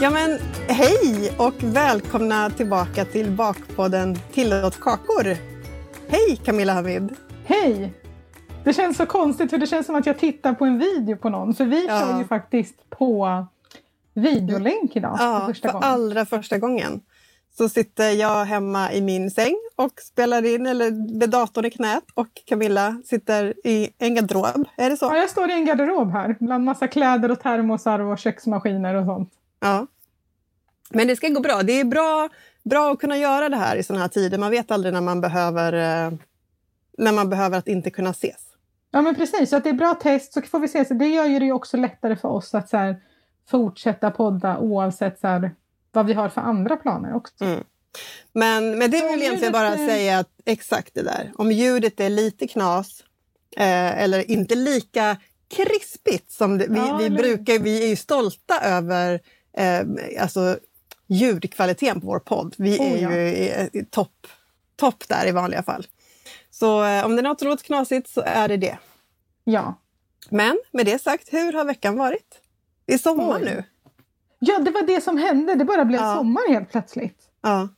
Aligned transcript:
Ja 0.00 0.10
men 0.10 0.38
hej 0.68 1.32
och 1.38 1.54
välkomna 1.62 2.50
tillbaka 2.50 3.04
till 3.04 3.30
Bakpodden 3.30 4.16
Tillåt 4.32 4.80
kakor. 4.80 5.24
Hej 6.08 6.36
Camilla 6.44 6.72
Hamid! 6.72 7.14
Hej! 7.46 7.92
Det 8.64 8.72
känns 8.72 8.96
så 8.96 9.06
konstigt 9.06 9.50
för 9.50 9.58
det 9.58 9.66
känns 9.66 9.86
som 9.86 9.94
att 9.94 10.06
jag 10.06 10.18
tittar 10.18 10.52
på 10.54 10.64
en 10.64 10.78
video 10.78 11.16
på 11.16 11.28
någon. 11.28 11.54
För 11.54 11.64
vi 11.64 11.86
Ja. 11.86 12.00
kör 12.00 12.18
ju 12.18 12.24
faktiskt 12.24 12.90
på 12.90 13.46
videolänk 14.14 14.96
idag 14.96 15.16
Ja, 15.20 15.40
för 15.40 15.46
första 15.46 15.68
för 15.68 15.72
gången. 15.72 15.88
allra 15.90 16.26
första 16.26 16.58
gången 16.58 17.00
så 17.58 17.68
sitter 17.68 18.10
jag 18.10 18.44
hemma 18.44 18.92
i 18.92 19.00
min 19.00 19.30
säng 19.30 19.56
och 19.76 19.92
spelar 20.00 20.54
in, 20.54 20.66
eller 20.66 21.16
med 21.18 21.30
datorn 21.30 21.64
i 21.64 21.70
knät 21.70 22.04
och 22.14 22.28
Camilla 22.46 23.02
sitter 23.04 23.54
i 23.66 23.90
en 23.98 24.14
garderob. 24.14 24.64
Är 24.76 24.90
det 24.90 24.96
så? 24.96 25.06
Ja, 25.06 25.16
jag 25.16 25.30
står 25.30 25.50
i 25.50 25.52
en 25.52 25.64
garderob 25.66 26.10
här 26.12 26.36
bland 26.40 26.64
massa 26.64 26.88
kläder 26.88 27.30
och 27.30 27.40
termosar 27.40 27.98
och 28.00 28.18
köksmaskiner 28.18 28.94
och 28.94 29.06
sånt. 29.06 29.32
Ja. 29.60 29.86
Men 30.90 31.08
det 31.08 31.16
ska 31.16 31.28
gå 31.28 31.40
bra. 31.40 31.62
Det 31.62 31.80
är 31.80 31.84
bra, 31.84 32.28
bra 32.64 32.92
att 32.92 32.98
kunna 33.00 33.16
göra 33.16 33.48
det 33.48 33.56
här 33.56 33.76
i 33.76 33.82
såna 33.82 33.98
här 34.00 34.08
tider. 34.08 34.38
Man 34.38 34.50
vet 34.50 34.70
aldrig 34.70 34.94
när 34.94 35.00
man 35.00 35.20
behöver, 35.20 35.72
eh, 35.72 36.12
när 36.98 37.12
man 37.12 37.28
behöver 37.30 37.58
att 37.58 37.68
inte 37.68 37.90
kunna 37.90 38.10
ses. 38.10 38.40
Ja 38.90 39.02
men 39.02 39.14
precis, 39.14 39.50
så 39.50 39.56
att 39.56 39.64
det 39.64 39.70
är 39.70 39.74
bra 39.74 39.94
test 39.94 40.32
så 40.32 40.42
får 40.42 40.60
vi 40.60 40.68
se. 40.68 40.84
Så 40.84 40.94
det 40.94 41.06
gör 41.06 41.24
ju 41.24 41.38
det 41.38 41.52
också 41.52 41.76
lättare 41.76 42.16
för 42.16 42.28
oss 42.28 42.54
att 42.54 42.68
så 42.68 42.76
här, 42.76 42.96
fortsätta 43.50 44.10
podda 44.10 44.58
oavsett 44.58 45.20
så 45.20 45.26
här, 45.26 45.50
vad 45.92 46.06
vi 46.06 46.12
har 46.12 46.28
för 46.28 46.40
andra 46.40 46.76
planer 46.76 47.14
också. 47.14 47.44
Mm. 47.44 47.64
Men 48.32 48.78
med 48.78 48.90
det 48.90 49.10
vill 49.10 49.22
egentligen 49.22 49.52
bara 49.52 49.68
är- 49.68 49.88
säga 49.88 50.18
att 50.18 50.30
exakt 50.44 50.94
det 50.94 51.02
där. 51.02 51.32
Om 51.34 51.52
ljudet 51.52 52.00
är 52.00 52.10
lite 52.10 52.46
knas 52.48 53.04
eh, 53.56 54.02
eller 54.02 54.30
inte 54.30 54.54
lika 54.54 55.16
krispigt 55.48 56.30
som 56.32 56.58
det, 56.58 56.66
vi, 56.68 56.76
Ja, 56.78 56.96
vi 56.96 57.10
brukar. 57.10 57.58
Vi 57.58 57.84
är 57.84 57.88
ju 57.88 57.96
stolta 57.96 58.60
över 58.60 59.20
eh, 59.56 59.86
alltså, 60.22 60.58
ljudkvaliteten 61.06 62.00
på 62.00 62.06
vår 62.06 62.18
podd. 62.18 62.54
Vi 62.58 62.78
Oh, 62.78 62.92
är 62.92 62.96
ja. 63.02 63.12
ju 63.12 63.20
i, 63.28 63.70
i 63.72 63.84
topp 63.84 64.26
topp 64.76 65.08
där 65.08 65.26
i 65.26 65.30
vanliga 65.32 65.62
fall. 65.62 65.86
Så 66.50 66.84
eh, 66.84 67.04
om 67.04 67.16
det 67.16 67.20
är 67.20 67.22
något 67.22 67.38
som 67.38 67.48
låter 67.48 67.64
knasigt 67.64 68.08
så 68.08 68.20
är 68.26 68.48
det 68.48 68.56
det. 68.56 68.78
Ja. 69.44 69.74
Men 70.30 70.58
med 70.72 70.86
det 70.86 71.02
sagt, 71.02 71.32
hur 71.32 71.52
har 71.52 71.64
veckan 71.64 71.96
varit? 71.96 72.40
Det 72.86 72.94
är 72.94 72.98
sommar 72.98 73.36
Oj. 73.36 73.44
nu. 73.44 73.64
ja, 74.38 74.58
det 74.58 74.70
var 74.70 74.82
det 74.82 75.00
som 75.00 75.18
hände. 75.18 75.54
Det 75.54 75.64
bara 75.64 75.84
blev 75.84 76.00
Ja. 76.00 76.14
sommar 76.16 76.48
helt 76.52 76.70
plötsligt. 76.70 77.18
Ja. 77.42 77.68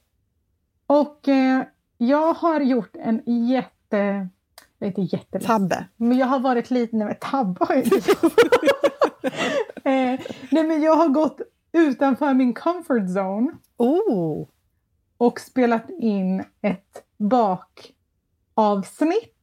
Och 0.86 1.28
eh, 1.28 1.62
jag 1.96 2.32
har 2.34 2.60
gjort 2.60 2.96
en 2.96 3.46
jätte... 3.48 4.28
Inte 4.84 5.00
jätte... 5.02 5.40
Tabbe. 5.40 5.84
Men 5.96 6.18
jag 6.18 6.26
har 6.26 6.38
varit 6.40 6.70
lite... 6.70 6.96
Nej 6.96 7.06
men 7.06 7.16
tabba 7.16 7.66
har 7.66 7.74
jag 7.74 7.84
inte 7.84 7.96
eh, 9.84 10.20
Nej 10.50 10.64
men 10.64 10.82
jag 10.82 10.94
har 10.94 11.08
gått 11.08 11.40
utanför 11.72 12.34
min 12.34 12.54
comfort 12.54 13.02
zone 13.16 13.50
Oh. 13.76 14.46
och 15.18 15.40
spelat 15.40 15.90
in 15.90 16.44
ett 16.62 17.02
bakavsnitt 18.54 19.34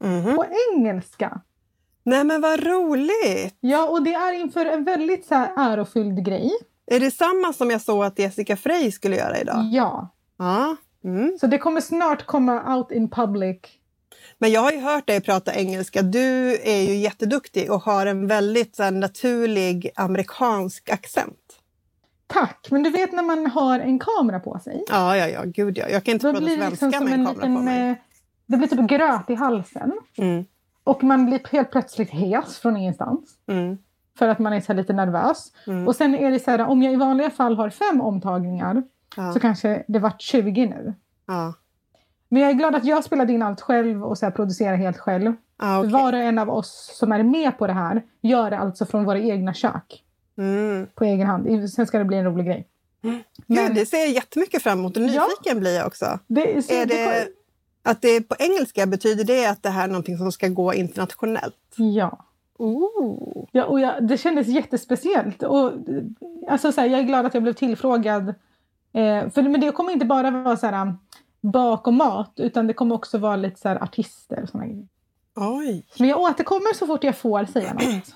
Mhm. 0.00 0.36
på 0.36 0.44
engelska. 0.76 1.40
Nej 2.02 2.24
men 2.24 2.40
vad 2.40 2.60
roligt! 2.66 3.56
Ja, 3.60 3.88
och 3.88 4.02
det 4.02 4.14
är 4.14 4.32
inför 4.32 4.66
en 4.66 4.84
väldigt 4.84 5.26
så 5.26 5.34
här 5.34 5.52
ärofylld 5.56 6.24
grej. 6.24 6.50
Är 6.86 7.00
det 7.00 7.10
samma 7.10 7.52
som 7.52 7.70
jag 7.70 7.80
såg 7.80 8.04
att 8.04 8.18
Jessica 8.18 8.56
Frey 8.56 8.92
skulle 8.92 9.16
göra 9.16 9.38
idag? 9.40 9.64
Ja, 9.72 10.08
Ja. 10.38 10.76
Mm. 11.04 11.36
så 11.40 11.46
det 11.46 11.58
kommer 11.58 11.80
snart 11.80 12.26
komma 12.26 12.76
out 12.76 12.92
in 12.92 13.10
public. 13.10 13.58
Men 14.38 14.50
jag 14.52 14.60
har 14.60 14.72
ju 14.72 14.80
hört 14.80 15.06
dig 15.06 15.20
prata 15.20 15.54
engelska. 15.54 16.02
Du 16.02 16.54
är 16.62 16.80
ju 16.82 16.94
jätteduktig 16.96 17.72
och 17.72 17.82
har 17.82 18.06
en 18.06 18.26
väldigt 18.26 18.76
så 18.76 18.82
här, 18.82 18.90
naturlig 18.90 19.90
amerikansk 19.96 20.90
accent. 20.90 21.47
Tack! 22.28 22.68
Men 22.70 22.82
du 22.82 22.90
vet 22.90 23.12
när 23.12 23.22
man 23.22 23.46
har 23.46 23.78
en 23.80 23.98
kamera 23.98 24.40
på 24.40 24.58
sig. 24.58 24.84
Ja, 24.88 25.16
ja, 25.16 25.28
ja, 25.28 25.42
gud 25.44 25.78
ja. 25.78 25.88
Jag 25.88 26.04
kan 26.04 26.12
inte 26.14 26.32
prata 26.32 26.46
svenska 26.46 26.68
liksom 26.70 26.92
som 26.92 27.04
med 27.04 27.12
en 27.14 27.20
en 27.20 27.26
kamera 27.26 27.34
på 27.34 27.48
liten... 27.48 27.64
mig. 27.64 27.90
eh, 27.90 27.96
Det 28.46 28.56
blir 28.56 28.68
typ 28.68 28.88
gröt 28.88 29.30
i 29.30 29.34
halsen. 29.34 29.92
Mm. 30.18 30.44
Och 30.84 31.04
man 31.04 31.26
blir 31.26 31.40
helt 31.52 31.70
plötsligt 31.70 32.10
hes 32.10 32.58
från 32.58 32.76
ingenstans. 32.76 33.34
Mm. 33.48 33.78
För 34.18 34.28
att 34.28 34.38
man 34.38 34.52
är 34.52 34.60
så 34.60 34.72
lite 34.72 34.92
nervös. 34.92 35.52
Mm. 35.66 35.88
Och 35.88 35.96
sen 35.96 36.14
är 36.14 36.30
det 36.30 36.38
så 36.40 36.50
här, 36.50 36.66
om 36.66 36.82
jag 36.82 36.92
i 36.92 36.96
vanliga 36.96 37.30
fall 37.30 37.56
har 37.56 37.70
fem 37.70 38.00
omtagningar 38.00 38.82
Ja. 39.16 39.32
så 39.32 39.40
kanske 39.40 39.84
det 39.88 39.98
vart 39.98 40.20
20 40.22 40.66
nu. 40.66 40.94
Ja. 41.26 41.54
Men 42.28 42.42
jag 42.42 42.50
är 42.50 42.54
glad 42.54 42.74
att 42.74 42.84
jag 42.84 43.04
spelade 43.04 43.32
in 43.32 43.42
allt 43.42 43.60
själv 43.60 44.04
och 44.04 44.18
så 44.18 44.26
här 44.26 44.30
producerar 44.30 44.76
helt 44.76 44.98
själv. 44.98 45.34
Ja, 45.60 45.78
okej. 45.78 45.90
Var 45.92 46.12
och 46.12 46.18
en 46.18 46.38
av 46.38 46.50
oss 46.50 46.90
som 46.98 47.12
är 47.12 47.22
med 47.22 47.58
på 47.58 47.66
det 47.66 47.72
här 47.72 48.02
gör 48.20 48.50
det 48.50 48.58
alltså 48.58 48.86
från 48.86 49.04
våra 49.04 49.18
egna 49.18 49.54
kök. 49.54 50.04
Mm. 50.38 50.86
På 50.94 51.04
egen 51.04 51.26
hand. 51.26 51.70
Sen 51.70 51.86
ska 51.86 51.98
det 51.98 52.04
bli 52.04 52.16
en 52.16 52.24
rolig 52.24 52.46
grej. 52.46 52.68
Gud, 53.02 53.22
Men- 53.46 53.74
det 53.74 53.86
ser 53.86 53.98
jag 53.98 54.10
jättemycket 54.10 54.62
fram 54.62 54.78
emot. 54.78 54.96
Nyfiken 54.96 55.60
blir 55.60 55.76
jag 55.76 55.86
också. 55.86 56.18
Det, 56.26 56.62
så 56.66 56.72
Är 56.72 56.86
det, 56.86 57.28
att 57.82 58.02
det 58.02 58.08
är 58.08 58.20
på 58.20 58.34
engelska, 58.38 58.86
betyder 58.86 59.24
det 59.24 59.46
att 59.46 59.62
det 59.62 59.70
här 59.70 59.84
är 59.84 59.88
någonting 59.88 60.18
som 60.18 60.32
ska 60.32 60.48
gå 60.48 60.74
internationellt? 60.74 61.74
Ja. 61.76 62.24
Ooh. 62.58 63.44
Ja, 63.52 63.64
och 63.64 63.80
jag, 63.80 64.08
det 64.08 64.18
kändes 64.18 64.46
jättespeciellt. 64.46 65.42
Och, 65.42 65.72
alltså, 66.48 66.72
så 66.72 66.80
här, 66.80 66.88
jag 66.88 67.00
är 67.00 67.04
glad 67.04 67.26
att 67.26 67.34
jag 67.34 67.42
blev 67.42 67.52
tillfrågad. 67.52 68.28
Eh, 68.92 69.30
för, 69.30 69.42
men 69.42 69.60
det 69.60 69.72
kommer 69.72 69.92
inte 69.92 70.06
bara 70.06 70.30
vara 70.30 70.56
så 70.56 70.66
här, 70.66 70.82
um, 70.82 70.98
bak 71.40 71.86
och 71.86 71.94
mat, 71.94 72.32
utan 72.36 72.66
det 72.66 72.72
kommer 72.72 72.94
också 72.94 73.18
vara 73.18 73.36
lite 73.36 73.60
så 73.60 73.68
här, 73.68 73.82
artister 73.82 74.42
och 74.42 74.48
såna 74.48 74.66
grejer. 74.66 74.88
Oj. 75.36 75.86
Men 75.98 76.08
jag 76.08 76.20
återkommer 76.20 76.74
så 76.74 76.86
fort 76.86 77.04
jag 77.04 77.16
får 77.16 77.44
säga 77.44 77.72
något. 77.74 78.14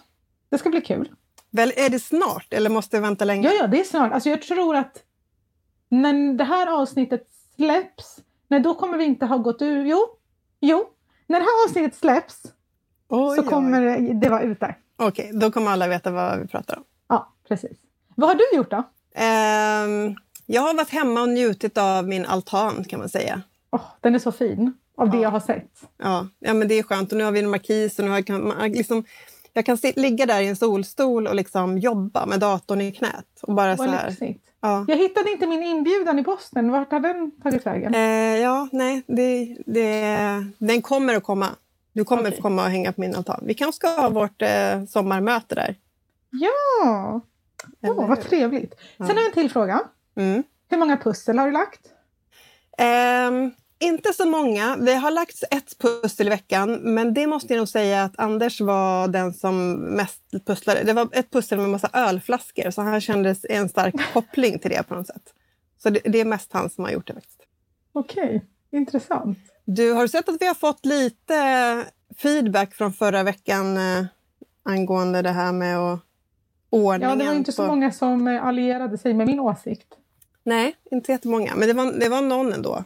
Det 0.49 0.59
ska 0.59 0.71
bli 0.71 0.81
kul. 0.81 1.09
Väl, 1.55 1.73
är 1.77 1.89
det 1.91 1.99
snart 1.99 2.53
eller 2.53 2.71
måste 2.71 2.97
jag 2.97 3.03
vänta 3.03 3.25
länge? 3.25 3.49
Ja, 3.49 3.55
ja, 3.61 3.67
det 3.67 3.81
är 3.81 3.85
snart. 3.85 4.13
Alltså, 4.13 4.29
jag 4.31 4.43
tror 4.43 4.77
att 4.77 5.03
när 5.89 6.35
det 6.35 6.45
här 6.45 6.67
avsnittet 6.83 7.27
släpps, 7.57 8.19
nej, 8.49 8.61
då 8.61 8.75
kommer 8.75 8.99
vi 8.99 9.05
inte 9.05 9.27
ha 9.27 9.37
gått 9.37 9.63
ur. 9.63 9.85
Jo, 9.87 9.99
jo. 10.61 10.85
När 11.27 11.41
det 11.41 11.45
här 11.45 11.65
avsnittet 11.69 11.99
släpps 11.99 12.43
Oj, 13.09 13.37
så 13.37 13.43
oj. 13.43 13.49
kommer 13.49 13.81
det, 13.83 14.15
det 14.21 14.29
vara 14.29 14.43
ute. 14.43 14.75
Okej, 14.97 15.31
då 15.35 15.51
kommer 15.51 15.71
alla 15.71 15.89
veta 15.89 16.11
vad 16.11 16.39
vi 16.41 16.47
pratar 16.49 16.77
om. 16.77 16.85
Ja, 17.09 17.33
precis. 17.49 17.79
Vad 18.15 18.29
har 18.29 18.35
du 18.35 18.57
gjort 18.57 18.71
då? 18.71 18.83
Ehm, 19.15 20.15
jag 20.47 20.63
har 20.63 20.75
varit 20.75 20.91
hemma 20.91 21.23
och 21.23 21.29
njutit 21.29 21.79
av 21.79 22.09
min 22.09 22.27
altan 22.27 22.85
kan 22.85 22.99
man 23.01 23.09
säga. 23.09 23.43
Åh, 23.71 23.81
den 24.01 24.15
är 24.15 24.19
så 24.19 24.33
fin, 24.33 24.75
av 24.97 25.11
det 25.11 25.17
Ja. 25.17 25.23
jag 25.23 25.31
har 25.31 25.41
sett. 25.41 25.83
Ja, 25.99 26.29
ja 26.39 26.55
men 26.55 26.69
det 26.69 26.75
är 26.79 26.83
skönt. 26.83 27.13
Och 27.13 27.19
nu 27.19 27.25
har 27.25 27.33
vi 27.33 27.41
en 27.41 27.51
markis 27.51 27.99
och 27.99 28.05
nu 28.05 28.11
har 28.11 28.25
jag, 28.61 28.71
liksom, 28.77 29.05
jag 29.53 29.67
kan 29.67 29.77
sit, 29.77 29.97
ligga 29.97 30.27
där 30.27 30.41
i 30.41 30.47
en 30.47 30.57
solstol 30.57 31.27
och 31.27 31.35
liksom 31.35 31.79
jobba 31.79 32.27
med 32.27 32.41
datorn 32.41 32.81
i 32.81 32.93
knät. 32.93 33.27
Och 33.43 33.55
bara 33.55 33.77
så 33.77 33.83
här. 33.85 34.09
lyxigt. 34.09 34.45
Ja. 34.61 34.85
Jag 34.89 34.97
hittade 34.97 35.31
inte 35.31 35.47
min 35.47 35.63
inbjudan 35.63 36.19
i 36.19 36.25
posten. 36.25 36.71
Vart 36.73 36.93
har 36.93 37.01
den 37.01 37.31
tagit 37.43 37.67
vägen? 37.67 37.95
Eh, 37.95 38.41
ja, 38.41 38.69
nej, 38.73 39.03
det, 39.07 39.57
det, 39.67 40.17
den 40.59 40.83
kommer 40.83 41.15
att 41.15 41.23
komma. 41.23 41.49
Du 41.93 42.05
kommer 42.05 42.23
Okej. 42.23 42.35
att 42.35 42.43
komma 42.43 42.65
och 42.65 42.71
hänga 42.71 42.93
på 42.93 43.01
min 43.01 43.15
altan. 43.15 43.41
Vi 43.43 43.55
kanske 43.55 43.77
ska 43.77 43.89
ha 43.89 44.09
vårt 44.09 44.43
eh, 44.43 44.85
sommarmöte 44.89 45.55
där. 45.55 45.77
Ja, 46.31 47.21
Eller 47.83 47.99
Åh, 47.99 48.09
vad 48.09 48.21
trevligt. 48.21 48.75
Sen 48.97 49.07
har 49.07 49.15
jag 49.15 49.27
en 49.27 49.33
till 49.33 49.51
fråga. 49.51 49.81
Mm. 50.17 50.43
Hur 50.69 50.79
många 50.79 50.97
pussel 50.97 51.39
har 51.39 51.47
du 51.47 51.53
lagt? 51.53 51.81
Ehm, 52.79 53.51
Inte 53.83 54.13
så 54.13 54.27
många. 54.27 54.77
Det 54.77 54.95
har 54.95 55.11
lagts 55.11 55.45
ett 55.51 55.79
pussel 55.79 56.27
i 56.27 56.31
veckan, 56.31 56.73
men 56.73 57.15
det 57.15 57.27
måste 57.27 57.53
jag 57.53 57.59
nog 57.59 57.69
säga 57.69 58.03
att 58.03 58.19
Anders 58.19 58.61
var 58.61 59.09
den 59.09 59.35
som 59.35 59.75
mest 59.75 60.23
pusslade. 60.47 60.83
Det 60.83 60.93
var 60.93 61.09
ett 61.13 61.31
pussel 61.31 61.59
med 61.59 61.71
massa 61.71 61.91
ölflaskor, 61.93 62.71
så 62.71 62.83
han 62.83 63.01
kände 63.01 63.37
en 63.49 63.69
stark 63.69 63.95
koppling 64.13 64.59
till 64.59 64.71
det 64.71 64.83
på 64.83 64.95
något 64.95 65.07
sätt. 65.07 65.35
Så 65.79 65.91
det, 65.91 66.01
det 66.05 66.21
är 66.21 66.25
mest 66.25 66.53
han 66.53 66.71
som 66.71 66.85
har 66.85 66.91
gjort 66.91 67.07
det 67.07 67.15
faktiskt. 67.15 67.43
Okej, 67.93 68.25
okay. 68.25 68.41
intressant. 68.81 69.39
Du, 69.65 69.93
har 69.93 70.03
du 70.03 70.09
sett 70.09 70.29
att 70.29 70.41
vi 70.41 70.47
har 70.47 70.55
fått 70.55 70.87
lite 70.87 71.85
feedback 72.17 72.75
från 72.75 72.93
förra 72.93 73.23
veckan 73.23 73.77
eh, 73.77 74.05
angående 74.63 75.23
det 75.23 75.31
här 75.31 75.53
med 75.53 75.79
att 75.79 76.01
ordningen? 76.71 77.19
Ja, 77.19 77.25
det 77.25 77.31
var 77.31 77.37
inte 77.37 77.53
så 77.53 77.67
många 77.67 77.93
som 77.93 78.29
eh, 78.29 78.45
allierade 78.45 78.99
sig 78.99 79.15
med 79.15 79.27
min 79.27 79.41
åsikt. 79.41 79.89
Nej, 80.45 80.77
inte 80.91 81.13
jättemånga, 81.13 81.53
men 81.57 81.69
det 81.69 81.75
var, 81.75 81.93
det 81.93 82.09
var 82.09 82.23
någon 82.23 82.53
ändå. 82.53 82.85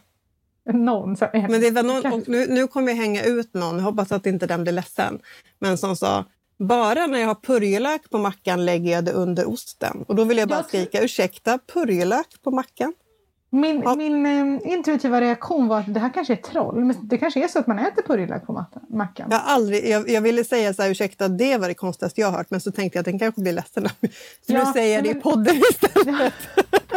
Någon. 0.73 1.17
Men 1.31 1.61
det 1.61 1.71
var 1.71 1.83
någon 1.83 2.23
nu, 2.27 2.47
nu 2.49 2.67
kommer 2.67 2.91
jag 2.91 2.97
hänga 2.97 3.23
ut 3.23 3.53
någon, 3.53 3.75
jag 3.75 3.83
hoppas 3.83 4.11
att 4.11 4.25
inte 4.25 4.47
den 4.47 4.63
blir 4.63 4.73
ledsen. 4.73 5.19
Men 5.59 5.77
som 5.77 5.95
sa, 5.95 6.25
bara 6.59 7.07
när 7.07 7.19
jag 7.19 7.27
har 7.27 7.35
purjolök 7.35 8.09
på 8.09 8.17
mackan 8.17 8.65
lägger 8.65 8.91
jag 8.91 9.05
det 9.05 9.11
under 9.11 9.49
osten. 9.49 10.05
Och 10.07 10.15
då 10.15 10.23
vill 10.23 10.37
jag 10.37 10.49
bara 10.49 10.59
jag 10.59 10.65
skrika, 10.65 11.03
ursäkta, 11.03 11.59
purjolök 11.73 12.27
på 12.43 12.51
mackan? 12.51 12.93
Min, 13.49 13.81
ja. 13.81 13.95
min 13.95 14.25
eh, 14.25 14.71
intuitiva 14.73 15.21
reaktion 15.21 15.67
var 15.67 15.79
att 15.79 15.93
det 15.93 15.99
här 15.99 16.13
kanske 16.13 16.33
är 16.33 16.37
troll. 16.37 16.85
Men 16.85 16.95
det 17.07 17.17
kanske 17.17 17.43
är 17.43 17.47
så 17.47 17.59
att 17.59 17.67
man 17.67 17.79
äter 17.79 18.01
purjolök 18.01 18.45
på 18.45 18.65
mackan. 18.89 19.27
Jag, 19.31 19.41
aldrig, 19.45 19.89
jag, 19.89 20.09
jag, 20.09 20.21
ville 20.21 20.43
säga 20.43 20.73
så 20.73 20.81
här, 20.81 20.89
ursäkta, 20.89 21.27
det 21.27 21.57
var 21.57 21.67
det 21.67 21.73
konstigaste 21.73 22.21
jag 22.21 22.27
har 22.27 22.37
hört. 22.37 22.49
Men 22.49 22.61
så 22.61 22.71
tänkte 22.71 22.97
jag 22.97 23.01
att 23.01 23.05
den 23.05 23.19
kanske 23.19 23.41
blir 23.41 23.53
ledsen. 23.53 23.89
Så 24.47 24.53
ja, 24.53 24.65
nu 24.65 24.73
säger 24.73 24.95
jag 24.95 25.03
det 25.03 25.09
i 25.09 25.13
podden 25.15 25.55
istället. 25.55 26.33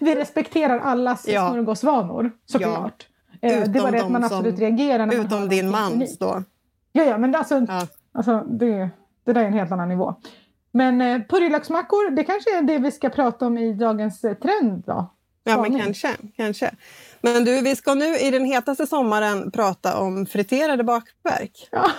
Vi 0.00 0.14
respekterar 0.14 0.78
allas 0.78 1.28
ja. 1.28 1.50
smörgåsvanor, 1.50 2.30
såklart. 2.46 3.06
Ja. 3.40 3.48
Eh, 3.48 3.68
det 3.68 3.80
var 3.80 3.92
det 3.92 4.00
att 4.00 4.10
man 4.10 4.24
absolut 4.24 4.54
som, 4.54 4.64
reagerar. 4.64 5.06
När 5.06 5.14
utom 5.14 5.38
man 5.38 5.48
din 5.48 5.70
mans 5.70 6.18
då. 6.18 6.42
Ja, 6.92 7.04
ja, 7.04 7.18
men 7.18 7.34
alltså, 7.34 7.54
ja. 7.68 7.86
alltså 8.12 8.44
det, 8.46 8.90
det 9.24 9.32
där 9.32 9.40
är 9.40 9.46
en 9.46 9.52
helt 9.52 9.72
annan 9.72 9.88
nivå. 9.88 10.14
Men 10.72 11.00
eh, 11.00 11.20
purjolöksmackor, 11.28 12.10
det 12.10 12.24
kanske 12.24 12.58
är 12.58 12.62
det 12.62 12.78
vi 12.78 12.90
ska 12.90 13.08
prata 13.08 13.46
om 13.46 13.58
i 13.58 13.72
dagens 13.72 14.24
eh, 14.24 14.34
trend 14.34 14.82
då? 14.86 15.14
Ja, 15.44 15.62
men 15.62 15.80
kanske, 15.80 16.16
kanske. 16.36 16.70
Men 17.20 17.44
du, 17.44 17.60
vi 17.60 17.76
ska 17.76 17.94
nu 17.94 18.16
i 18.16 18.30
den 18.30 18.44
hetaste 18.44 18.86
sommaren 18.86 19.50
prata 19.50 19.98
om 19.98 20.26
friterade 20.26 20.84
bakverk. 20.84 21.68
Ja. 21.70 21.90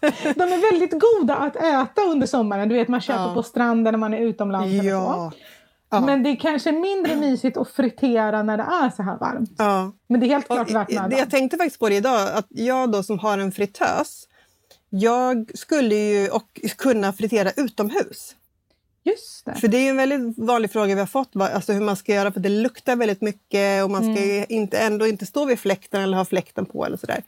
De 0.34 0.42
är 0.42 0.72
väldigt 0.72 1.00
goda 1.00 1.34
att 1.34 1.56
äta 1.56 2.02
under 2.02 2.26
sommaren. 2.26 2.68
Du 2.68 2.74
vet, 2.74 2.88
man 2.88 3.00
köper 3.00 3.22
ja. 3.22 3.34
på 3.34 3.42
stranden 3.42 3.92
när 3.92 3.98
man 3.98 4.14
är 4.14 4.18
utomlands. 4.18 4.84
Ja. 4.84 5.32
Ja. 5.90 6.00
Men 6.00 6.22
det 6.22 6.30
är 6.30 6.36
kanske 6.36 6.72
mindre 6.72 7.16
mysigt 7.16 7.56
att 7.56 7.70
fritera 7.70 8.42
när 8.42 8.56
det 8.56 8.62
är 8.62 8.90
så 8.90 9.02
här 9.02 9.18
varmt. 9.18 9.50
Ja. 9.58 9.92
Men 10.06 10.20
det 10.20 10.26
är 10.26 10.28
helt 10.28 10.46
klart 10.46 10.70
värt 10.70 10.90
mödan. 10.90 11.18
Jag 11.18 11.30
tänkte 11.30 11.56
faktiskt 11.56 11.78
på 11.78 11.88
det 11.88 11.96
idag, 11.96 12.28
att 12.34 12.46
jag 12.48 12.92
då 12.92 13.02
som 13.02 13.18
har 13.18 13.38
en 13.38 13.52
fritös, 13.52 14.28
jag 14.90 15.50
skulle 15.54 15.94
ju 15.94 16.28
och 16.28 16.60
kunna 16.76 17.12
fritera 17.12 17.50
utomhus. 17.50 18.34
Just 19.04 19.44
det. 19.44 19.54
För 19.54 19.68
det 19.68 19.78
är 19.78 19.90
en 19.90 19.96
väldigt 19.96 20.38
vanlig 20.38 20.72
fråga 20.72 20.94
vi 20.94 21.00
har 21.00 21.06
fått, 21.06 21.36
alltså 21.36 21.72
hur 21.72 21.80
man 21.80 21.96
ska 21.96 22.14
göra 22.14 22.32
för 22.32 22.40
det 22.40 22.48
luktar 22.48 22.96
väldigt 22.96 23.20
mycket 23.20 23.84
och 23.84 23.90
man 23.90 24.02
ska 24.02 24.22
mm. 24.22 24.46
inte, 24.48 24.78
ändå 24.78 25.06
inte 25.06 25.26
stå 25.26 25.44
vid 25.44 25.58
fläkten 25.58 26.02
eller 26.02 26.16
ha 26.16 26.24
fläkten 26.24 26.66
på 26.66 26.86
eller 26.86 26.96
sådär. 26.96 27.22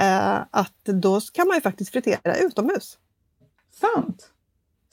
Uh, 0.00 0.44
att 0.50 0.84
då 0.84 1.20
kan 1.20 1.48
man 1.48 1.56
ju 1.56 1.60
faktiskt 1.60 1.92
fritera 1.92 2.36
utomhus. 2.36 2.98
Sant. 3.80 4.30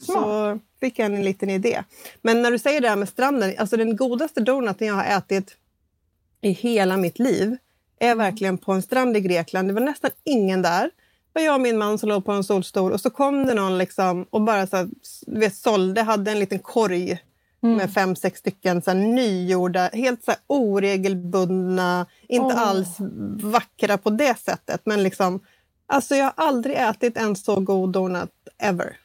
Smart. 0.01 0.23
Så 0.23 0.59
fick 0.79 0.99
jag 0.99 1.05
en 1.05 1.23
liten 1.23 1.49
idé. 1.49 1.83
Men 2.21 2.41
när 2.41 2.51
du 2.51 2.59
säger 2.59 2.81
det 2.81 2.89
här 2.89 2.95
med 2.95 3.09
stranden, 3.09 3.53
alltså 3.57 3.77
den 3.77 3.95
godaste 3.95 4.39
donaten 4.39 4.87
jag 4.87 4.95
har 4.95 5.17
ätit 5.17 5.57
i 6.41 6.51
hela 6.51 6.97
mitt 6.97 7.19
liv 7.19 7.57
är 7.99 8.11
mm. 8.11 8.17
verkligen 8.17 8.57
på 8.57 8.71
en 8.71 8.81
strand 8.81 9.17
i 9.17 9.21
Grekland. 9.21 9.67
Det 9.67 9.73
var 9.73 9.81
nästan 9.81 10.11
ingen 10.23 10.61
där 10.61 10.91
var 11.37 11.41
jag 11.41 11.55
och 11.55 11.61
min 11.61 11.77
man 11.77 11.97
som 11.97 12.09
låg 12.09 12.25
på 12.25 12.31
en 12.31 12.43
solstol 12.43 12.91
och 12.91 13.01
så 13.01 13.09
kom 13.09 13.45
det 13.45 13.53
någon 13.53 13.77
liksom 13.77 14.25
och 14.29 14.41
bara 14.41 14.67
så 14.67 14.89
du 15.21 15.39
vet, 15.39 15.55
sålde, 15.55 16.01
hade 16.01 16.31
en 16.31 16.39
liten 16.39 16.59
korg 16.59 17.19
mm. 17.63 17.77
med 17.77 17.93
fem, 17.93 18.15
sex 18.15 18.39
stycken 18.39 18.81
så 18.81 18.91
här, 18.91 18.97
nygjorda, 18.97 19.89
helt 19.93 20.23
så 20.23 20.31
här, 20.31 20.39
oregelbundna, 20.47 22.05
inte 22.27 22.55
oh. 22.55 22.61
alls 22.61 22.97
vackra 23.41 23.97
på 23.97 24.09
det 24.09 24.39
sättet. 24.39 24.81
Men 24.83 25.03
liksom, 25.03 25.39
alltså 25.87 26.15
jag 26.15 26.25
har 26.25 26.33
aldrig 26.35 26.75
ätit 26.75 27.17
en 27.17 27.35
så 27.35 27.59
god 27.59 27.91
donut 27.91 28.31
ever. 28.57 28.97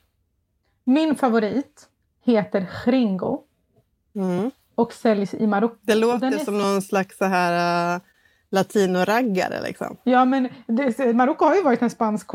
Min 0.84 1.14
favorit 1.16 1.88
heter 2.24 2.66
Ringo 2.86 3.42
mm. 4.14 4.50
och 4.74 4.92
säljs 4.92 5.34
i 5.34 5.46
Marocko. 5.46 5.76
Det 5.80 5.94
låter 5.94 6.26
är... 6.26 6.38
som 6.38 6.58
någon 6.58 6.82
slags 6.82 7.18
så 7.18 7.24
här... 7.24 7.94
Uh, 7.96 8.02
latinoraggare. 8.52 9.62
Liksom. 9.62 9.96
Ja, 10.04 10.24
men 10.24 10.48
Marocko 11.14 11.44
har 11.44 11.54
ju 11.54 11.62
varit 11.62 11.82
en 11.82 11.90
spansk 11.90 12.26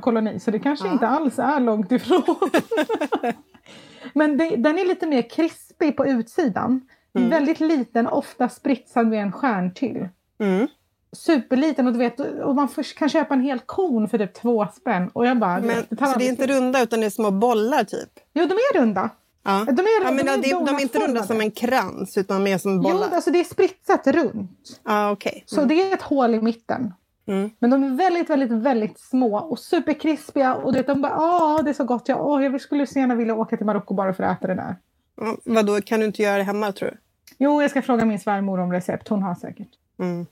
koloni 0.00 0.40
så 0.40 0.50
det 0.50 0.58
kanske 0.58 0.86
ja. 0.86 0.92
inte 0.92 1.08
alls 1.08 1.38
är 1.38 1.60
långt 1.60 1.92
ifrån. 1.92 2.22
men 4.14 4.36
det, 4.36 4.56
den 4.56 4.78
är 4.78 4.86
lite 4.86 5.06
mer 5.06 5.30
krispig 5.30 5.96
på 5.96 6.06
utsidan. 6.06 6.80
Mm. 7.14 7.30
Väldigt 7.30 7.60
liten, 7.60 8.06
ofta 8.06 8.48
spritsad 8.48 9.06
med 9.06 9.22
en 9.22 9.32
stjärntyll. 9.32 10.08
Mm. 10.40 10.68
Superliten 11.12 11.86
och, 11.86 11.92
du 11.92 11.98
vet, 11.98 12.20
och 12.20 12.54
man 12.54 12.68
först 12.68 12.98
kan 12.98 13.08
köpa 13.08 13.34
en 13.34 13.40
hel 13.40 13.58
kon 13.58 14.08
för 14.08 14.18
typ 14.18 14.34
två 14.34 14.66
spänn. 14.76 15.10
Och 15.12 15.26
jag 15.26 15.38
bara, 15.38 15.60
men, 15.60 15.84
det 15.90 16.06
så 16.06 16.18
det 16.18 16.26
är 16.26 16.28
inte 16.28 16.46
runda 16.46 16.82
utan 16.82 17.00
det 17.00 17.06
är 17.06 17.10
små 17.10 17.30
bollar 17.30 17.84
typ? 17.84 18.10
Jo, 18.34 18.46
de 18.46 18.54
är 18.54 18.80
runda. 18.80 19.10
Ja. 19.42 19.64
De 19.64 19.82
är, 19.82 20.04
ja, 20.04 20.10
men 20.10 20.26
de, 20.26 20.32
är, 20.32 20.36
de, 20.36 20.64
de 20.64 20.76
är 20.76 20.80
inte 20.80 20.98
runda 20.98 21.22
som 21.22 21.40
en 21.40 21.50
krans 21.50 22.18
utan 22.18 22.42
mer 22.42 22.58
som 22.58 22.80
bollar? 22.80 23.08
Jo, 23.10 23.14
alltså 23.14 23.30
det 23.30 23.40
är 23.40 23.44
spritsat 23.44 24.06
runt. 24.06 24.80
Ah, 24.82 25.10
okay. 25.10 25.32
Mm. 25.32 25.44
Så 25.46 25.64
det 25.64 25.82
är 25.82 25.94
ett 25.94 26.02
hål 26.02 26.34
i 26.34 26.40
mitten. 26.40 26.92
Mm. 27.26 27.50
Men 27.58 27.70
de 27.70 27.84
är 27.84 27.96
väldigt, 27.96 28.30
väldigt, 28.30 28.50
väldigt 28.50 28.98
små 28.98 29.38
och 29.38 29.58
superkrispiga. 29.58 30.54
Och 30.54 30.72
det, 30.72 30.82
de 30.82 31.02
bara, 31.02 31.16
åh, 31.16 31.64
det 31.64 31.70
är 31.70 31.74
så 31.74 31.84
gott. 31.84 32.08
Jag, 32.08 32.26
åh, 32.26 32.44
jag 32.44 32.60
skulle 32.60 32.86
så 32.86 32.98
gärna 32.98 33.14
vilja 33.14 33.34
åka 33.34 33.56
till 33.56 33.66
Marocko 33.66 33.94
bara 33.94 34.14
för 34.14 34.24
att 34.24 34.38
äta 34.38 34.46
det 34.46 34.54
där. 34.54 34.76
Ja, 35.16 35.36
vadå, 35.44 35.80
kan 35.80 36.00
du 36.00 36.06
inte 36.06 36.22
göra 36.22 36.36
det 36.36 36.42
hemma 36.42 36.72
tror 36.72 36.88
du? 36.88 36.96
Jo, 37.38 37.62
jag 37.62 37.70
ska 37.70 37.82
fråga 37.82 38.04
min 38.04 38.20
svärmor 38.20 38.60
om 38.60 38.72
recept. 38.72 39.08
Hon 39.08 39.22
har 39.22 39.34
säkert. 39.34 39.68
Mm. 39.98 40.26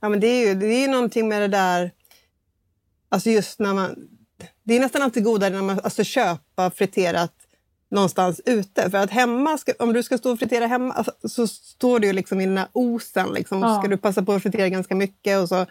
Ja, 0.00 0.08
men 0.08 0.20
det 0.20 0.26
är 0.26 0.48
ju 0.48 0.54
det 0.54 0.84
är 0.84 0.88
någonting 0.88 1.28
med 1.28 1.42
det 1.42 1.48
där... 1.48 1.92
Alltså 3.08 3.30
just 3.30 3.58
när 3.58 3.74
man... 3.74 3.96
Det 4.62 4.76
är 4.76 4.80
nästan 4.80 5.02
alltid 5.02 5.24
godare 5.24 5.50
när 5.50 5.62
man 5.62 5.80
alltså, 5.84 6.04
köper 6.04 6.70
friterat 6.70 7.34
någonstans 7.90 8.40
ute. 8.44 8.90
För 8.90 8.98
att 8.98 9.10
hemma, 9.10 9.58
ska, 9.58 9.72
om 9.78 9.92
du 9.92 10.02
ska 10.02 10.18
stå 10.18 10.32
och 10.32 10.38
fritera 10.38 10.66
hemma 10.66 10.94
alltså, 10.94 11.28
så 11.28 11.46
står 11.46 12.00
du 12.00 12.12
liksom 12.12 12.40
i 12.40 12.46
den 12.46 12.58
här 12.58 12.68
osen. 12.72 13.28
Liksom, 13.28 13.62
ja. 13.62 13.78
ska 13.78 13.88
du 13.88 13.96
passa 13.96 14.22
på 14.22 14.32
att 14.32 14.42
fritera 14.42 14.68
ganska 14.68 14.94
mycket. 14.94 15.38
Och 15.38 15.48
så, 15.48 15.66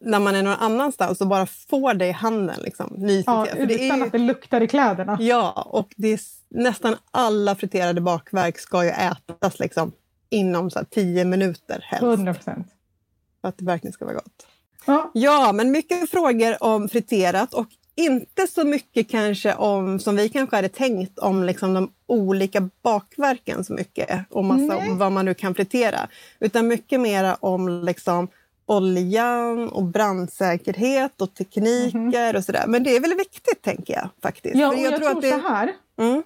när 0.00 0.20
man 0.20 0.34
är 0.34 0.42
någon 0.42 0.58
annanstans 0.58 1.20
och 1.20 1.26
bara 1.26 1.46
får 1.46 1.94
det 1.94 2.06
i 2.06 2.12
handen. 2.12 2.60
Liksom, 2.62 2.94
ja, 3.26 3.46
För 3.50 3.66
det 3.66 3.86
utan 3.86 4.02
är, 4.02 4.06
att 4.06 4.12
det 4.12 4.18
luktar 4.18 4.60
i 4.60 4.68
kläderna. 4.68 5.18
Ja, 5.20 5.68
och 5.70 5.92
det 5.96 6.08
är, 6.12 6.20
nästan 6.48 6.96
alla 7.10 7.54
friterade 7.54 8.00
bakverk 8.00 8.58
ska 8.58 8.84
ju 8.84 8.90
ätas 8.90 9.58
liksom, 9.58 9.92
inom 10.32 10.70
så 10.70 10.84
tio 10.90 11.24
minuter 11.24 11.84
helst. 11.88 12.02
100 12.02 12.34
procent. 12.34 12.66
För 13.40 13.48
att 13.48 13.58
det 13.58 13.64
verkligen 13.64 13.92
ska 13.92 14.04
vara 14.04 14.14
gott. 14.14 14.46
Ja. 14.86 15.10
ja, 15.14 15.52
men 15.52 15.70
mycket 15.70 16.10
frågor 16.10 16.62
om 16.62 16.88
friterat. 16.88 17.54
Och 17.54 17.66
inte 17.94 18.46
så 18.46 18.64
mycket 18.64 19.10
kanske 19.10 19.54
om, 19.54 19.98
som 19.98 20.16
vi 20.16 20.28
kanske 20.28 20.56
hade 20.56 20.68
tänkt, 20.68 21.18
om 21.18 21.42
liksom 21.42 21.74
de 21.74 21.92
olika 22.06 22.68
bakverken 22.82 23.64
så 23.64 23.72
mycket 23.72 24.24
och 24.30 24.44
massa 24.44 24.76
om 24.76 24.98
vad 24.98 25.12
man 25.12 25.24
nu 25.24 25.34
kan 25.34 25.54
fritera. 25.54 26.08
Utan 26.40 26.68
mycket 26.68 27.00
mer 27.00 27.36
om 27.40 27.68
liksom 27.68 28.28
oljan 28.66 29.68
och 29.68 29.84
brandsäkerhet 29.84 31.20
och 31.20 31.34
tekniker 31.34 31.96
mm. 31.96 32.36
och 32.36 32.44
sådär. 32.44 32.64
Men 32.66 32.82
det 32.82 32.96
är 32.96 33.00
väl 33.00 33.14
viktigt 33.14 33.62
tänker 33.62 33.94
jag 33.94 34.08
faktiskt. 34.22 34.56
Ja, 34.56 34.68
och 34.68 34.74
jag, 34.74 34.92
jag 34.92 34.96
tror, 34.96 35.10
tror 35.10 35.22
det... 35.22 35.30
så 35.30 35.48
här. 35.48 35.72
Mm. 35.98 36.22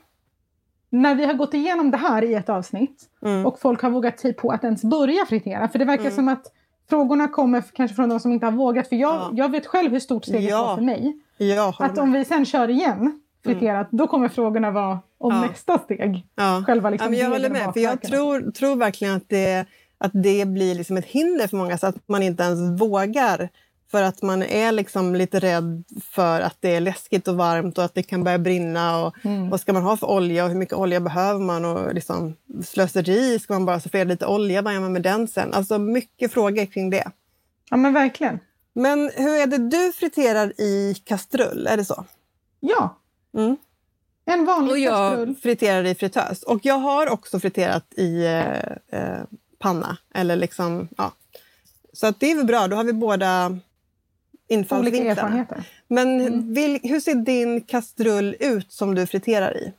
När 0.90 1.14
vi 1.14 1.24
har 1.24 1.34
gått 1.34 1.54
igenom 1.54 1.90
det 1.90 1.96
här 1.96 2.24
i 2.24 2.34
ett 2.34 2.48
avsnitt 2.48 3.04
mm. 3.22 3.46
och 3.46 3.60
folk 3.60 3.82
har 3.82 3.90
vågat 3.90 4.18
tid 4.18 4.36
på 4.36 4.50
att 4.50 4.64
ens 4.64 4.84
börja 4.84 5.26
fritera. 5.26 5.68
För 5.68 5.78
det 5.78 5.84
verkar 5.84 6.02
mm. 6.02 6.14
som 6.14 6.28
att 6.28 6.52
frågorna 6.90 7.28
kommer 7.28 7.62
kanske 7.74 7.94
från 7.94 8.08
de 8.08 8.20
som 8.20 8.32
inte 8.32 8.46
har 8.46 8.52
vågat. 8.52 8.88
För 8.88 8.96
jag, 8.96 9.14
ja. 9.14 9.30
jag 9.32 9.50
vet 9.50 9.66
själv 9.66 9.92
hur 9.92 10.00
stort 10.00 10.24
steget 10.24 10.50
ja. 10.50 10.62
var 10.62 10.74
för 10.76 10.82
mig. 10.82 11.20
Ja, 11.36 11.74
att 11.78 11.98
om 11.98 12.12
vi 12.12 12.24
sen 12.24 12.46
kör 12.46 12.70
igen 12.70 13.20
friterat, 13.44 13.92
mm. 13.92 13.98
då 13.98 14.06
kommer 14.06 14.28
frågorna 14.28 14.70
vara 14.70 14.98
om 15.18 15.40
nästa 15.40 15.78
steg. 15.78 16.26
Själva 16.66 16.90
liksom 16.90 17.06
ja, 17.06 17.10
men 17.10 17.20
jag 17.20 17.30
håller 17.30 17.50
med, 17.50 17.72
för 17.72 17.80
jag 17.80 18.02
tror, 18.02 18.50
tror 18.50 18.76
verkligen 18.76 19.16
att 19.16 19.28
det, 19.28 19.66
att 19.98 20.10
det 20.14 20.48
blir 20.48 20.74
liksom 20.74 20.96
ett 20.96 21.06
hinder 21.06 21.46
för 21.46 21.56
många 21.56 21.78
så 21.78 21.86
att 21.86 22.08
man 22.08 22.22
inte 22.22 22.42
ens 22.42 22.80
vågar 22.80 23.48
för 23.96 24.02
att 24.02 24.22
man 24.22 24.42
är 24.42 24.72
liksom 24.72 25.14
lite 25.14 25.38
rädd 25.38 25.84
för 26.10 26.40
att 26.40 26.56
det 26.60 26.74
är 26.74 26.80
läskigt 26.80 27.28
och 27.28 27.36
varmt 27.36 27.78
och 27.78 27.84
att 27.84 27.94
det 27.94 28.02
kan 28.02 28.24
börja 28.24 28.38
brinna. 28.38 29.06
Och 29.06 29.24
mm. 29.24 29.50
Vad 29.50 29.60
ska 29.60 29.72
man 29.72 29.82
ha 29.82 29.96
för 29.96 30.06
olja 30.06 30.44
och 30.44 30.50
hur 30.50 30.56
mycket 30.56 30.74
olja 30.74 31.00
behöver 31.00 31.40
man? 31.40 31.64
Och 31.64 31.94
liksom, 31.94 32.36
slöseri, 32.64 33.38
ska 33.38 33.52
man 33.52 33.64
bara 33.64 33.80
servera 33.80 34.04
lite 34.04 34.26
olja? 34.26 34.62
Vad 34.62 34.74
gör 34.74 34.80
man 34.80 34.92
med 34.92 35.02
den 35.02 35.28
sen? 35.28 35.54
Alltså 35.54 35.78
mycket 35.78 36.32
frågor 36.32 36.66
kring 36.66 36.90
det. 36.90 37.10
Ja 37.70 37.76
men 37.76 37.92
verkligen. 37.92 38.38
Men 38.72 39.10
hur 39.14 39.40
är 39.40 39.46
det 39.46 39.58
du 39.58 39.92
friterar 39.92 40.60
i 40.60 40.94
kastrull? 41.04 41.66
Är 41.66 41.76
det 41.76 41.84
så? 41.84 42.04
Ja. 42.60 42.98
Mm. 43.36 43.56
En 44.24 44.44
vanlig 44.44 44.72
och 44.72 44.78
jag 44.78 45.12
kastrull. 45.12 45.36
friterar 45.36 45.84
i 45.84 45.94
fritös. 45.94 46.42
Och 46.42 46.60
jag 46.62 46.78
har 46.78 47.08
också 47.10 47.40
friterat 47.40 47.94
i 47.96 48.24
eh, 48.24 49.00
eh 49.00 49.22
panna. 49.58 49.96
Eller 50.14 50.36
liksom, 50.36 50.88
ja. 50.96 51.12
Så 51.92 52.06
att 52.06 52.20
det 52.20 52.30
är 52.30 52.36
väl 52.36 52.46
bra, 52.46 52.68
då 52.68 52.76
har 52.76 52.84
vi 52.84 52.92
båda 52.92 53.58
Olika 54.48 54.54
infallsvinklarna. 54.60 55.10
erfarenheter. 55.10 55.68
Men 55.88 56.20
Mm. 56.20 56.54
vil, 56.54 56.80
hur 56.82 57.00
ser 57.00 57.14
din 57.14 57.60
kastrull 57.60 58.36
ut 58.40 58.72
som 58.72 58.94
du 58.94 59.06
friterar 59.06 59.56
i? 59.56 59.72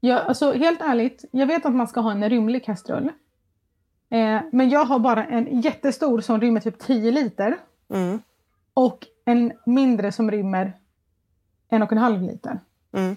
Ja, 0.00 0.18
alltså, 0.18 0.52
helt 0.52 0.80
ärligt, 0.80 1.24
jag 1.30 1.46
vet 1.46 1.66
att 1.66 1.74
man 1.74 1.88
ska 1.88 2.00
ha 2.00 2.10
en 2.12 2.28
rymlig 2.30 2.64
kastrull. 2.64 3.08
Eh, 4.10 4.40
men 4.52 4.70
jag 4.70 4.84
har 4.84 4.98
bara 4.98 5.24
en 5.26 5.60
jättestor 5.60 6.20
som 6.20 6.40
rymmer 6.40 6.60
typ 6.60 6.78
10 6.78 7.10
liter. 7.10 7.56
Mm. 7.94 8.18
Och 8.74 9.06
en 9.24 9.52
mindre 9.66 10.12
som 10.12 10.30
rymmer 10.30 10.72
en 11.68 11.82
och 11.82 11.92
en 11.92 11.98
halv 11.98 12.22
liter. 12.22 12.60
Mm. 12.92 13.16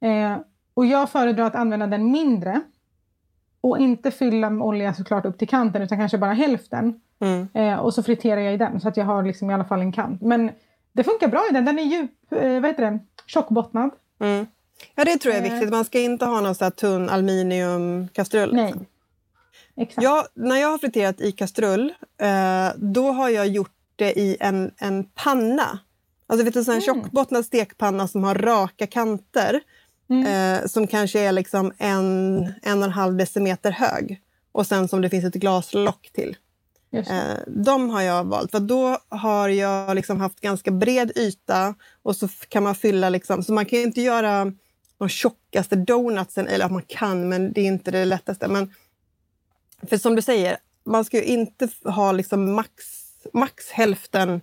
Eh, 0.00 0.38
och 0.74 0.86
jag 0.86 1.10
föredrar 1.10 1.44
att 1.44 1.54
använda 1.54 1.86
den 1.86 2.10
mindre. 2.10 2.60
Och 3.60 3.78
inte 3.78 4.10
fylla 4.10 4.50
med 4.50 4.66
olja 4.66 4.94
såklart 4.94 5.24
upp 5.24 5.38
till 5.38 5.48
kanten 5.48 5.82
utan 5.82 5.98
kanske 5.98 6.18
bara 6.18 6.32
hälften. 6.32 7.00
Mm. 7.20 7.48
Eh, 7.54 7.78
och 7.78 7.94
så 7.94 8.02
friterar 8.02 8.40
jag 8.40 8.54
i 8.54 8.56
den 8.56 8.80
så 8.80 8.88
att 8.88 8.96
jag 8.96 9.04
har 9.04 9.22
liksom 9.22 9.50
i 9.50 9.54
alla 9.54 9.64
fall 9.64 9.80
en 9.80 9.92
kant. 9.92 10.22
Men 10.22 10.50
det 10.92 11.04
funkar 11.04 11.28
bra 11.28 11.46
i 11.50 11.52
den. 11.54 11.64
Den 11.64 11.78
är 11.78 11.82
djup, 11.82 12.10
eh, 12.32 12.38
vad 12.60 12.66
heter 12.66 12.90
det? 12.90 12.98
tjockbottnad. 13.26 13.90
Mm. 14.20 14.46
Ja, 14.94 15.04
det 15.04 15.16
tror 15.18 15.34
jag 15.34 15.44
är 15.44 15.48
Eh. 15.48 15.52
viktigt. 15.52 15.70
Man 15.72 15.84
ska 15.84 16.00
inte 16.00 16.24
ha 16.24 16.40
någon 16.40 16.54
så 16.54 16.64
här 16.64 16.70
tunn 16.70 17.08
aluminiumkastrull. 17.08 18.54
Nej. 18.54 18.66
liksom. 18.66 18.86
Exakt. 19.76 20.02
Ja, 20.02 20.26
när 20.34 20.56
jag 20.56 20.68
har 20.68 20.78
friterat 20.78 21.20
i 21.20 21.32
kastrull, 21.32 21.94
eh, 22.20 22.68
då 22.76 23.12
har 23.12 23.28
jag 23.28 23.46
gjort 23.46 23.72
det 23.96 24.18
i 24.18 24.36
en, 24.40 24.70
en 24.78 25.04
panna. 25.04 25.78
Alltså 26.26 26.44
vet 26.44 26.54
du, 26.54 26.58
en 26.60 26.64
sån 26.64 26.74
här 26.74 26.82
Mm. 26.88 27.02
tjockbottnad 27.02 27.44
stekpanna 27.44 28.08
som 28.08 28.24
har 28.24 28.34
raka 28.34 28.86
kanter. 28.86 29.60
Mm. 30.10 30.26
Eh, 30.62 30.66
som 30.66 30.86
kanske 30.86 31.20
är 31.20 31.32
liksom 31.32 31.72
en, 31.78 32.36
en 32.62 32.78
och 32.78 32.84
en 32.84 32.90
halv 32.90 33.16
decimeter 33.16 33.70
hög. 33.70 34.20
Och 34.52 34.66
sen 34.66 34.88
som 34.88 35.00
det 35.00 35.10
finns 35.10 35.24
ett 35.24 35.34
glaslock 35.34 36.10
till. 36.12 36.36
Eh, 36.92 37.38
de 37.46 37.90
har 37.90 38.02
jag 38.02 38.24
valt, 38.24 38.50
för 38.50 38.60
då 38.60 38.98
har 39.08 39.48
jag 39.48 39.94
liksom 39.94 40.20
haft 40.20 40.40
ganska 40.40 40.70
bred 40.70 41.12
yta 41.16 41.74
och 42.02 42.16
så 42.16 42.28
kan 42.48 42.62
man 42.62 42.74
fylla... 42.74 43.08
Liksom, 43.08 43.42
så 43.42 43.52
man 43.52 43.66
kan 43.66 43.78
inte 43.78 44.00
göra 44.00 44.52
de 44.98 45.08
tjockaste 45.08 45.76
donutsen, 45.76 46.46
eller 46.46 46.68
man 46.68 46.82
kan, 46.82 47.28
men 47.28 47.52
det 47.52 47.60
är 47.60 47.66
inte 47.66 47.90
det 47.90 48.04
lättaste. 48.04 48.48
Men, 48.48 48.74
för 49.82 49.96
som 49.96 50.16
du 50.16 50.22
säger, 50.22 50.56
man 50.84 51.04
ska 51.04 51.16
ju 51.16 51.24
inte 51.24 51.68
ha 51.84 52.12
liksom 52.12 52.54
max, 52.54 52.70
max 53.32 53.70
hälften, 53.70 54.40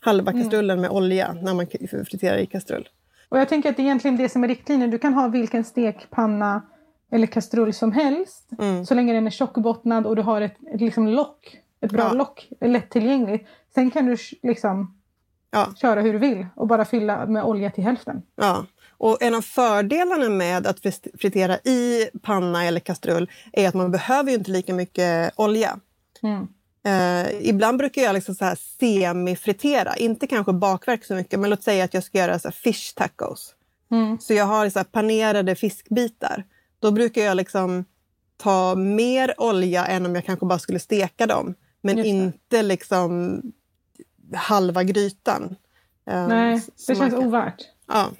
halva 0.00 0.32
kastrullen 0.32 0.80
med 0.80 0.90
olja 0.90 1.32
när 1.32 1.54
man 1.54 1.66
friterar 2.06 2.38
i 2.38 2.46
kastrull. 2.46 2.88
Och 3.28 3.38
jag 3.38 3.48
tänker 3.48 3.70
att 3.70 3.76
det 3.76 3.82
är 3.82 3.84
egentligen 3.84 4.16
det 4.16 4.28
som 4.28 4.44
är 4.44 4.48
riktlinjen. 4.48 4.90
Du 4.90 4.98
kan 4.98 5.14
ha 5.14 5.28
vilken 5.28 5.64
stekpanna 5.64 6.62
eller 7.10 7.26
kastrull 7.26 7.74
som 7.74 7.92
helst. 7.92 8.50
Mm. 8.58 8.86
Så 8.86 8.94
länge 8.94 9.12
den 9.12 9.26
är 9.26 9.30
tjockbottnad 9.30 10.06
och 10.06 10.16
du 10.16 10.22
har 10.22 10.40
ett, 10.40 10.56
ett 10.74 10.80
liksom 10.80 11.08
lock. 11.08 11.60
Ett 11.84 11.92
bra 11.92 12.02
Ja. 12.02 12.12
lock, 12.12 12.48
lättillgängligt. 12.60 13.48
Sen 13.74 13.90
kan 13.90 14.06
du 14.06 14.16
liksom 14.42 14.98
Ja. 15.50 15.66
köra 15.80 16.00
hur 16.00 16.12
du 16.12 16.18
vill 16.18 16.46
och 16.56 16.66
bara 16.66 16.84
fylla 16.84 17.26
med 17.26 17.44
olja 17.44 17.70
till 17.70 17.84
hälften. 17.84 18.22
Ja. 18.36 18.66
Och 18.98 19.22
en 19.22 19.34
av 19.34 19.42
fördelarna 19.42 20.28
med 20.28 20.66
att 20.66 20.80
fritera 21.20 21.56
i 21.58 22.08
panna 22.22 22.64
eller 22.64 22.80
kastrull 22.80 23.30
är 23.52 23.68
att 23.68 23.74
man 23.74 23.90
behöver 23.90 24.30
ju 24.30 24.36
inte 24.36 24.50
lika 24.50 24.74
mycket 24.74 25.32
olja. 25.36 25.78
Mm. 26.22 26.46
Eh, 26.86 27.48
ibland 27.48 27.78
brukar 27.78 28.02
jag 28.02 28.14
liksom 28.14 28.34
så 28.34 28.44
här 28.44 28.58
semifritera, 28.80 29.96
inte 29.96 30.26
kanske 30.26 30.52
bakverk 30.52 31.04
så 31.04 31.14
mycket, 31.14 31.40
men 31.40 31.50
låt 31.50 31.62
säga 31.62 31.84
att 31.84 31.94
jag 31.94 32.04
ska 32.04 32.18
göra 32.18 32.38
så 32.38 32.50
fish 32.50 32.94
tacos. 32.96 33.54
Mm. 33.90 34.18
Så 34.20 34.34
jag 34.34 34.44
har 34.44 34.68
så 34.70 34.78
här 34.78 34.84
panerade 34.84 35.54
fiskbitar. 35.54 36.44
Då 36.78 36.90
brukar 36.90 37.22
jag 37.22 37.36
liksom 37.36 37.84
ta 38.36 38.74
mer 38.74 39.34
olja 39.40 39.86
än 39.86 40.06
om 40.06 40.14
jag 40.14 40.24
kanske 40.24 40.46
bara 40.46 40.58
skulle 40.58 40.78
steka 40.78 41.26
dem. 41.26 41.54
Men 41.84 41.98
inte 42.04 42.62
liksom 42.62 43.42
halva 44.34 44.82
grytan. 44.84 45.56
Eh, 46.10 46.28
Nej, 46.28 46.62
det 46.86 46.94
känns 46.96 47.14
kan- 47.14 47.24
ovärt. 47.26 47.62
Ja. 47.86 48.10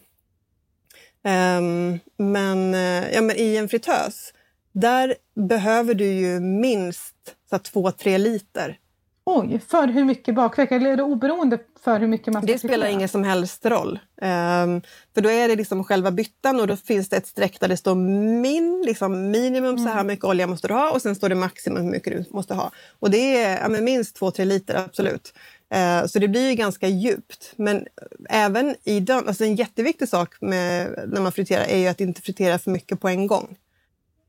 Ehm, 1.24 1.98
men, 2.16 2.74
eh, 2.74 3.12
ja, 3.14 3.20
men 3.20 3.36
i 3.36 3.56
en 3.56 3.68
fritös, 3.68 4.32
där 4.72 5.14
behöver 5.48 5.94
du 5.94 6.04
ju 6.06 6.40
minst 6.40 7.14
så 7.50 7.56
här, 7.56 7.58
två, 7.58 7.90
tre 7.92 8.18
liter. 8.18 8.78
Oj, 9.26 9.60
för 9.68 9.86
hur 9.86 10.04
mycket 10.04 10.34
bakverk? 10.34 10.72
Eller 10.72 10.90
är 10.90 10.96
det 10.96 11.02
oberoende 11.02 11.58
för 11.84 12.00
hur 12.00 12.06
mycket 12.06 12.32
man 12.32 12.42
ska 12.42 12.52
Det 12.52 12.58
spelar 12.58 12.74
fritera? 12.74 12.90
ingen 12.90 13.08
som 13.08 13.24
helst 13.24 13.66
roll. 13.66 13.98
Ehm, 14.22 14.82
för 15.14 15.20
då 15.20 15.30
är 15.30 15.48
det 15.48 15.56
liksom 15.56 15.84
själva 15.84 16.10
byttan 16.10 16.60
och 16.60 16.66
då 16.66 16.76
finns 16.76 17.08
det 17.08 17.16
ett 17.16 17.26
streck 17.26 17.60
där 17.60 17.68
det 17.68 17.76
står 17.76 17.94
min, 18.40 18.82
liksom 18.86 19.30
minimum 19.30 19.78
så 19.78 19.88
här 19.88 20.04
mycket 20.04 20.24
olja 20.24 20.46
måste 20.46 20.68
du 20.68 20.74
ha 20.74 20.90
och 20.90 21.02
sen 21.02 21.14
står 21.14 21.28
det 21.28 21.34
maximum 21.34 21.82
hur 21.84 21.90
mycket 21.90 22.12
du 22.12 22.24
måste 22.36 22.54
ha. 22.54 22.70
Och 23.00 23.10
det 23.10 23.36
är 23.42 23.60
ja, 23.62 23.68
minst 23.68 24.16
två, 24.16 24.30
tre 24.30 24.44
liter, 24.44 24.74
absolut. 24.74 25.34
Eh, 25.74 26.06
så 26.06 26.18
det 26.18 26.28
blir 26.28 26.50
ju 26.50 26.54
ganska 26.54 26.88
djupt. 26.88 27.52
Men 27.56 27.86
även 28.30 28.74
i 28.84 29.00
den, 29.00 29.28
alltså 29.28 29.44
en 29.44 29.54
jätteviktig 29.54 30.08
sak 30.08 30.34
med, 30.40 31.04
när 31.08 31.20
man 31.20 31.32
friterar 31.32 31.64
är 31.64 31.78
ju 31.78 31.86
att 31.86 32.00
inte 32.00 32.22
fritera 32.22 32.58
för 32.58 32.70
mycket 32.70 33.00
på 33.00 33.08
en 33.08 33.26
gång. 33.26 33.56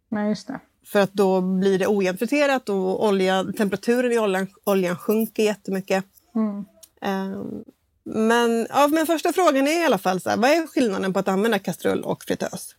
Nej, 0.10 0.30
just 0.30 0.48
det. 0.48 0.60
För 0.88 1.00
att 1.00 1.14
då 1.14 1.42
blir 1.42 1.80
det 1.80 1.88
ojämnt 1.88 2.20
friterat 2.20 2.70
och 2.70 3.06
olja, 3.08 3.46
temperaturen 3.58 4.12
i 4.12 4.20
oljan, 4.20 4.48
oljan 4.64 4.98
sjunker 4.98 5.44
jättemycket. 5.44 6.06
Mm. 6.36 6.66
Ehm, 7.02 7.64
men, 8.04 8.68
ja, 8.70 8.88
men 8.88 9.06
första 9.06 9.34
frågan 9.34 9.68
är 9.68 9.82
i 9.82 9.86
alla 9.86 9.98
fall 9.98 10.22
så 10.22 10.30
här, 10.30 10.38
vad 10.38 10.50
är 10.50 10.68
skillnaden 10.68 11.14
på 11.14 11.20
att 11.20 11.28
använda 11.28 11.60
kastrull 11.60 12.04
och 12.04 12.24
fritös? 12.24 12.76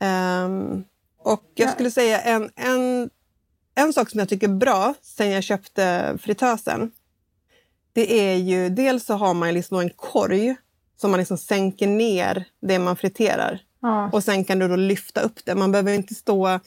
Ehm, 0.00 0.84
och 1.18 1.42
jag 1.54 1.68
Ja. 1.68 1.72
skulle 1.72 1.90
säga 1.90 2.20
en, 2.20 2.50
en, 2.56 3.10
en 3.74 3.92
sak 3.92 4.10
som 4.10 4.20
jag 4.20 4.28
tycker 4.28 4.48
är 4.48 4.54
bra 4.54 4.94
sen 5.02 5.30
jag 5.30 5.42
köpte 5.44 6.16
fritösen. 6.22 6.90
Det 7.92 8.20
är 8.30 8.36
ju 8.36 8.68
dels 8.68 9.04
så 9.06 9.14
har 9.14 9.34
man 9.34 9.54
liksom 9.54 9.78
en 9.80 9.90
korg 9.90 10.56
som 10.96 11.10
man 11.10 11.18
liksom 11.20 11.38
sänker 11.38 11.86
ner 11.86 12.44
det 12.62 12.78
man 12.78 12.96
friterar. 12.96 13.60
Ja, 13.82 14.10
Och 14.12 14.24
sen 14.24 14.44
kan 14.44 14.58
du 14.58 14.68
då 14.68 14.76
lyfta 14.76 15.20
upp 15.20 15.44
det. 15.44 15.54
Man 15.54 15.72
behöver 15.72 15.92
inte 15.92 16.14
stå 16.14 16.60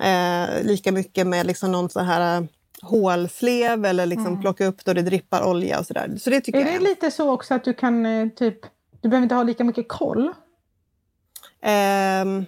eh, 0.00 0.62
lika 0.62 0.92
mycket 0.92 1.26
med 1.26 1.46
liksom 1.46 1.72
någon 1.72 1.90
så 1.90 2.00
här 2.00 2.36
eh, 2.40 2.46
hålslev 2.82 3.84
eller 3.84 4.06
liksom 4.06 4.40
plocka 4.40 4.66
upp 4.66 4.84
då 4.84 4.92
det 4.92 5.02
drippar 5.02 5.44
olja 5.44 5.78
och 5.78 5.86
sådär. 5.86 6.16
Så 6.18 6.30
det 6.30 6.40
tycker 6.40 6.58
Mm. 6.58 6.68
Är 6.68 6.72
jag 6.72 6.82
det 6.82 6.88
lite 6.88 7.10
så 7.10 7.30
också 7.30 7.54
att 7.54 7.64
du 7.64 7.74
kan 7.74 8.06
eh, 8.06 8.28
typ... 8.28 8.58
Du 9.00 9.08
behöver 9.08 9.22
inte 9.22 9.34
ha 9.34 9.42
lika 9.42 9.64
mycket 9.64 9.88
koll? 9.88 10.32
Ehm, 11.62 12.44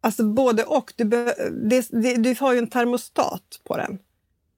alltså 0.00 0.24
både 0.24 0.64
och. 0.64 0.92
Du, 0.96 1.04
be, 1.04 1.34
det, 1.50 1.88
det, 1.90 2.16
du 2.16 2.36
har 2.40 2.52
ju 2.52 2.58
en 2.58 2.70
termostat 2.70 3.60
på 3.64 3.76
den. 3.76 3.98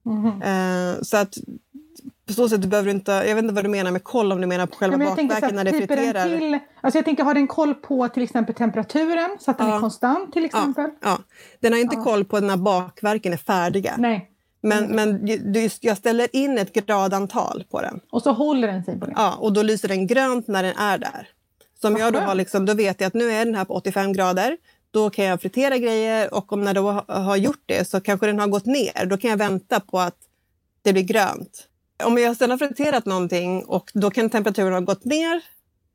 Mhm. 0.03 0.41
Ehm, 0.43 1.03
så 1.03 1.17
att 1.17 1.37
på 2.29 2.33
så 2.33 2.49
sätt 2.49 2.65
behöver 2.65 2.85
du 2.85 2.91
inte... 2.91 3.11
Jag 3.11 3.35
vet 3.35 3.43
inte 3.43 3.53
vad 3.53 3.65
du 3.65 3.69
menar 3.69 3.91
med 3.91 4.03
koll, 4.03 4.31
om 4.31 4.41
du 4.41 4.47
menar 4.47 4.65
på 4.65 4.75
själva 4.75 4.97
Ja, 5.03 5.09
bakverken 5.15 5.55
när 5.55 5.63
det 5.63 5.71
den 5.71 5.79
friterar. 5.87 6.23
till... 6.39 6.59
Alltså 6.81 6.97
jag 6.97 7.05
tänker, 7.05 7.23
har 7.23 7.33
den 7.33 7.47
koll 7.47 7.75
på 7.75 8.07
till 8.07 8.23
exempel 8.23 8.55
temperaturen 8.55 9.37
så 9.39 9.51
att 9.51 9.57
den 9.57 9.67
Ja. 9.67 9.75
är 9.75 9.79
konstant 9.79 10.33
till 10.33 10.45
exempel? 10.45 10.89
Ja, 11.01 11.17
den 11.59 11.73
har 11.73 11.79
inte 11.79 11.95
Ja. 11.95 12.03
koll 12.03 12.25
på 12.25 12.39
när 12.39 12.57
bakverken 12.57 13.33
är 13.33 13.37
färdiga. 13.37 13.95
Nej. 13.97 14.29
Men, 14.61 14.83
men 14.85 15.25
du, 15.53 15.69
jag 15.81 15.97
ställer 15.97 16.35
in 16.35 16.57
ett 16.57 16.73
gradantal 16.73 17.63
på 17.71 17.81
den. 17.81 17.99
Och 18.11 18.21
så 18.21 18.31
håller 18.31 18.67
den 18.67 18.83
sig 18.83 18.99
på 18.99 19.05
det? 19.05 19.13
Ja, 19.15 19.35
och 19.39 19.53
då 19.53 19.61
lyser 19.61 19.87
den 19.87 20.07
grönt 20.07 20.47
när 20.47 20.63
den 20.63 20.77
är 20.77 20.97
där. 20.97 21.27
Så 21.81 21.87
om 21.87 21.93
Vad 21.93 22.01
jag 22.01 22.13
då, 22.13 22.19
har 22.19 22.35
liksom, 22.35 22.65
då 22.65 22.73
vet 22.73 23.01
jag 23.01 23.07
att 23.07 23.13
nu 23.13 23.31
är 23.31 23.45
den 23.45 23.55
här 23.55 23.65
på 23.65 23.73
85 23.73 24.13
grader. 24.13 24.57
Då 24.91 25.09
kan 25.09 25.25
jag 25.25 25.41
fritera 25.41 25.77
grejer 25.77 26.33
och 26.33 26.53
om 26.53 26.63
när 26.63 26.73
då 26.73 26.91
ha- 26.91 27.05
har 27.21 27.35
gjort 27.35 27.63
det 27.65 27.87
så 27.89 28.01
kanske 28.01 28.25
den 28.25 28.39
har 28.39 28.47
gått 28.47 28.65
ner. 28.65 29.05
Då 29.05 29.17
kan 29.17 29.29
jag 29.29 29.37
vänta 29.37 29.79
på 29.79 29.99
att 29.99 30.15
det 30.81 30.93
blir 30.93 31.03
grönt. 31.03 31.67
Om 32.03 32.17
jag 32.17 32.35
sedan 32.37 32.49
har 32.51 32.57
friterat 32.57 33.05
någonting 33.05 33.63
och 33.63 33.91
då 33.93 34.09
kan 34.11 34.29
temperaturen 34.29 34.73
ha 34.73 34.79
gått 34.79 35.05
ner 35.05 35.41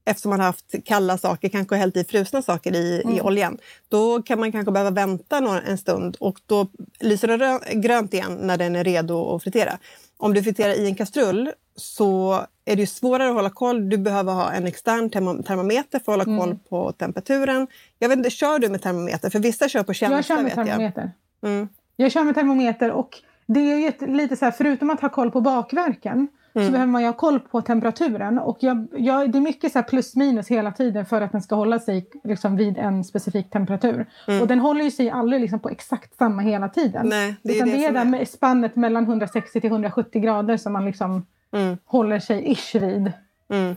eftersom 0.06 0.30
man 0.30 0.40
har 0.40 0.46
haft 0.46 0.74
kalla 0.84 1.18
saker, 1.18 1.48
kanske 1.48 1.76
hällt 1.76 1.96
i 1.96 2.04
frusna 2.04 2.42
saker 2.42 2.74
i, 2.74 2.78
i 2.78 3.02
Mm. 3.04 3.26
oljan. 3.26 3.58
Då 3.88 4.22
kan 4.22 4.40
man 4.40 4.52
kanske 4.52 4.72
behöva 4.72 4.90
vänta 4.90 5.60
en 5.66 5.78
stund 5.78 6.16
och 6.20 6.38
då 6.46 6.68
lyser 7.00 7.28
rö- 7.28 7.74
grönt 7.80 8.14
igen 8.14 8.38
när 8.40 8.56
den 8.56 8.76
är 8.76 8.84
redo 8.84 9.34
att 9.34 9.42
fritera. 9.42 9.78
Om 10.16 10.34
du 10.34 10.42
friterar 10.42 10.72
i 10.74 10.86
en 10.86 10.94
kastrull 10.94 11.50
så 11.76 12.40
är 12.64 12.76
det 12.76 12.86
svårare 12.86 13.28
att 13.28 13.34
hålla 13.34 13.50
koll. 13.50 13.88
Du 13.90 13.96
behöver 13.98 14.32
ha 14.32 14.52
en 14.52 14.66
extern 14.66 15.10
termo- 15.10 15.42
termometer 15.42 15.98
för 15.98 16.12
att 16.12 16.18
hålla 16.26 16.38
koll 16.38 16.48
Mm. 16.50 16.58
på 16.68 16.92
temperaturen. 16.92 17.66
Jag 17.98 18.08
vet 18.08 18.18
inte, 18.18 18.30
kör 18.30 18.58
du 18.58 18.68
med 18.68 18.82
termometer? 18.82 19.30
För 19.30 19.38
vissa 19.38 19.68
kör 19.68 19.82
på 19.82 19.92
känsla 19.94 20.16
Jag 20.16 20.24
kör 20.24 20.34
med 20.36 20.44
vet 20.44 20.56
jag. 20.56 20.66
termometer. 20.66 21.12
Mm. 21.44 21.68
Jag 21.96 22.12
kör 22.12 22.24
med 22.24 22.34
termometer 22.34 22.90
och 22.90 23.08
det 23.46 23.60
är 23.60 23.78
ju 23.78 23.86
ett, 23.88 24.00
lite 24.02 24.36
så 24.36 24.44
här, 24.44 24.52
förutom 24.52 24.90
att 24.90 25.00
ha 25.00 25.08
koll 25.08 25.30
på 25.30 25.40
bakverken 25.40 26.28
Mm. 26.56 26.66
så 26.66 26.72
behöver 26.72 26.92
man 26.92 27.00
ju 27.02 27.08
ha 27.08 27.12
koll 27.14 27.40
på 27.40 27.60
temperaturen. 27.62 28.38
Och 28.38 28.56
jag, 28.60 28.86
jag, 28.96 29.30
det 29.32 29.38
är 29.38 29.40
mycket 29.40 29.72
så 29.72 29.78
här 29.78 29.82
plus 29.86 30.16
minus 30.16 30.48
hela 30.48 30.72
tiden 30.72 31.06
för 31.06 31.20
att 31.20 31.32
den 31.32 31.42
ska 31.42 31.54
hålla 31.54 31.78
sig 31.80 32.08
liksom 32.24 32.56
vid 32.56 32.78
en 32.78 33.04
specifik 33.04 33.50
temperatur. 33.50 34.06
Och 34.40 34.48
den 34.48 34.60
håller 34.60 34.84
ju 34.84 34.90
sig 34.90 35.10
aldrig 35.10 35.40
liksom 35.40 35.60
på 35.60 35.68
exakt 35.68 36.16
samma 36.16 36.42
hela 36.42 36.68
tiden. 36.68 36.96
Mm. 37.06 37.08
Nej, 37.08 37.36
det 37.42 37.50
är 37.52 37.56
Utan 37.56 37.68
det 37.68 37.74
det 37.76 37.84
är 37.84 37.92
där 37.92 38.20
är. 38.20 38.24
spannet 38.24 38.76
mellan 38.76 39.04
160 39.04 39.60
till 39.60 39.70
170 39.70 40.22
grader 40.22 40.56
som 40.56 40.72
man 40.72 40.84
liksom 40.84 41.26
Mm. 41.52 41.76
håller 41.84 42.18
sig 42.20 42.52
ish 42.52 42.74
vid. 42.74 43.12
Mm. 43.48 43.76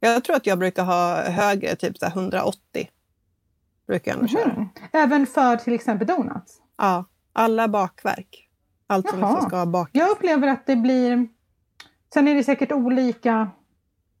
Jag 0.00 0.24
tror 0.24 0.36
att 0.36 0.46
jag 0.46 0.58
brukar 0.58 0.84
ha 0.84 1.22
högre, 1.30 1.76
typ 1.76 1.98
så 1.98 2.06
här 2.06 2.12
180. 2.12 2.58
Brukar 3.86 4.12
jag 4.12 4.18
nog 4.20 4.30
köra. 4.30 4.52
Mm. 4.52 4.68
Även 4.92 5.26
för 5.26 5.56
till 5.56 5.72
exempel 5.74 6.06
donuts. 6.06 6.58
Ja, 6.78 7.04
Alla 7.32 7.68
bakverk. 7.68 8.45
Allt 8.86 9.08
som 9.08 9.20
liksom 9.20 9.40
ska 9.40 9.66
bakas. 9.66 9.90
Jag 9.92 10.10
upplever 10.10 10.48
att 10.48 10.66
det 10.66 10.76
blir... 10.76 11.28
Sen 12.14 12.28
är 12.28 12.34
det 12.34 12.44
säkert 12.44 12.72
olika 12.72 13.48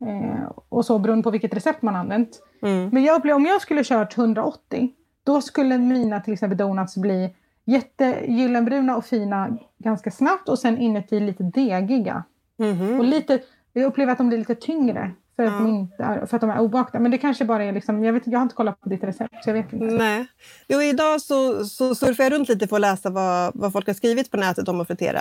eh, 0.00 0.50
och 0.68 0.84
så 0.84 0.98
beroende 0.98 1.22
på 1.22 1.30
vilket 1.30 1.54
recept 1.54 1.82
man 1.82 1.96
använt. 1.96 2.42
Mm. 2.62 2.88
Men 2.92 3.04
jag 3.04 3.16
upplever, 3.16 3.36
om 3.36 3.46
jag 3.46 3.60
skulle 3.60 3.84
kört 3.84 4.18
180 4.18 4.92
då 5.24 5.40
skulle 5.40 5.78
mina 5.78 6.20
till 6.20 6.32
exempel 6.32 6.58
donuts 6.58 6.96
bli 6.96 7.34
jättegyllenbruna 7.64 8.96
och 8.96 9.04
fina 9.04 9.58
ganska 9.78 10.10
snabbt 10.10 10.48
och 10.48 10.58
sen 10.58 10.78
inuti 10.78 11.20
lite 11.20 11.42
degiga. 11.42 12.24
Mhm. 12.58 12.98
Och 12.98 13.04
lite, 13.04 13.40
jag 13.72 13.84
upplever 13.84 14.12
att 14.12 14.18
de 14.18 14.28
blir 14.28 14.38
lite 14.38 14.54
tyngre 14.54 15.10
för 15.36 15.42
att, 15.44 15.52
Ja. 15.52 15.68
inte 15.68 16.02
är, 16.02 16.26
för 16.26 16.36
att 16.36 16.40
de 16.40 16.50
är 16.50 16.58
obakta. 16.60 16.98
Men 16.98 17.10
det 17.10 17.18
kanske 17.18 17.44
bara 17.44 17.64
är 17.64 17.72
liksom, 17.72 18.04
jag, 18.04 18.12
vet, 18.12 18.22
jag 18.26 18.38
har 18.38 18.42
inte 18.42 18.54
kollat 18.54 18.80
på 18.80 18.88
ditt 18.88 19.04
recept 19.04 19.44
så 19.44 19.50
jag 19.50 19.54
vet 19.54 19.72
inte. 19.72 19.84
Nej. 19.84 20.26
Jo, 20.68 20.82
idag 20.82 21.20
så, 21.20 21.64
så 21.64 21.94
surfar 21.94 22.24
jag 22.24 22.32
runt 22.32 22.48
lite 22.48 22.66
för 22.68 22.76
att 22.76 22.80
läsa 22.80 23.10
vad, 23.10 23.50
vad 23.54 23.72
folk 23.72 23.86
har 23.86 23.94
skrivit 23.94 24.30
på 24.30 24.36
nätet 24.36 24.68
om 24.68 24.80
att 24.80 24.86
fritera. 24.86 25.20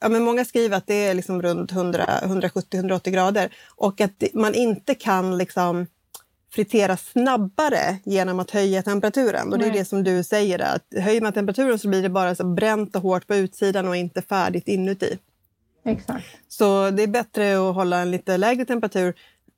ja, 0.00 0.08
men 0.08 0.22
många 0.24 0.44
skriver 0.44 0.76
att 0.76 0.86
det 0.86 1.06
är 1.06 1.14
liksom 1.14 1.42
runt 1.42 1.72
170-180 1.72 3.10
grader 3.10 3.48
och 3.76 4.00
att 4.00 4.22
man 4.34 4.54
inte 4.54 4.94
kan 4.94 5.38
liksom 5.38 5.86
fritera 6.52 6.96
snabbare 6.96 7.96
genom 8.04 8.40
att 8.40 8.50
höja 8.50 8.82
temperaturen. 8.82 9.52
Och 9.52 9.58
det 9.58 9.64
är 9.64 9.70
Nej. 9.70 9.78
det 9.78 9.84
som 9.84 10.04
du 10.04 10.22
säger, 10.22 10.58
att 10.58 11.02
höjer 11.04 11.20
man 11.20 11.32
temperaturen 11.32 11.78
så 11.78 11.88
blir 11.88 12.02
det 12.02 12.08
bara 12.08 12.34
så 12.34 12.44
bränt 12.44 12.96
och 12.96 13.02
hårt 13.02 13.26
på 13.26 13.34
utsidan 13.34 13.88
och 13.88 13.96
inte 13.96 14.22
färdigt 14.22 14.68
inuti. 14.68 15.18
Exakt. 15.86 16.26
Så 16.48 16.90
det 16.90 17.02
är 17.02 17.06
bättre 17.08 17.68
att 17.68 17.74
hålla 17.74 17.98
en 17.98 18.10
lite 18.10 18.36
lägre 18.36 18.64
temperatur 18.64 19.14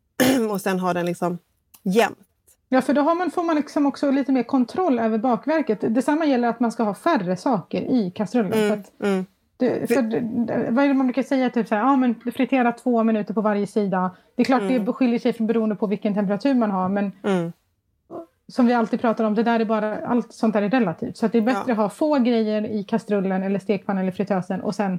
och 0.51 0.61
sen 0.61 0.81
ha 0.81 0.93
den 0.93 1.07
liksom 1.07 1.39
jämn. 1.83 2.17
Ja, 2.69 2.81
för 2.81 2.95
då 2.95 3.01
har 3.01 3.15
man, 3.15 3.31
får 3.31 3.43
man 3.43 3.57
liksom 3.57 3.87
också 3.87 4.11
lite 4.11 4.33
mer 4.33 4.43
kontroll 4.43 4.99
över 4.99 5.19
bakverket. 5.19 5.79
Detsamma 5.81 6.25
gäller 6.25 6.49
att 6.49 6.61
man 6.61 6.73
ska 6.73 6.83
ha 6.83 6.95
färre 6.95 7.37
saker 7.37 7.83
i 7.83 8.11
kastrullen. 8.11 8.53
Mm, 8.53 8.81
att 8.81 9.01
mm. 9.03 9.27
det, 9.57 9.87
för, 9.89 10.03
vad 10.71 10.85
är 10.85 10.89
det 10.89 10.95
man 10.95 11.07
brukar 11.07 11.23
säga? 11.23 11.51
Typ 11.51 11.69
så 11.69 11.75
här, 11.75 11.83
ja, 11.83 11.97
men 11.97 12.15
fritera 12.35 12.73
två 12.73 13.05
minuter 13.05 13.35
på 13.35 13.41
varje 13.41 13.67
sida. 13.67 14.17
Det 14.37 14.43
är 14.43 14.45
klart 14.45 14.63
det 14.69 14.93
skiljer 14.93 15.19
sig 15.19 15.33
från 15.33 15.47
beroende 15.47 15.77
på 15.77 15.87
vilken 15.87 16.15
temperatur 16.15 16.55
man 16.55 16.71
har. 16.71 16.89
Men 16.89 17.13
Mm. 17.23 17.53
som 18.49 18.67
vi 18.67 18.73
alltid 18.73 19.01
pratar 19.01 19.25
om, 19.25 19.35
det 19.35 19.43
där 19.43 19.61
är 19.61 19.65
bara, 19.65 20.07
allt 20.07 20.33
sånt 20.33 20.55
där 20.55 20.63
är 20.63 20.71
relativt. 20.71 21.17
Så 21.17 21.29
det 21.29 21.39
är 21.39 21.43
bättre 21.43 21.63
Ja. 21.67 21.73
att 21.73 21.79
ha 21.79 21.91
få 21.91 22.19
grejer 22.19 22.67
i 22.67 22.85
kastrullen 22.85 23.43
eller 23.43 23.59
stekpannan 23.59 24.03
eller 24.03 24.13
fritösen 24.13 24.61
och 24.61 24.75
sen 24.75 24.99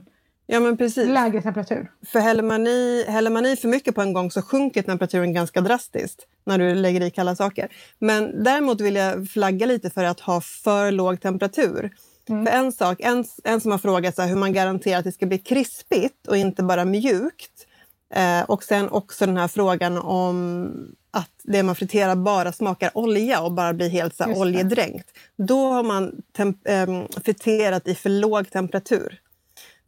Ja, 0.52 0.60
men 0.60 0.78
precis. 0.78 1.08
lägre 1.08 1.42
temperatur. 1.42 1.92
För 2.12 2.20
häller 2.20 2.44
man, 2.44 2.68
i, 2.68 3.06
häller 3.08 3.30
man 3.30 3.46
i 3.46 3.56
för 3.56 3.68
mycket 3.68 3.96
på 3.96 4.02
en 4.02 4.14
gång 4.14 4.32
så 4.32 4.42
sjunker 4.42 4.82
temperaturen 4.82 5.34
ganska 5.34 5.62
drastiskt 5.62 6.26
när 6.46 6.58
du 6.58 6.76
lägger 6.76 7.02
i 7.02 7.12
kalla 7.12 7.36
saker. 7.36 7.70
Men 8.00 8.44
däremot 8.44 8.82
vill 8.82 8.96
jag 8.96 9.30
flagga 9.30 9.66
lite 9.66 9.90
för 9.90 10.04
att 10.04 10.20
ha 10.20 10.42
för 10.42 10.92
låg 10.92 11.22
temperatur. 11.22 11.92
För 12.28 12.48
en 12.48 12.72
sak, 12.72 12.98
en, 13.00 13.26
en 13.44 13.62
som 13.62 13.72
har 13.72 13.78
frågat 13.78 14.16
så 14.16 14.22
här, 14.22 14.30
hur 14.30 14.36
man 14.36 14.54
garanterar 14.54 15.00
att 15.00 15.04
det 15.04 15.12
ska 15.12 15.26
bli 15.26 15.38
krispigt 15.38 16.28
och 16.28 16.38
inte 16.38 16.64
bara 16.64 16.86
mjukt. 16.86 17.66
Eh, 18.14 18.42
och 18.42 18.64
sen 18.64 18.90
också 18.90 19.26
den 19.26 19.38
här 19.38 19.48
frågan 19.48 19.98
om 19.98 20.72
att 21.12 21.32
det 21.44 21.64
man 21.64 21.76
friterar 21.76 22.16
bara 22.16 22.52
smakar 22.52 22.92
olja 22.94 23.42
och 23.42 23.52
bara 23.52 23.74
blir 23.74 23.90
helt 23.90 24.16
så 24.16 24.24
här, 24.24 24.38
oljedränkt. 24.38 25.10
Då 25.38 25.72
har 25.72 25.84
man 25.84 26.22
temp- 26.38 26.68
ehm, 26.70 27.08
friterat 27.24 27.88
i 27.88 27.96
för 27.96 28.10
låg 28.10 28.50
temperatur. 28.50 29.20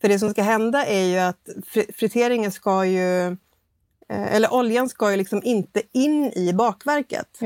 För 0.01 0.07
det 0.09 0.19
som 0.19 0.29
ska 0.29 0.43
hända 0.43 0.85
är 0.85 1.03
ju 1.03 1.17
att 1.17 1.49
fri- 1.67 1.91
friteringen 1.95 2.51
ska 2.51 2.85
ju... 2.85 3.27
eh, 3.27 4.35
Eller 4.35 4.53
oljan 4.53 4.89
ska 4.89 5.11
ju 5.11 5.17
liksom 5.17 5.41
inte 5.43 5.81
in 5.91 6.25
i 6.35 6.53
bakverket. 6.53 7.37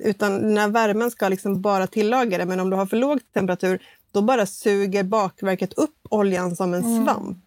Utan 0.00 0.42
den 0.42 0.56
här 0.58 0.68
värmen 0.68 1.10
ska 1.10 1.28
liksom 1.28 1.62
bara 1.62 1.86
tillaga 1.86 2.38
det. 2.38 2.44
Men 2.46 2.60
om 2.60 2.70
du 2.70 2.76
har 2.76 2.86
för 2.86 2.96
låg 2.96 3.20
temperatur 3.32 3.82
då 4.12 4.22
bara 4.22 4.46
suger 4.46 5.02
bakverket 5.02 5.72
upp 5.72 5.96
oljan 6.10 6.56
som 6.56 6.74
en 6.74 6.84
Mm. 6.84 7.04
svamp. 7.04 7.38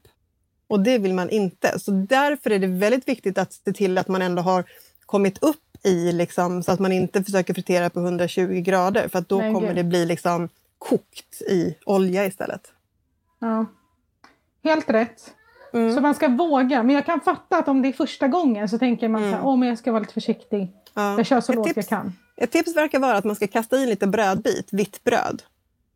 Och 0.68 0.80
det 0.80 0.98
vill 0.98 1.14
man 1.14 1.30
inte. 1.30 1.80
Så 1.80 1.92
därför 1.92 2.50
är 2.52 2.60
det 2.60 2.68
väldigt 2.68 3.08
viktigt 3.08 3.38
att 3.38 3.54
se 3.54 3.74
till 3.74 3.98
att 3.98 4.08
man 4.08 4.22
ändå 4.22 4.42
har 4.42 4.64
kommit 5.06 5.44
upp 5.44 5.58
i, 5.84 6.12
liksom, 6.12 6.64
så 6.64 6.72
att 6.72 6.80
man 6.80 6.92
inte 6.92 7.24
försöker 7.24 7.54
fritera 7.54 7.90
på 7.90 8.00
120 8.00 8.62
grader. 8.66 9.08
För 9.08 9.24
då 9.28 9.38
Nej, 9.38 9.54
kommer 9.54 9.68
gud. 9.68 9.76
det 9.76 9.84
bli 9.84 10.06
liksom 10.06 10.50
kokt 10.78 11.42
i 11.42 11.76
olja 11.86 12.26
istället. 12.26 12.62
Ja. 13.40 13.66
Helt 14.64 14.90
rätt. 14.90 15.22
Mm. 15.74 15.96
Så 15.96 16.02
man 16.02 16.16
ska 16.16 16.28
våga. 16.28 16.84
Men 16.84 16.96
jag 16.96 17.06
kan 17.06 17.22
fatta 17.22 17.58
att 17.58 17.68
om 17.68 17.82
det 17.82 17.88
är 17.88 17.94
första 17.94 18.28
gången 18.28 18.70
så 18.70 18.78
tänker 18.80 19.08
man 19.10 19.22
så 19.22 19.26
här, 19.28 19.34
Mm. 19.34 19.46
åh 19.46 19.58
men 19.58 19.70
jag 19.70 19.78
ska 19.78 19.92
vara 19.92 20.00
lite 20.00 20.14
försiktig. 20.14 20.72
Ja. 20.94 21.18
Jag 21.18 21.26
kör 21.26 21.42
så 21.42 21.52
Ett 21.52 21.56
lågt 21.56 21.68
tips- 21.68 21.76
jag 21.78 21.88
kan. 21.88 22.14
Ett 22.38 22.52
tips 22.52 22.76
verkar 22.76 23.00
vara 23.00 23.18
att 23.18 23.24
man 23.24 23.36
ska 23.36 23.48
kasta 23.48 23.78
i 23.78 23.84
en 23.84 23.90
liten 23.90 24.12
brödbit, 24.12 24.68
vitt 24.72 25.04
bröd. 25.04 25.42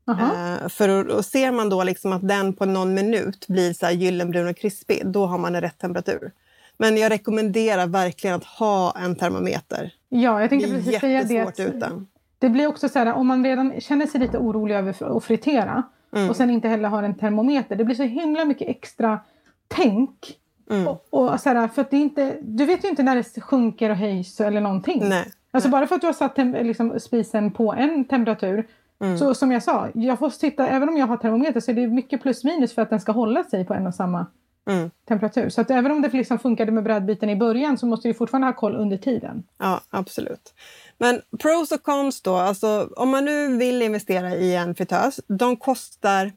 Eh, 0.07 0.67
för 0.69 1.09
och 1.17 1.25
ser 1.25 1.51
man 1.51 1.69
då 1.69 1.83
liksom 1.83 2.13
att 2.13 2.27
den 2.27 2.53
på 2.53 2.65
någon 2.65 2.93
minut 2.93 3.47
blir 3.47 3.73
så 3.73 3.89
gyllenbrun 3.89 4.47
och 4.47 4.57
krispig, 4.57 5.01
då 5.05 5.25
har 5.25 5.37
man 5.37 5.55
en 5.55 5.61
rätt 5.61 5.77
temperatur. 5.77 6.31
Men 6.77 6.97
jag 6.97 7.11
rekommenderar 7.11 7.87
verkligen 7.87 8.35
att 8.35 8.43
ha 8.43 8.93
en 8.97 9.15
termometer. 9.15 9.93
Ja, 10.09 10.41
jag 10.41 10.49
tänkte 10.49 10.69
precis 10.69 10.99
säga 10.99 11.23
det. 11.23 11.33
jättesvårt 11.33 11.67
att 11.69 11.75
utan. 11.75 12.07
Det 12.39 12.49
blir 12.49 12.67
också 12.67 12.89
så 12.89 12.99
här, 12.99 13.13
om 13.13 13.27
man 13.27 13.43
redan 13.45 13.81
känner 13.81 14.05
sig 14.07 14.19
lite 14.21 14.37
orolig 14.37 14.75
över 14.75 15.17
att 15.17 15.23
fritera 15.23 15.83
Mm. 16.15 16.29
och 16.29 16.35
sen 16.35 16.49
inte 16.49 16.67
heller 16.67 16.89
har 16.89 17.03
en 17.03 17.15
termometer. 17.15 17.75
Det 17.75 17.83
blir 17.83 17.95
så 17.95 18.03
himla 18.03 18.45
mycket 18.45 18.69
extra 18.69 19.19
tänk. 19.67 20.37
Mm. 20.69 20.87
Och, 20.87 21.05
och 21.09 21.29
här, 21.45 21.67
för 21.67 21.81
att 21.81 21.91
det 21.91 21.97
är 21.97 22.01
inte, 22.01 22.37
du 22.41 22.65
vet 22.65 22.83
ju 22.85 22.89
inte 22.89 23.03
när 23.03 23.15
det 23.15 23.41
sjunker 23.41 23.89
och 23.89 23.95
höjs 23.95 24.41
eller 24.41 24.61
någonting. 24.61 25.09
Nej. 25.09 25.31
Alltså 25.51 25.69
bara 25.69 25.87
för 25.87 25.95
att 25.95 26.01
du 26.01 26.07
har 26.07 26.13
satt 26.13 26.37
liksom, 26.37 26.99
spisen 26.99 27.51
på 27.51 27.73
en 27.73 28.05
temperatur. 28.05 28.67
Mm. 29.01 29.17
Så 29.17 29.33
som 29.33 29.51
jag 29.51 29.63
sa, 29.63 29.87
jag 29.93 30.19
får 30.19 30.29
sitta, 30.29 30.67
även 30.67 30.89
om 30.89 30.97
jag 30.97 31.07
har 31.07 31.17
termometer 31.17 31.59
så 31.59 31.71
är 31.71 31.75
det 31.75 31.87
mycket 31.87 32.21
plus 32.21 32.43
minus 32.43 32.75
för 32.75 32.81
att 32.81 32.89
den 32.89 32.99
ska 32.99 33.11
hålla 33.11 33.43
sig 33.43 33.65
på 33.65 33.73
en 33.73 33.87
och 33.87 33.95
samma 33.95 34.25
Mm. 34.69 34.91
temperatur. 35.07 35.49
Så 35.49 35.61
att 35.61 35.71
även 35.71 35.91
om 35.91 36.01
det 36.01 36.13
liksom 36.13 36.39
funkade 36.39 36.71
med 36.71 36.83
brödbiten 36.83 37.29
i 37.29 37.35
början 37.35 37.77
så 37.77 37.85
måste 37.85 38.07
du 38.07 38.13
fortfarande 38.13 38.47
ha 38.47 38.53
koll 38.53 38.75
under 38.75 38.97
tiden. 38.97 39.43
Ja, 39.57 39.81
absolut. 39.89 40.53
Men 40.97 41.21
pros 41.39 41.71
och 41.71 41.83
cons 41.83 42.21
då, 42.21 42.35
alltså 42.35 42.89
om 42.95 43.09
man 43.09 43.25
nu 43.25 43.57
vill 43.57 43.81
investera 43.81 44.35
i 44.35 44.55
en 44.55 44.75
fritös, 44.75 45.19
de 45.27 45.57
kostar 45.57 46.31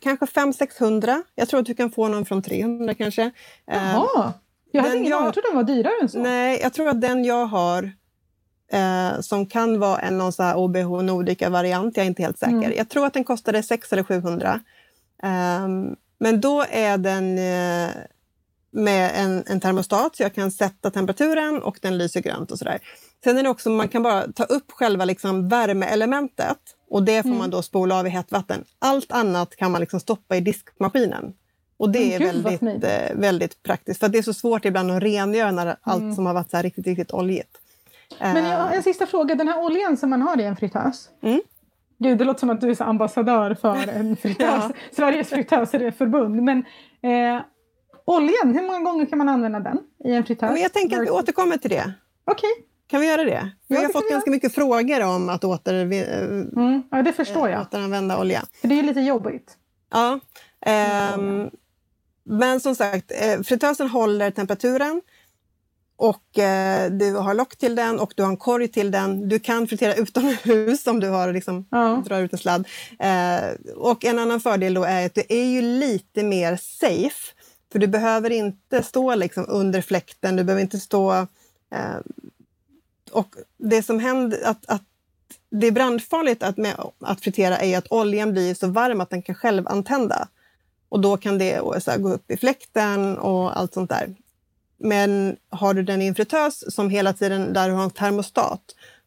kanske 0.00 0.26
500-600. 0.26 1.22
Jag 1.34 1.48
tror 1.48 1.60
att 1.60 1.66
du 1.66 1.74
kan 1.74 1.90
få 1.90 2.08
någon 2.08 2.24
från 2.26 2.42
300 2.42 2.94
kanske. 2.94 3.22
Eh, 3.22 3.30
Jaha! 3.92 4.32
Jag 4.72 4.82
hade 4.82 4.94
den 4.94 4.98
ingen 5.00 5.10
jag- 5.10 5.26
jag 5.26 5.32
trodde 5.34 5.48
den 5.48 5.56
var 5.56 5.64
dyrare 5.64 5.92
än 6.02 6.08
så. 6.08 6.18
Nej, 6.18 6.60
jag 6.62 6.72
tror 6.72 6.88
att 6.88 7.00
den 7.00 7.24
jag 7.24 7.46
har 7.46 7.92
eh, 8.72 9.20
som 9.20 9.46
kan 9.46 9.80
vara 9.80 9.98
en 9.98 10.18
någon 10.18 10.32
så 10.32 10.42
här 10.42 10.56
OBH 10.56 11.02
Nordica-variant, 11.02 11.96
jag 11.96 12.04
är 12.04 12.08
inte 12.08 12.22
helt 12.22 12.38
säker. 12.38 12.52
Mm. 12.54 12.72
Jag 12.76 12.88
tror 12.88 13.06
att 13.06 13.14
den 13.14 13.24
kostade 13.24 13.62
600 13.62 14.04
eller 14.08 14.20
700. 14.20 14.60
Ehm, 15.22 15.96
men 16.18 16.40
då 16.40 16.64
är 16.70 16.98
den 16.98 17.38
eh, 17.38 17.90
med 18.72 19.10
en, 19.14 19.44
en 19.46 19.60
termostat 19.60 20.16
så 20.16 20.22
jag 20.22 20.34
kan 20.34 20.50
sätta 20.52 20.90
temperaturen 20.90 21.62
och 21.62 21.78
den 21.82 21.98
lyser 21.98 22.20
grönt 22.20 22.50
och 22.50 22.58
sådär. 22.58 22.78
Sen 23.24 23.38
är 23.38 23.42
det 23.42 23.48
också, 23.48 23.70
man 23.70 23.88
kan 23.88 24.02
bara 24.02 24.32
ta 24.32 24.44
upp 24.44 24.72
själva 24.72 25.04
liksom 25.04 25.48
värmeelementet 25.48 26.58
och 26.90 27.02
det 27.02 27.22
får 27.22 27.28
Mm. 27.28 27.38
man 27.38 27.50
då 27.50 27.62
spola 27.62 27.98
av 27.98 28.06
i 28.06 28.10
hett 28.10 28.32
vatten. 28.32 28.64
Allt 28.78 29.12
annat 29.12 29.56
kan 29.56 29.70
man 29.72 29.80
liksom 29.80 30.00
stoppa 30.00 30.36
i 30.36 30.40
diskmaskinen. 30.40 31.32
Och 31.76 31.90
det 31.90 32.14
är 32.14 32.18
gud, 32.18 32.42
väldigt, 32.42 32.84
eh, 32.84 33.14
väldigt 33.16 33.62
praktiskt. 33.62 34.00
För 34.00 34.08
det 34.08 34.18
är 34.18 34.22
så 34.22 34.34
svårt 34.34 34.64
ibland 34.64 34.90
att 34.90 35.02
rengöra 35.02 35.50
när 35.50 35.62
Mm. 35.66 35.76
allt 35.82 36.14
som 36.14 36.26
har 36.26 36.34
varit 36.34 36.50
så 36.50 36.58
riktigt, 36.58 36.86
riktigt 36.86 37.12
oljigt. 37.12 37.58
Men 38.20 38.36
Eh, 38.36 38.50
jag, 38.50 38.76
en 38.76 38.82
sista 38.82 39.06
fråga, 39.06 39.34
den 39.34 39.48
här 39.48 39.64
oljan 39.64 39.96
som 39.96 40.10
man 40.10 40.22
har 40.22 40.40
i 40.40 40.44
en 40.44 40.56
fritös. 40.56 41.08
Mm. 41.22 41.40
Gud, 41.98 42.18
det 42.18 42.24
låter 42.24 42.40
som 42.40 42.50
att 42.50 42.60
du 42.60 42.70
är 42.70 42.82
ambassadör 42.82 43.54
för 43.54 43.88
en 43.88 44.16
fritös, 44.22 44.46
Ja. 44.48 44.70
Sveriges 44.96 45.28
fritösförbund. 45.28 46.42
Men 46.42 46.58
eh, 47.02 47.42
oljan, 48.04 48.54
hur 48.54 48.66
många 48.66 48.78
gånger 48.90 49.06
kan 49.06 49.18
man 49.18 49.28
använda 49.28 49.60
den 49.60 49.78
i 50.04 50.12
en 50.14 50.24
fritös? 50.24 50.50
men 50.52 50.62
jag 50.62 50.72
tänker 50.72 50.96
att 50.96 51.06
vi 51.06 51.10
återkommer 51.10 51.56
till 51.56 51.70
det. 51.70 51.92
Okej, 52.24 52.50
Kan 52.90 53.00
vi 53.00 53.06
göra 53.06 53.24
det? 53.24 53.50
Vi 53.68 53.74
Ja, 53.76 53.82
har 53.82 53.88
fått 53.88 54.10
ganska 54.10 54.30
mycket 54.30 54.54
frågor 54.54 55.02
om 55.02 55.28
att 55.28 55.44
åter, 55.44 55.74
mm, 55.74 56.82
ja, 56.90 57.02
det 57.02 57.12
förstår 57.12 57.46
eh, 57.48 57.52
jag. 57.52 57.62
återanvända 57.62 58.18
olja. 58.20 58.42
För 58.60 58.68
det 58.68 58.78
är 58.78 58.82
lite 58.82 59.00
jobbigt. 59.00 59.56
Ja. 59.90 60.20
ehm, 60.66 61.50
men 62.24 62.60
som 62.60 62.74
sagt, 62.74 63.12
eh, 63.20 63.42
fritösen 63.42 63.88
håller 63.88 64.30
temperaturen 64.30 65.02
och 65.96 66.38
eh, 66.38 66.90
du 66.90 67.14
har 67.16 67.34
lock 67.34 67.56
till 67.56 67.74
den 67.74 67.98
och 68.00 68.12
du 68.16 68.22
har 68.22 68.30
en 68.30 68.36
korg 68.36 68.68
till 68.68 68.90
den. 68.90 69.28
Du 69.28 69.38
kan 69.38 69.66
fritera 69.66 69.94
utomhus 69.94 70.86
om 70.86 71.00
du 71.00 71.08
har 71.08 71.32
liksom, 71.32 71.66
Ja. 71.70 72.02
drar 72.06 72.20
ut 72.20 72.32
en 72.32 72.38
sladd. 72.38 72.68
Eh, 72.98 73.50
och 73.76 74.04
en 74.04 74.18
annan 74.18 74.40
fördel 74.40 74.74
då 74.74 74.84
är 74.84 75.06
att 75.06 75.14
du 75.14 75.22
är 75.28 75.44
ju 75.44 75.62
lite 75.62 76.22
mer 76.22 76.56
safe. 76.56 77.34
För 77.72 77.78
du 77.78 77.86
behöver 77.86 78.30
inte 78.30 78.82
stå 78.82 79.14
liksom 79.14 79.44
under 79.48 79.80
fläkten, 79.80 80.36
du 80.36 80.44
behöver 80.44 80.62
inte 80.62 80.78
stå... 80.80 81.12
Eh, 81.74 81.96
och 83.10 83.34
det 83.58 83.82
som 83.82 84.00
händer, 84.00 84.38
att, 84.44 84.66
att 84.66 84.82
det 85.50 85.66
är 85.66 85.72
brandfarligt 85.72 86.42
att, 86.42 86.56
med, 86.56 86.76
att 86.98 87.20
fritera 87.20 87.58
är 87.58 87.78
att 87.78 87.92
oljan 87.92 88.32
blir 88.32 88.54
så 88.54 88.66
varm 88.66 89.00
att 89.00 89.10
den 89.10 89.22
kan 89.22 89.34
själv 89.34 89.68
antända. 89.68 90.28
Och 90.88 91.00
då 91.00 91.16
kan 91.16 91.38
det 91.38 91.82
så 91.82 91.90
här, 91.90 91.98
gå 91.98 92.12
upp 92.12 92.30
i 92.30 92.36
fläkten 92.36 93.18
och 93.18 93.58
allt 93.58 93.74
sånt 93.74 93.90
där. 93.90 94.14
Men 94.78 95.36
har 95.48 95.74
du 95.74 95.82
den 95.82 96.02
i 96.02 96.06
en 96.06 96.14
fritös 96.14 96.74
som 96.74 96.90
hela 96.90 97.12
tiden 97.12 97.52
där 97.52 97.68
du 97.68 97.74
har 97.74 97.84
en 97.84 97.90
termostat 97.90 98.62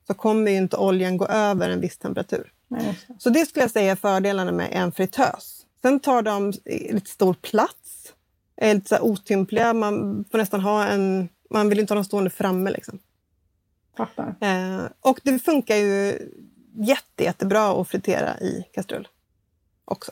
så 0.07 0.13
kommer 0.13 0.51
ju 0.51 0.57
inte 0.57 0.77
oljan 0.77 1.17
gå 1.17 1.27
över 1.27 1.69
en 1.69 1.81
viss 1.81 1.97
temperatur. 1.97 2.51
Nej. 2.67 2.99
Så 3.19 3.29
det 3.29 3.45
skulle 3.45 3.63
jag 3.63 3.71
säga 3.71 3.91
är 3.91 3.95
fördelarna 3.95 4.51
med 4.51 4.69
en 4.71 4.91
fritös. 4.91 5.65
Sen 5.81 5.99
tar 5.99 6.21
de 6.21 6.53
lite 6.65 7.09
stor 7.09 7.33
plats, 7.33 8.13
är 8.55 8.75
lite 8.75 8.95
så 8.95 9.01
otympliga. 9.01 9.73
Man 9.73 10.25
får 10.31 10.37
nästan 10.37 10.59
ha 10.59 10.85
en... 10.85 11.29
Man 11.49 11.69
vill 11.69 11.79
inte 11.79 11.93
ha 11.93 11.95
dem 11.95 12.05
stående 12.05 12.29
framme. 12.29 12.71
Liksom. 12.71 12.99
Fattar. 13.97 14.35
Eh, 14.39 14.85
och 15.01 15.19
det 15.23 15.39
funkar 15.39 15.75
ju 15.75 16.17
jätte, 16.75 17.23
jättebra 17.23 17.81
att 17.81 17.87
fritera 17.87 18.39
i 18.39 18.65
kastrull 18.73 19.07
också. 19.85 20.11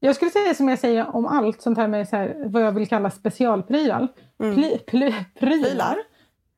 Jag 0.00 0.16
skulle 0.16 0.30
säga 0.30 0.54
som 0.54 0.68
jag 0.68 0.78
säger 0.78 1.16
om 1.16 1.26
allt 1.26 1.62
sånt 1.62 1.78
här 1.78 1.88
med 1.88 2.08
så 2.08 2.16
här, 2.16 2.42
vad 2.46 2.62
jag 2.62 2.72
vill 2.72 2.88
kalla 2.88 3.10
specialprylar. 3.10 4.08
Mm. 4.38 4.54
Pli, 4.54 4.78
pli, 4.86 5.14
prylar. 5.40 5.96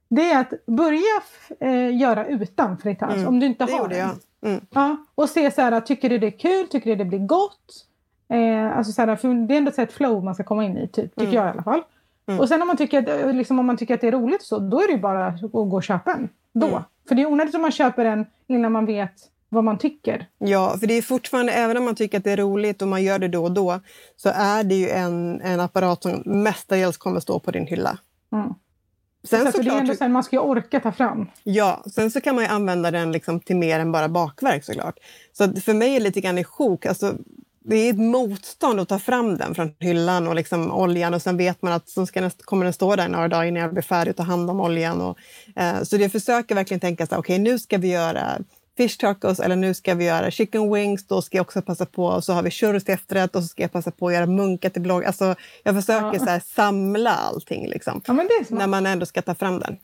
Det 0.08 0.30
är 0.30 0.40
att 0.40 0.66
börja 0.66 1.22
eh, 1.60 1.96
göra 1.96 2.26
utan 2.26 2.78
fritös 2.78 3.14
Mm. 3.14 3.28
om 3.28 3.40
du 3.40 3.46
inte 3.46 3.66
Det 3.66 3.72
har 3.72 3.90
jag. 3.90 4.10
Mm. 4.46 4.60
Ja, 4.70 4.96
och 5.14 5.28
se 5.28 5.50
så 5.50 5.60
här, 5.62 5.80
tycker 5.80 6.08
du 6.10 6.18
det 6.18 6.26
är 6.26 6.38
kul? 6.38 6.68
Tycker 6.68 6.90
du 6.90 6.96
det 6.96 7.04
blir 7.04 7.18
gott? 7.26 7.84
Eh, 8.28 8.76
alltså 8.78 8.92
så 8.92 9.02
här, 9.02 9.16
för 9.16 9.46
det 9.48 9.54
är 9.54 9.58
ändå 9.58 9.70
så 9.72 9.82
ett 9.82 9.92
flow 9.92 10.24
man 10.24 10.34
ska 10.34 10.44
komma 10.44 10.64
in 10.64 10.78
i, 10.78 10.88
typ, 10.88 11.14
tycker 11.14 11.22
Mm. 11.22 11.34
jag 11.34 11.46
i 11.46 11.50
alla 11.50 11.62
fall. 11.62 11.82
Mm. 12.28 12.40
Och 12.40 12.48
sen 12.48 12.62
om 12.62 12.68
man, 12.68 12.76
tycker 12.76 13.26
att, 13.26 13.36
liksom, 13.36 13.58
om 13.58 13.66
man 13.66 13.76
tycker 13.76 13.94
att 13.94 14.00
det 14.00 14.08
är 14.08 14.12
roligt 14.12 14.42
så, 14.42 14.58
då 14.58 14.80
är 14.80 14.92
det 14.92 14.98
bara 14.98 15.26
att 15.26 15.40
gå 15.40 15.76
och 15.76 15.82
köpa 15.82 16.12
en. 16.12 16.28
Då. 16.52 16.66
Mm. 16.66 16.82
För 17.08 17.14
det 17.14 17.22
är 17.22 17.26
onödigt 17.26 17.54
om 17.54 17.62
man 17.62 17.72
köper 17.72 18.04
en 18.04 18.26
innan 18.46 18.72
man 18.72 18.86
vet 18.86 19.12
vad 19.48 19.64
man 19.64 19.78
tycker. 19.78 20.26
Ja, 20.38 20.76
för 20.80 20.86
det 20.86 20.94
är 20.94 21.02
fortfarande, 21.02 21.52
även 21.52 21.76
om 21.76 21.84
man 21.84 21.94
tycker 21.94 22.18
att 22.18 22.24
det 22.24 22.30
är 22.30 22.36
roligt 22.36 22.82
och 22.82 22.88
man 22.88 23.02
gör 23.02 23.18
det 23.18 23.28
då 23.28 23.44
och 23.44 23.52
då, 23.52 23.80
så 24.16 24.28
är 24.34 24.64
det 24.64 24.74
ju 24.74 24.88
en, 24.88 25.40
en 25.40 25.60
apparat 25.60 26.02
som 26.02 26.22
mestadels 26.24 26.96
kommer 26.96 27.20
stå 27.20 27.40
på 27.40 27.50
din 27.50 27.66
hylla. 27.66 27.98
Mm. 28.32 28.54
Sen 29.24 29.46
så 29.46 29.52
för 29.52 29.62
det 29.62 29.70
är 29.70 29.78
ändå 29.78 29.94
så 29.94 30.04
här, 30.04 30.08
man 30.08 30.24
ska 30.24 30.36
ju 30.36 30.40
orka 30.42 30.80
ta 30.80 30.92
fram. 30.92 31.26
ja, 31.42 31.84
sen 31.94 32.10
så 32.10 32.20
kan 32.20 32.34
man 32.34 32.44
ju 32.44 32.50
använda 32.50 32.90
den 32.90 33.12
liksom 33.12 33.40
till 33.40 33.56
mer 33.56 33.80
än 33.80 33.92
bara 33.92 34.08
bakverk 34.08 34.64
såklart. 34.64 34.98
Så 35.32 35.52
för 35.52 35.74
mig 35.74 35.90
är 35.90 35.94
det 35.94 36.04
lite 36.04 36.20
grann 36.20 36.38
i 36.38 36.44
sjok. 36.44 36.86
Alltså, 36.86 37.14
det 37.64 37.76
är 37.76 37.90
ett 37.90 37.98
motstånd 37.98 38.80
att 38.80 38.88
ta 38.88 38.98
fram 38.98 39.36
den 39.36 39.54
från 39.54 39.74
hyllan 39.80 40.26
och 40.28 40.34
liksom 40.34 40.72
oljan 40.72 41.14
och 41.14 41.22
sen 41.22 41.36
vet 41.36 41.62
man 41.62 41.72
att 41.72 41.88
så 41.88 42.06
ska 42.06 42.20
den, 42.20 42.30
kommer 42.30 42.64
den 42.64 42.72
stå 42.72 42.96
där 42.96 43.08
några 43.08 43.28
dagar 43.28 43.44
innan 43.44 43.62
jag 43.62 43.72
blir 43.72 43.82
färdig 43.82 44.10
att 44.10 44.16
ta 44.16 44.22
hand 44.22 44.50
om 44.50 44.60
oljan. 44.60 45.00
Och, 45.00 45.18
eh, 45.56 45.82
så 45.82 45.96
jag 45.96 46.12
försöker 46.12 46.54
verkligen 46.54 46.80
tänka 46.80 47.06
så 47.06 47.14
här, 47.14 47.20
okej 47.20 47.38
nu 47.38 47.58
ska 47.58 47.78
vi 47.78 47.88
göra 47.88 48.38
fish 48.76 48.96
tacos 48.98 49.40
eller 49.40 49.56
nu 49.56 49.74
ska 49.74 49.94
vi 49.94 50.04
göra 50.04 50.30
chicken 50.30 50.72
wings. 50.74 51.06
Då 51.06 51.22
ska 51.22 51.36
jag 51.36 51.44
också 51.44 51.62
passa 51.62 51.86
på, 51.86 52.04
och 52.06 52.24
så 52.24 52.32
har 52.32 52.42
vi 52.42 52.50
churros 52.50 52.84
till 52.84 52.94
efterrätt 52.94 53.36
och 53.36 53.42
så 53.42 53.48
ska 53.48 53.62
jag 53.62 53.72
passa 53.72 53.90
på 53.90 54.08
att 54.08 54.14
göra 54.14 54.26
munka 54.26 54.70
till 54.70 54.82
blogg. 54.82 55.04
Alltså, 55.04 55.34
jag 55.62 55.74
försöker 55.74 56.12
Ja. 56.12 56.18
så 56.18 56.24
här, 56.24 56.42
samla 56.54 57.10
allting 57.10 57.68
liksom, 57.68 58.02
Ja, 58.06 58.12
när 58.48 58.66
man 58.66 58.86
ändå 58.86 59.06
ska 59.06 59.22
ta 59.22 59.34
fram 59.34 59.60
den. 59.60 59.76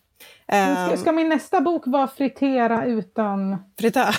Ska, 0.89 0.97
ska 0.97 1.13
min 1.13 1.29
nästa 1.29 1.61
bok 1.61 1.83
vara 1.87 2.09
fritera 2.09 2.85
utan 2.85 3.57
fritös. 3.79 4.17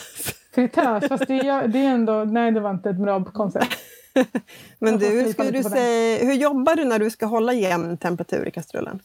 Fritös? 0.56 1.08
Fast 1.08 1.28
det, 1.28 1.48
är- 1.48 1.68
det 1.68 1.80
är 1.80 1.89
ändå... 1.89 2.24
Nej, 2.24 2.52
det 2.52 2.60
var 2.60 2.70
inte 2.70 2.89
ett 2.89 2.98
bra 2.98 3.24
koncept. 3.26 3.78
Men 4.80 4.98
du, 4.98 5.34
skulle 5.34 5.52
du 5.52 5.63
säga, 5.63 6.26
hur 6.26 6.34
jobbar 6.34 6.76
du 6.76 6.86
när 6.86 7.00
du 7.00 7.10
ska 7.10 7.26
hålla 7.26 7.54
jämn 7.54 7.98
temperatur 7.98 8.48
i 8.48 8.52
kastrullen? 8.52 9.00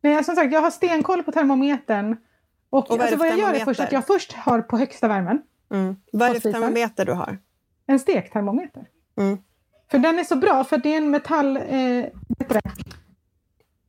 Nej, 0.00 0.24
som 0.24 0.36
sagt, 0.36 0.52
jag 0.52 0.60
har 0.60 0.70
stenkoll 0.70 1.22
på 1.22 1.32
termometern. 1.32 2.16
Och, 2.70 2.78
Och 2.90 2.98
vad 2.98 3.00
alltså, 3.00 3.16
vad 3.16 3.28
jag 3.28 3.38
gör 3.38 3.54
är 3.54 3.64
först 3.64 3.80
att 3.80 3.92
jag 3.92 4.06
först 4.06 4.32
har 4.32 4.60
på 4.60 4.78
högsta 4.78 5.08
värmen 5.08 5.42
Mm. 5.70 5.96
Vad 6.12 6.28
är 6.30 6.34
det 6.34 6.40
för 6.40 6.52
termometer 6.52 7.04
du 7.06 7.12
har? 7.12 7.38
en 7.86 7.98
stektermometer. 7.98 8.86
Mm. 9.18 9.38
För 9.90 9.98
den 9.98 10.18
är 10.18 10.24
så 10.24 10.36
bra, 10.36 10.64
för 10.64 10.78
det 10.78 10.88
är 10.92 10.96
en 10.96 11.10
metall... 11.10 11.56
Eh? 11.56 12.04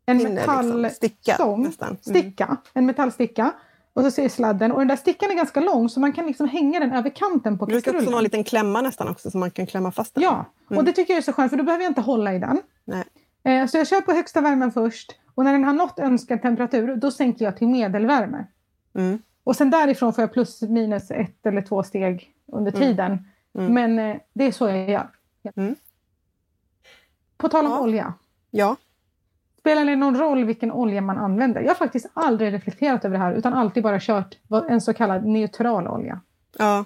En 0.06 0.18
Pinne, 0.20 0.30
metall... 0.30 0.82
liksom. 0.82 0.96
Sticka. 0.96 1.36
Mm. 1.36 1.72
Sticka. 2.02 2.58
En 2.74 2.86
metallsticka. 2.86 3.52
Och 3.96 4.04
så 4.04 4.12
ser 4.12 4.30
sladden. 4.30 4.72
Och 4.72 4.80
den 4.80 4.88
där 4.88 4.96
stickan 4.96 5.32
är 5.32 5.36
ganska 5.36 5.60
lång 5.60 5.90
så 5.90 6.00
man 6.00 6.14
kan 6.14 6.26
liksom 6.28 6.48
hänga 6.48 6.80
den 6.80 6.92
över 6.92 7.10
kanten 7.10 7.58
på 7.58 7.66
Det 7.66 7.70
brukar 7.72 7.78
också 7.80 7.92
kastrullen. 7.92 8.12
vara 8.12 8.20
en 8.20 8.24
liten 8.24 8.44
klämma 8.44 8.82
nästan 8.82 9.08
också 9.08 9.32
så 9.32 9.38
man 9.38 9.52
kan 9.52 9.66
klämma 9.66 9.92
fast 9.92 10.16
den. 10.16 10.24
Ja, 10.24 10.46
och 10.66 10.72
Mm. 10.72 10.86
det 10.86 10.92
tycker 10.92 11.14
jag 11.14 11.18
är 11.18 11.22
så 11.22 11.34
skönt 11.34 11.50
för 11.50 11.58
då 11.58 11.64
behöver 11.64 11.84
jag 11.84 11.90
inte 11.92 12.02
hålla 12.02 12.34
i 12.34 12.40
den. 12.40 12.62
Nej. 12.86 13.04
Eh, 13.44 13.68
så 13.68 13.78
jag 13.78 13.88
kör 13.88 14.02
på 14.02 14.12
högsta 14.12 14.42
värmen 14.42 14.72
först 14.72 15.12
och 15.36 15.44
när 15.44 15.52
den 15.54 15.64
har 15.64 15.74
nått 15.74 16.00
önskad 16.00 16.42
temperatur 16.42 16.96
då 16.96 17.12
sänker 17.12 17.46
jag 17.46 17.58
till 17.58 17.68
medelvärme. 17.68 18.46
Mm. 18.96 19.20
Och 19.44 19.56
sen 19.56 19.70
därifrån 19.70 20.14
får 20.14 20.22
jag 20.22 20.34
plus 20.34 20.62
minus 20.62 21.12
ett 21.12 21.46
eller 21.46 21.62
två 21.62 21.84
steg 21.84 22.34
under 22.52 22.72
Mm. 22.72 22.82
tiden. 22.88 23.26
Mm. 23.58 23.74
Men 23.74 24.00
eh, 24.00 24.18
det 24.34 24.44
är 24.44 24.52
så 24.52 24.68
jag 24.70 24.90
gör. 24.90 25.10
Mm. 25.56 25.76
På 27.38 27.50
tal 27.50 27.66
om 27.66 27.72
Ja. 27.72 27.80
olja. 27.80 28.14
Ja. 28.52 28.76
Spelar 29.66 29.86
det 29.86 29.96
någon 29.96 30.18
roll 30.18 30.46
vilken 30.46 30.72
olja 30.72 31.02
man 31.02 31.18
använder? 31.18 31.62
Jag 31.62 31.68
har 31.68 31.76
faktiskt 31.76 32.08
aldrig 32.14 32.54
reflekterat 32.54 33.06
över 33.06 33.18
det 33.18 33.24
här 33.24 33.34
utan 33.34 33.54
alltid 33.54 33.84
bara 33.84 34.00
kört 34.00 34.38
en 34.70 34.82
så 34.82 34.94
kallad 34.94 35.26
neutral 35.26 35.88
olja. 35.88 36.22
Ja. 36.58 36.86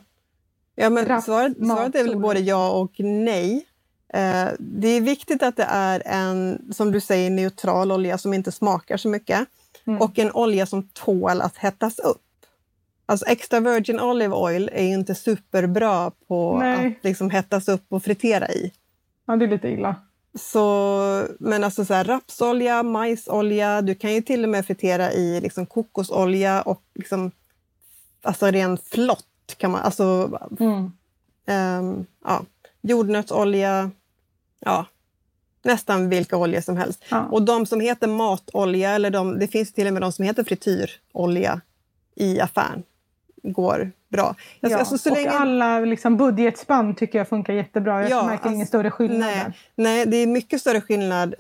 ja 0.76 0.90
men 0.90 1.06
Raps, 1.06 1.26
svaret, 1.26 1.58
svaret 1.58 1.96
är 1.96 2.04
väl 2.04 2.20
både 2.20 2.40
ja 2.40 2.72
och 2.72 2.92
nej. 3.00 3.66
Eh, 4.14 4.48
det 4.60 4.88
är 4.88 5.02
viktigt 5.02 5.44
att 5.44 5.56
det 5.56 5.68
är 5.70 6.04
en, 6.06 6.62
som 6.74 6.92
du 6.92 7.02
säger, 7.02 7.30
neutral 7.30 7.92
olja 7.92 8.18
som 8.18 8.34
inte 8.34 8.52
smakar 8.52 8.98
så 8.98 9.10
mycket. 9.10 9.48
Mm. 9.88 10.02
Och 10.02 10.20
en 10.20 10.32
olja 10.32 10.66
som 10.66 10.84
tål 10.84 11.42
att 11.42 11.58
hettas 11.58 12.00
upp. 12.00 12.46
Alltså 13.06 13.26
extra 13.26 13.60
virgin 13.60 14.00
olive 14.00 14.36
oil 14.36 14.70
är 14.74 14.84
ju 14.84 14.94
inte 14.94 15.16
superbra 15.16 16.12
på 16.28 16.58
Nej. 16.60 16.88
att 16.88 17.04
liksom 17.04 17.30
hettas 17.30 17.68
upp 17.68 17.86
och 17.90 18.04
fritera 18.04 18.48
i. 18.48 18.72
Ja, 19.26 19.36
det 19.36 19.46
är 19.46 19.50
lite 19.50 19.68
illa. 19.68 19.96
Så, 20.36 21.28
men 21.40 21.64
alltså 21.64 21.86
så 21.86 21.94
här, 21.94 22.04
rapsolja, 22.04 22.84
majsolja, 22.84 23.82
du 23.82 23.96
kan 23.96 24.14
ju 24.14 24.22
till 24.22 24.44
och 24.44 24.50
med 24.50 24.66
fritera 24.66 25.12
i 25.12 25.42
liksom 25.42 25.66
kokosolja 25.66 26.62
och 26.62 26.84
liksom, 26.96 27.32
alltså 28.22 28.46
ren 28.46 28.78
flott 28.78 29.26
kan 29.58 29.72
man, 29.72 29.82
alltså 29.82 30.40
Mm. 30.60 30.92
ehm, 31.48 32.06
ja, 32.26 32.46
jordnötsolja, 32.82 33.92
ja, 34.60 34.86
nästan 35.64 36.10
vilka 36.10 36.38
oljor 36.38 36.62
som 36.62 36.78
helst. 36.78 37.04
Ja. 37.10 37.26
Och 37.26 37.42
de 37.42 37.66
som 37.66 37.80
heter 37.80 38.08
matolja, 38.08 38.92
eller 38.92 39.10
de, 39.10 39.40
det 39.40 39.48
finns 39.48 39.74
till 39.74 39.88
och 39.88 39.94
med 39.94 40.02
de 40.02 40.12
som 40.12 40.26
heter 40.26 40.44
frityrolja 40.44 41.62
i 42.16 42.40
affären, 42.40 42.84
går 43.44 43.92
bra. 44.10 44.28
Alltså, 44.28 44.38
Ja, 44.60 44.78
alltså, 44.78 44.98
så 44.98 45.10
och 45.10 45.16
länge, 45.18 45.30
alla 45.30 45.80
liksom, 45.80 46.18
budgetspann 46.18 46.96
tycker 46.96 47.18
jag 47.18 47.28
funkar 47.28 47.54
jättebra. 47.54 48.02
Jag 48.02 48.10
Ja, 48.12 48.22
märker 48.24 48.32
alltså, 48.34 48.50
ingen 48.50 48.68
större 48.68 48.92
skillnad 48.92 49.20
nej, 49.20 49.36
där. 49.46 49.54
nej, 49.76 50.06
det 50.06 50.18
är 50.18 50.28
mycket 50.28 50.62
större 50.62 50.82
skillnad 50.82 51.36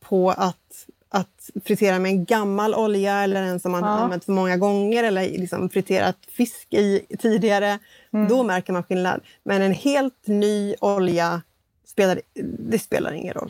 på 0.00 0.30
att, 0.30 0.86
att 1.08 1.50
fritera 1.64 1.98
med 1.98 2.10
en 2.10 2.24
gammal 2.24 2.74
olja 2.74 3.14
eller 3.22 3.42
en 3.42 3.60
som 3.60 3.72
man 3.72 3.80
Ja. 3.80 3.86
har 3.88 3.98
använt 4.04 4.24
för 4.24 4.32
många 4.32 4.56
gånger 4.56 5.04
eller 5.04 5.22
liksom 5.22 5.68
friterat 5.70 6.16
fisk 6.36 6.66
i 6.74 7.00
tidigare. 7.18 7.78
Mm. 8.12 8.28
Då 8.28 8.42
märker 8.42 8.72
man 8.72 8.82
skillnad. 8.82 9.20
Men 9.42 9.62
en 9.62 9.72
helt 9.72 10.26
ny 10.26 10.74
olja 10.80 11.42
spelar, 11.86 12.20
det 12.58 12.78
spelar 12.78 13.12
ingen 13.12 13.34
roll. 13.34 13.48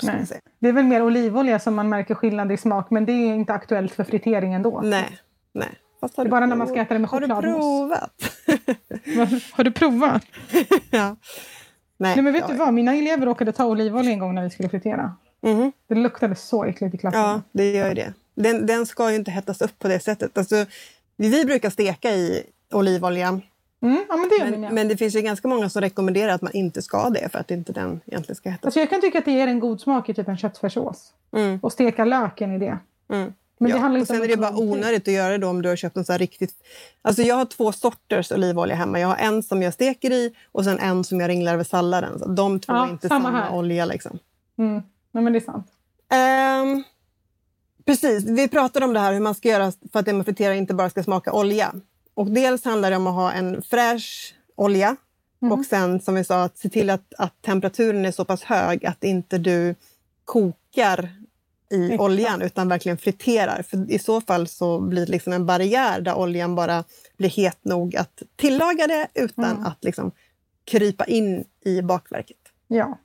Det 0.59 0.69
är 0.69 0.73
väl 0.73 0.85
mer 0.85 1.03
olivolja 1.03 1.59
som 1.59 1.75
man 1.75 1.89
märker 1.89 2.15
skillnad 2.15 2.53
i 2.53 2.57
smak 2.57 2.91
men 2.91 3.05
det 3.05 3.13
är 3.13 3.35
inte 3.35 3.53
aktuellt 3.53 3.93
för 3.93 4.05
fritering 4.05 4.55
ändå. 4.55 4.81
Nej, 4.85 5.19
nej. 5.53 5.69
Fast 6.05 6.17
har 6.17 6.25
är 6.25 6.29
bara 6.29 6.47
när 6.47 6.57
man 6.57 6.67
ska 6.67 6.81
äta 6.81 6.95
det 6.95 7.01
med 7.01 7.11
Har 7.11 7.21
du 7.21 7.27
provat? 7.27 8.11
Har 9.53 9.65
du 9.65 9.73
provat? 9.73 10.23
ja. 10.91 11.17
Nej, 11.97 12.15
Nej 12.15 12.23
men 12.23 12.33
vet 12.33 12.49
du 12.49 12.55
vad, 12.55 12.75
mina 12.75 12.95
elever 12.95 13.27
råkade 13.27 13.53
ta 13.53 13.65
olivolja 13.65 14.11
en 14.11 14.19
gång 14.19 14.35
när 14.35 14.43
vi 14.43 14.51
skulle 14.51 14.69
fritera. 14.69 15.17
Mhm. 15.43 15.73
Det 15.89 15.95
luktade 15.95 16.35
så 16.35 16.65
äckligt 16.65 16.95
i 16.95 16.99
klassen. 16.99 17.21
Ja, 17.21 17.43
det 17.53 17.71
gör 17.73 17.89
ju 17.89 17.95
det. 17.95 18.13
Den, 18.35 18.67
den 18.67 18.87
ska 18.87 19.11
ju 19.11 19.17
inte 19.17 19.31
hettas 19.31 19.63
upp 19.63 19.79
på 19.79 19.89
det 19.89 20.01
sättet. 20.01 20.39
Alltså, 20.39 20.67
vi, 21.17 21.45
brukar 21.45 21.71
steka 21.71 22.11
i 22.11 22.43
olivolja, 22.73 23.41
Mm, 23.83 24.05
ja 24.09 24.17
men 24.17 24.29
det 24.29 24.59
men, 24.59 24.75
men 24.75 24.89
det 24.89 24.97
finns 24.97 25.17
ju 25.17 25.21
ganska 25.21 25.49
många 25.49 25.69
som 25.69 25.83
rekommenderar 25.83 26.33
att 26.33 26.43
man 26.43 26.53
inte 26.53 26.83
ska 26.83 27.11
det 27.11 27.29
för 27.33 27.39
att 27.39 27.51
inte 27.51 27.73
den 27.73 28.01
egentligen 28.07 28.37
ska 28.37 28.51
hettas 28.51 28.65
Alltså 28.65 28.81
jag 28.81 28.91
kan 28.91 29.01
tycka 29.01 29.19
att 29.19 29.25
det 29.25 29.33
ger 29.33 29.49
en 29.49 29.61
god 29.61 29.81
smak 29.81 30.09
i 30.09 30.15
typ 30.15 30.29
en 30.29 30.37
köttfärssås. 30.37 31.13
Mm, 31.37 31.59
Och 31.63 31.73
steka 31.73 32.05
löken 32.05 32.53
i 32.53 32.59
det. 32.59 32.79
mm. 33.13 33.33
Men 33.59 33.71
ja. 33.71 33.77
det 33.77 33.83
handlar 33.83 34.01
och 34.01 34.07
sen 34.07 34.23
är 34.23 34.29
det 34.29 34.37
bara 34.37 34.57
onödigt 34.57 35.09
att 35.09 35.15
göra 35.15 35.29
det 35.33 35.39
då 35.39 35.49
om 35.49 35.63
du 35.63 35.69
har 35.69 35.77
köpt 35.77 35.97
en 35.97 36.05
så 36.05 36.17
riktigt... 36.17 36.55
Alltså 37.03 37.23
jag 37.23 37.35
har 37.35 37.45
två 37.45 37.73
sorters 37.73 38.33
olivolja 38.33 38.75
hemma. 38.75 39.01
Jag 39.01 39.09
har 39.09 39.17
en 39.17 39.43
som 39.43 39.63
jag 39.63 39.75
steker 39.75 40.11
i 40.13 40.35
och 40.53 40.65
sen 40.65 40.79
en 40.79 41.05
som 41.05 41.21
jag 41.21 41.29
ringlar 41.29 41.55
över 41.55 41.65
salladen. 41.65 42.19
Så 42.19 42.29
de 42.29 42.61
två 42.61 42.73
Ja, 42.73 42.87
är 42.87 42.91
inte 42.91 43.09
samma 43.09 43.25
samma, 43.25 43.51
olja. 43.51 43.85
Liksom. 43.85 44.19
Mm. 44.59 44.83
Nej 45.13 45.25
men 45.25 45.33
det 45.33 45.39
är 45.39 45.41
sant. 45.41 45.67
Ehm, 46.13 46.85
precis, 47.85 48.25
vi 48.25 48.49
pratade 48.49 48.87
om 48.87 48.93
det 48.93 49.01
här 49.01 49.13
hur 49.13 49.21
man 49.21 49.35
ska 49.35 49.49
göra 49.49 49.73
för 49.93 49.99
att 49.99 50.07
det 50.07 50.13
man 50.13 50.25
friterar 50.25 50.55
inte 50.55 50.75
bara 50.75 50.91
ska 50.91 51.03
smaka 51.03 51.33
olja. 51.33 51.75
Och 52.15 52.31
dels 52.31 52.65
handlar 52.65 52.91
det 52.91 52.97
om 52.97 53.07
att 53.07 53.15
ha 53.15 53.33
en 53.33 53.63
fräsch 53.63 54.35
olja 54.57 54.97
Mm. 55.43 55.59
och 55.59 55.65
sen 55.67 56.01
som 56.01 56.15
vi 56.15 56.25
sa 56.25 56.43
att 56.43 56.59
se 56.59 56.69
till 56.69 56.91
att, 56.91 57.15
att 57.19 57.43
temperaturen 57.43 58.05
är 58.05 58.11
så 58.13 58.25
pass 58.25 58.43
hög 58.43 58.87
att 58.87 59.05
inte 59.05 59.39
du 59.39 59.75
kokar 60.25 61.09
i 61.71 61.99
oljan 61.99 62.43
utan 62.43 62.69
verkligen 62.69 62.99
friterar. 62.99 63.63
För 63.63 63.91
i 63.91 63.99
så 63.99 64.21
fall 64.21 64.49
så 64.49 64.81
blir 64.81 65.07
det 65.07 65.13
liksom 65.13 65.33
en 65.33 65.47
barriär 65.47 66.01
där 66.01 66.15
oljan 66.15 66.55
bara 66.55 66.85
blir 67.17 67.29
het 67.31 67.59
nog 67.65 67.97
att 67.97 68.23
tillaga 68.37 68.87
det 68.87 69.09
utan 69.15 69.45
Mm. 69.51 69.67
att 69.67 69.85
liksom 69.85 70.11
krypa 70.65 71.05
in 71.05 71.45
i 71.65 71.83
bakverket. 71.83 72.37
Ja. 72.69 72.99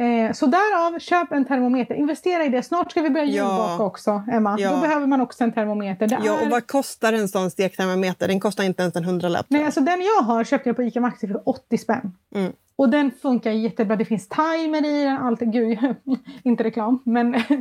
Eh, 0.00 0.32
så 0.32 0.46
därav, 0.46 0.98
köp 0.98 1.32
en 1.32 1.44
termometer. 1.44 1.94
Investera 1.94 2.44
i 2.44 2.48
det. 2.48 2.62
Snart 2.62 2.90
ska 2.90 3.02
vi 3.02 3.10
börja 3.10 3.24
Ja. 3.26 3.32
julbaka 3.32 3.82
också, 3.84 4.22
Emma. 4.32 4.56
Ja. 4.60 4.70
Då 4.74 4.80
behöver 4.80 5.06
man 5.06 5.20
också 5.20 5.44
en 5.44 5.52
termometer. 5.52 6.06
Det 6.08 6.20
Ja, 6.24 6.38
är... 6.38 6.42
och 6.44 6.50
vad 6.50 6.66
kostar 6.66 7.12
en 7.12 7.28
sån 7.28 7.50
stektermometer? 7.50 8.28
Den 8.28 8.40
kostar 8.40 8.64
inte 8.64 8.82
ens 8.82 8.96
en 8.96 9.04
hundralapp. 9.04 9.46
Nej, 9.48 9.64
alltså 9.64 9.80
den 9.80 10.00
jag 10.02 10.22
har 10.22 10.44
köpte 10.44 10.68
jag 10.68 10.76
på 10.76 10.82
ICA 10.82 11.00
Maxi 11.00 11.28
för 11.28 11.48
80 11.48 11.78
spänn. 11.78 12.12
Mm. 12.34 12.52
Och 12.76 12.88
den 12.88 13.10
funkar 13.22 13.50
jättebra. 13.50 13.96
Det 13.96 14.04
finns 14.04 14.28
timer 14.28 14.86
i 14.86 15.04
den. 15.04 15.16
Allt, 15.18 15.40
gud, 15.40 15.78
inte 16.42 16.64
reklam. 16.64 17.02
Men, 17.04 17.34
eh, 17.34 17.40
sen 17.48 17.58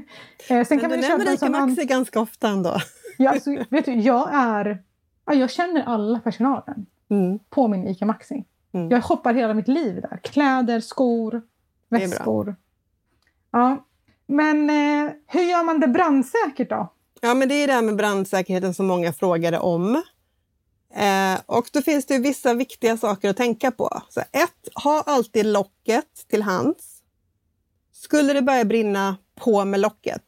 Men 0.50 0.66
kan 0.66 0.78
du 0.80 0.88
man 0.88 0.90
nämner 0.90 1.08
köpa 1.10 1.22
en 1.30 1.34
Ica 1.34 1.38
sån... 1.46 1.56
an- 1.56 1.70
Maxi 1.70 1.86
ganska 1.86 2.20
ofta 2.20 2.48
ändå. 2.48 2.74
Ja, 3.18 3.32
alltså, 3.32 3.50
vet 3.70 3.86
du, 3.86 3.94
jag 3.94 4.30
är... 4.34 4.80
Ja, 5.26 5.34
jag 5.34 5.50
känner 5.52 5.84
alla 5.84 6.20
personalen 6.20 6.86
Mm. 7.10 7.40
på 7.50 7.68
min 7.68 7.88
ICA 7.88 8.06
Maxi. 8.06 8.44
Mm. 8.74 8.90
Jag 8.92 9.04
shoppar 9.04 9.34
hela 9.34 9.54
mitt 9.54 9.68
liv 9.68 10.02
där. 10.02 10.18
Kläder, 10.24 10.80
skor. 10.80 11.42
Väskor. 11.90 12.56
Ja. 13.52 13.86
Men 14.28 14.70
eh, 14.70 15.12
hur 15.28 15.42
gör 15.42 15.64
man 15.64 15.80
det 15.80 15.88
brandsäkert 15.88 16.70
då? 16.70 16.94
Ja, 17.22 17.34
men 17.34 17.50
det 17.50 17.56
är 17.56 17.68
det 17.68 17.74
här 17.74 17.82
med 17.82 17.96
brandsäkerheten 17.96 18.74
som 18.74 18.88
många 18.88 19.14
frågade 19.14 19.60
om. 19.60 20.04
Eh, 20.96 21.40
och 21.46 21.70
då 21.74 21.82
finns 21.82 22.06
det 22.06 22.20
vissa 22.20 22.54
viktiga 22.54 22.98
saker 22.98 23.30
att 23.30 23.38
tänka 23.38 23.72
på. 23.72 24.02
Så 24.10 24.20
ett, 24.20 24.84
ha 24.84 25.04
alltid 25.06 25.46
locket 25.46 26.28
till 26.30 26.42
hands. 26.42 27.02
Skulle 27.92 28.34
det 28.34 28.42
börja 28.42 28.66
brinna, 28.66 29.18
på 29.36 29.66
med 29.66 29.80
locket. 29.80 30.24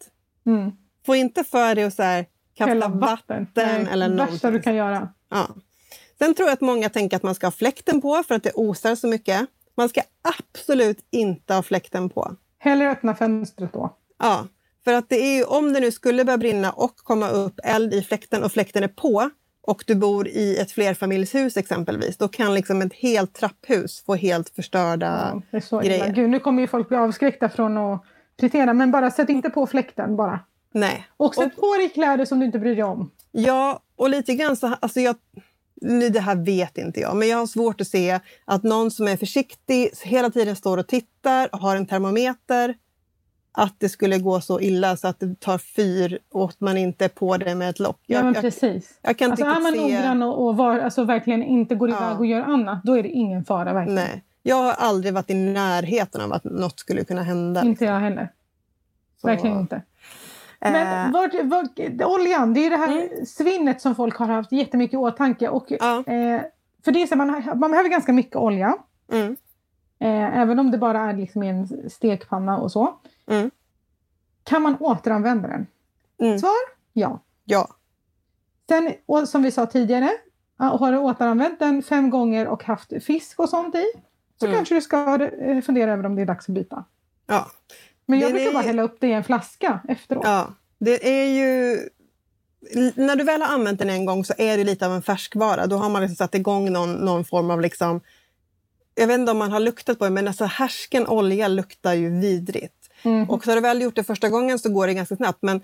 Mm. 0.45 0.71
Få 1.05 1.15
inte 1.15 1.43
för 1.43 1.75
dig 1.75 1.83
att 1.83 1.93
så 1.93 2.03
här, 2.03 2.25
kasta 2.55 2.87
vatten, 2.87 3.47
Nej, 3.53 3.87
eller 3.91 4.09
det 4.09 4.15
värsta 4.15 4.51
du 4.51 4.61
kan 4.61 4.75
göra. 4.75 5.13
Ja. 5.29 5.47
Sen 6.17 6.33
tror 6.33 6.49
jag 6.49 6.53
att 6.53 6.61
många 6.61 6.89
tänker 6.89 7.17
att 7.17 7.23
man 7.23 7.35
ska 7.35 7.47
ha 7.47 7.51
fläkten 7.51 8.01
på 8.01 8.23
för 8.27 8.35
att 8.35 8.43
det 8.43 8.51
osar 8.55 8.95
så 8.95 9.07
mycket. 9.07 9.47
Man 9.79 9.89
ska 9.89 10.01
absolut 10.21 11.07
inte 11.11 11.53
ha 11.53 11.63
fläkten 11.63 12.09
på. 12.09 12.35
Hellre 12.57 12.91
öppna 12.91 13.15
fönstret 13.15 13.73
då. 13.73 13.97
Ja, 14.19 14.47
för 14.83 14.93
att 14.93 15.09
det 15.09 15.15
är 15.15 15.37
ju, 15.37 15.43
om 15.43 15.73
det 15.73 15.79
nu 15.79 15.91
skulle 15.91 16.25
börja 16.25 16.37
brinna 16.37 16.71
och 16.71 16.97
komma 16.97 17.29
upp 17.29 17.59
eld 17.63 17.93
i 17.93 18.01
fläkten 18.01 18.43
och 18.43 18.51
fläkten 18.51 18.83
är 18.83 18.87
på 18.87 19.29
och 19.61 19.83
du 19.87 19.95
bor 19.95 20.27
i 20.27 20.57
ett 20.57 20.71
flerfamiljshus 20.71 21.57
exempelvis, 21.57 22.17
då 22.17 22.27
kan 22.27 22.53
liksom 22.53 22.81
ett 22.81 22.93
helt 22.93 23.33
trapphus 23.33 24.03
få 24.05 24.15
helt 24.15 24.49
förstörda... 24.49 25.31
Ja, 25.33 25.41
det 25.51 25.57
är 25.57 25.61
så 25.61 25.79
grejer. 25.79 26.13
Gud, 26.13 26.29
nu 26.29 26.39
kommer 26.39 26.61
ju 26.61 26.67
folk 26.67 26.87
bli 26.87 26.97
avskräckta 26.97 27.49
från 27.49 27.77
att 27.77 28.03
fritera. 28.39 28.73
Men 28.73 28.91
bara 28.91 29.11
sätt 29.11 29.29
inte 29.29 29.49
på 29.49 29.67
fläkten 29.67 30.15
bara. 30.15 30.39
Nej. 30.71 31.07
Och 31.17 31.35
sätt 31.35 31.55
på 31.55 31.75
dig 31.77 31.89
kläder 31.89 32.25
som 32.25 32.39
du 32.39 32.45
inte 32.45 32.59
bryr 32.59 32.75
dig 32.75 32.83
om. 32.83 33.11
Ja, 33.31 33.79
och 33.95 34.09
lite 34.09 34.35
grann 34.35 34.55
så... 34.57 34.75
Alltså 34.79 34.99
jag, 34.99 35.15
nu, 35.81 36.09
det 36.09 36.19
här 36.19 36.35
vet 36.35 36.77
inte 36.77 36.99
jag, 36.99 37.15
men 37.15 37.27
jag 37.27 37.37
har 37.37 37.47
svårt 37.47 37.81
att 37.81 37.87
se 37.87 38.19
att 38.45 38.63
någon 38.63 38.91
som 38.91 39.07
är 39.07 39.17
försiktig, 39.17 39.89
hela 40.03 40.29
tiden 40.29 40.55
står 40.55 40.77
och 40.77 40.87
tittar, 40.87 41.49
har 41.51 41.75
en 41.75 41.85
termometer, 41.85 42.75
att 43.51 43.75
det 43.79 43.89
skulle 43.89 44.17
gå 44.17 44.41
så 44.41 44.59
illa 44.59 44.97
så 44.97 45.07
att 45.07 45.19
det 45.19 45.39
tar 45.39 45.57
fyr 45.57 46.19
och 46.31 46.49
att 46.49 46.59
man 46.59 46.77
inte 46.77 47.05
är 47.05 47.09
på 47.09 47.37
det 47.37 47.55
med 47.55 47.69
ett 47.69 47.79
lock. 47.79 47.99
Ja, 48.05 48.15
Jag, 48.17 48.25
men 48.25 48.33
jag, 48.33 48.43
precis. 48.43 48.99
jag 49.01 49.17
kan 49.17 49.31
inte 49.31 49.43
Alltså, 49.45 49.59
är 49.59 49.63
man 49.63 49.73
se... 49.73 49.97
noggrann 49.97 50.23
och, 50.23 50.47
och 50.47 50.57
var, 50.57 50.79
alltså, 50.79 51.03
verkligen 51.03 51.43
inte 51.43 51.75
går 51.75 51.89
iväg 51.89 52.01
Ja. 52.01 52.17
och 52.17 52.25
gör 52.25 52.41
annat, 52.41 52.83
då 52.83 52.97
är 52.97 53.03
det 53.03 53.09
ingen 53.09 53.45
fara. 53.45 53.73
Verkligen. 53.73 53.95
Nej. 53.95 54.23
Jag 54.43 54.55
har 54.55 54.71
aldrig 54.71 55.13
varit 55.13 55.29
i 55.29 55.33
närheten 55.33 56.21
av 56.21 56.33
att 56.33 56.43
något 56.43 56.79
skulle 56.79 57.03
kunna 57.03 57.23
hända. 57.23 57.63
Inte 57.63 57.85
jag 57.85 57.99
heller. 57.99 58.31
Så, 59.21 59.27
Verkligen 59.27 59.59
inte. 59.59 59.81
Men 60.61 60.75
eh, 61.07 61.13
vart, 61.13 61.33
vart, 61.43 61.79
oljan, 62.05 62.53
det 62.53 62.59
är 62.65 62.69
det 62.69 62.77
här 62.77 63.25
svinnet 63.25 63.81
som 63.81 63.95
folk 63.95 64.15
har 64.17 64.25
haft 64.27 64.51
jättemycket 64.51 64.93
i 64.93 64.97
åtanke. 64.97 65.49
Och, 65.49 65.65
Ja. 65.69 65.97
eh, 66.07 66.41
för 66.85 66.91
det 66.91 67.01
är 67.01 67.07
så, 67.07 67.15
man, 67.15 67.43
man 67.55 67.71
behöver 67.71 67.89
ganska 67.89 68.13
mycket 68.13 68.35
olja. 68.35 68.77
mm, 69.11 69.35
Eh, 70.01 70.37
även 70.39 70.59
om 70.59 70.71
det 70.71 70.77
bara 70.77 70.99
är 70.99 71.13
liksom 71.13 71.43
i 71.43 71.47
en 71.49 71.89
stekpanna 71.89 72.57
och 72.57 72.71
så. 72.71 72.99
Mm. 73.27 73.51
Kan 74.43 74.61
man 74.61 74.75
återanvända 74.79 75.47
den? 75.47 75.67
mm, 76.21 76.39
Svar? 76.39 76.51
Ja. 76.93 77.19
ja. 77.45 77.67
Sen, 78.69 78.93
och 79.05 79.27
som 79.29 79.43
vi 79.43 79.51
sa 79.51 79.65
tidigare, 79.65 80.09
har 80.57 80.91
du 80.91 80.97
återanvänt 80.97 81.59
den 81.59 81.83
fem 81.83 82.09
gånger 82.09 82.47
och 82.47 82.63
haft 82.63 82.93
fisk 83.03 83.39
och 83.39 83.49
sånt 83.49 83.75
i, 83.75 83.85
så 84.39 84.45
Mm. 84.45 84.57
kanske 84.57 84.75
du 84.75 84.81
ska 84.81 85.23
eh, 85.23 85.61
fundera 85.61 85.93
över 85.93 86.05
om 86.05 86.15
det 86.15 86.21
är 86.21 86.25
dags 86.25 86.49
att 86.49 86.55
byta. 86.55 86.83
ja. 87.27 87.47
Men 88.09 88.19
jag 88.19 88.29
Det 88.29 88.33
brukar 88.33 88.53
bara 88.53 88.63
hälla 88.63 88.81
upp 88.81 88.97
det 88.99 89.07
i 89.07 89.11
en 89.11 89.23
flaska 89.23 89.79
efteråt. 89.87 90.23
Ja, 90.25 90.53
det 90.79 91.09
är 91.09 91.25
ju... 91.25 91.79
När 92.95 93.15
du 93.15 93.23
väl 93.23 93.41
har 93.41 93.53
använt 93.53 93.79
den 93.79 93.89
en 93.89 94.05
gång 94.05 94.25
så 94.25 94.33
är 94.37 94.57
det 94.57 94.63
lite 94.63 94.85
av 94.85 94.93
en 94.93 95.01
färskvara. 95.01 95.67
Då 95.67 95.75
har 95.75 95.89
man 95.89 96.01
liksom 96.01 96.15
satt 96.15 96.35
igång 96.35 96.71
någon, 96.71 96.93
någon 96.93 97.25
form 97.25 97.51
av... 97.51 97.61
liksom 97.61 98.01
Jag 98.95 99.07
vet 99.07 99.19
inte 99.19 99.31
om 99.31 99.37
man 99.37 99.51
har 99.51 99.59
luktat 99.59 99.99
på 99.99 100.05
det, 100.05 100.11
men 100.11 100.27
alltså 100.27 100.45
härsken 100.45 101.07
olja 101.07 101.47
luktar 101.47 101.93
ju 101.93 102.19
vidrigt. 102.19 102.89
Mhm. 103.03 103.29
Och 103.29 103.43
så 103.43 103.51
har 103.51 103.55
du 103.55 103.61
väl 103.61 103.81
gjort 103.81 103.95
det 103.95 104.03
första 104.03 104.29
gången 104.29 104.59
så 104.59 104.69
går 104.69 104.87
det 104.87 104.93
ganska 104.93 105.15
snabbt. 105.15 105.39
Men 105.41 105.61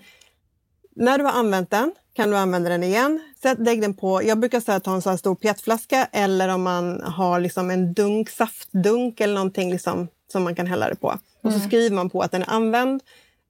när 0.96 1.18
du 1.18 1.24
har 1.24 1.32
använt 1.32 1.70
den 1.70 1.92
kan 2.16 2.30
du 2.30 2.36
använda 2.36 2.70
den 2.70 2.82
igen. 2.82 3.20
Sätt, 3.42 3.58
lägg 3.58 3.80
den 3.80 3.94
på, 3.94 4.22
jag 4.24 4.38
brukar 4.38 4.60
säga 4.60 4.80
ta 4.80 4.94
en 4.94 5.02
sån 5.02 5.18
stor 5.18 5.34
petflaska 5.34 6.08
eller 6.12 6.48
om 6.48 6.62
man 6.62 7.00
har 7.00 7.40
liksom 7.40 7.70
en 7.70 7.92
dunk, 7.92 8.30
saftdunk 8.30 9.20
eller 9.20 9.34
någonting 9.34 9.70
liksom, 9.70 10.08
som 10.32 10.44
man 10.44 10.54
kan 10.54 10.66
hälla 10.66 10.88
det 10.88 10.96
på. 10.96 11.18
Och 11.42 11.52
så 11.52 11.60
skriver 11.60 11.96
man 11.96 12.10
på 12.10 12.20
att 12.22 12.30
den 12.30 12.42
är 12.42 12.50
använd. 12.50 13.02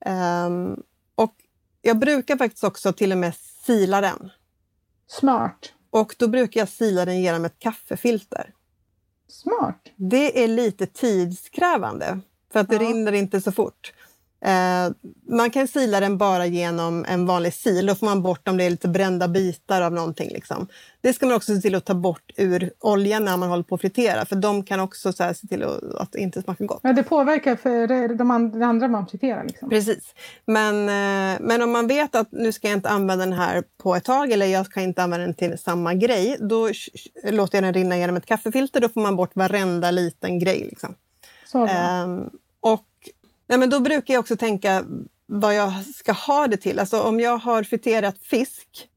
Ehm, 0.05 0.83
och 1.15 1.33
jag 1.81 1.97
brukar 1.99 2.37
faktiskt 2.37 2.63
också 2.63 2.93
till 2.93 3.11
och 3.11 3.17
med 3.17 3.35
sila 3.65 4.01
den. 4.01 4.29
Smart. 5.07 5.73
Och 5.89 6.15
då 6.19 6.27
brukar 6.27 6.61
jag 6.61 6.69
sila 6.69 7.05
den 7.05 7.21
genom 7.21 7.45
ett 7.45 7.59
kaffefilter. 7.59 8.53
Smart. 9.29 9.81
Det 9.95 10.43
är 10.43 10.47
lite 10.47 10.85
tidskrävande 10.87 12.19
för 12.53 12.59
att 12.59 12.69
det 12.69 12.75
Ja. 12.75 12.81
rinner 12.81 13.11
inte 13.11 13.41
så 13.41 13.51
fort. 13.51 13.93
Eh, 14.41 14.91
man 15.29 15.49
kan 15.49 15.67
sila 15.67 15.99
den 15.99 16.17
bara 16.17 16.45
genom 16.45 17.05
en 17.05 17.25
vanlig 17.25 17.53
sil. 17.63 17.85
Då 17.85 17.95
får 17.95 18.05
man 18.05 18.21
bort 18.21 18.47
om 18.47 18.57
det 18.57 18.63
är 18.63 18.69
lite 18.69 18.87
brända 18.87 19.27
bitar 19.27 19.81
av 19.81 19.93
någonting. 19.93 20.29
Liksom. 20.29 20.67
Det 21.01 21.13
ska 21.13 21.25
man 21.25 21.35
också 21.35 21.55
se 21.55 21.61
till 21.61 21.75
att 21.75 21.85
ta 21.85 21.93
bort 21.93 22.31
ur 22.37 22.71
oljan 22.79 23.25
när 23.25 23.37
man 23.37 23.49
håller 23.49 23.63
på 23.63 23.75
att 23.75 23.81
fritera. 23.81 24.25
För 24.25 24.35
de 24.35 24.63
kan 24.63 24.79
också 24.79 25.13
så 25.13 25.23
här, 25.23 25.33
se 25.33 25.47
till 25.47 25.63
att, 25.63 25.83
att 25.95 26.11
det 26.11 26.19
inte 26.19 26.41
smakar 26.41 26.65
gott. 26.65 26.79
Ja, 26.83 26.93
det 26.93 27.03
påverkar 27.03 27.55
för 27.55 28.15
de 28.15 28.31
andra 28.31 28.87
man 28.87 29.07
friterar. 29.07 29.43
Liksom. 29.43 29.69
Precis. 29.69 30.13
Men, 30.45 30.75
eh, 30.75 31.39
men 31.41 31.61
om 31.61 31.71
man 31.71 31.87
vet 31.87 32.15
att 32.15 32.31
nu 32.31 32.51
ska 32.51 32.67
jag 32.67 32.77
inte 32.77 32.89
använda 32.89 33.25
den 33.25 33.33
här 33.33 33.63
på 33.83 33.95
ett 33.95 34.03
tag 34.03 34.31
eller 34.31 34.45
jag 34.45 34.65
ska 34.65 34.81
inte 34.81 35.03
använda 35.03 35.25
den 35.25 35.35
till 35.35 35.57
samma 35.57 35.93
grej. 35.93 36.37
Då 36.39 36.69
låter 37.23 37.57
jag 37.57 37.63
den 37.63 37.73
rinna 37.73 37.97
genom 37.97 38.17
ett 38.17 38.25
kaffefilter. 38.25 38.79
Då 38.81 38.89
får 38.89 39.01
man 39.01 39.15
bort 39.15 39.35
varenda 39.35 39.91
liten 39.91 40.39
grej. 40.39 40.67
Liksom. 40.69 40.95
Så 41.45 41.65
bra. 41.65 41.69
Nej, 43.47 43.59
men 43.59 43.69
då 43.69 43.79
brukar 43.79 44.13
jag 44.13 44.19
också 44.21 44.37
tänka 44.37 44.85
vad 45.25 45.55
jag 45.55 45.73
ska 45.95 46.11
ha 46.11 46.47
det 46.47 46.57
till. 46.57 46.79
Alltså 46.79 47.01
om 47.01 47.19
jag 47.19 47.37
har 47.37 47.63
friterat 47.63 48.17
fisk, 48.21 48.87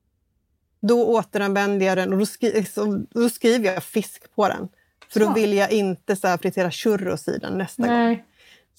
då 0.81 1.07
återanvänder 1.07 1.87
jag 1.87 1.99
den 1.99 2.13
och 2.13 2.19
då, 2.19 2.27
skri- 2.27 2.65
så, 2.65 3.05
då 3.11 3.29
skriver 3.29 3.73
jag 3.73 3.85
fisk 3.85 4.35
på 4.35 4.49
den. 4.49 4.69
För 5.09 5.21
då 5.21 5.27
Smart. 5.27 5.37
vill 5.37 5.53
jag 5.53 5.73
inte 5.73 6.17
så 6.17 6.39
fritera 6.39 6.71
churros 6.71 7.29
i 7.29 7.39
den 7.39 7.59
nästa 7.59 7.83
gång. 7.83 7.97
Nej. 7.97 8.25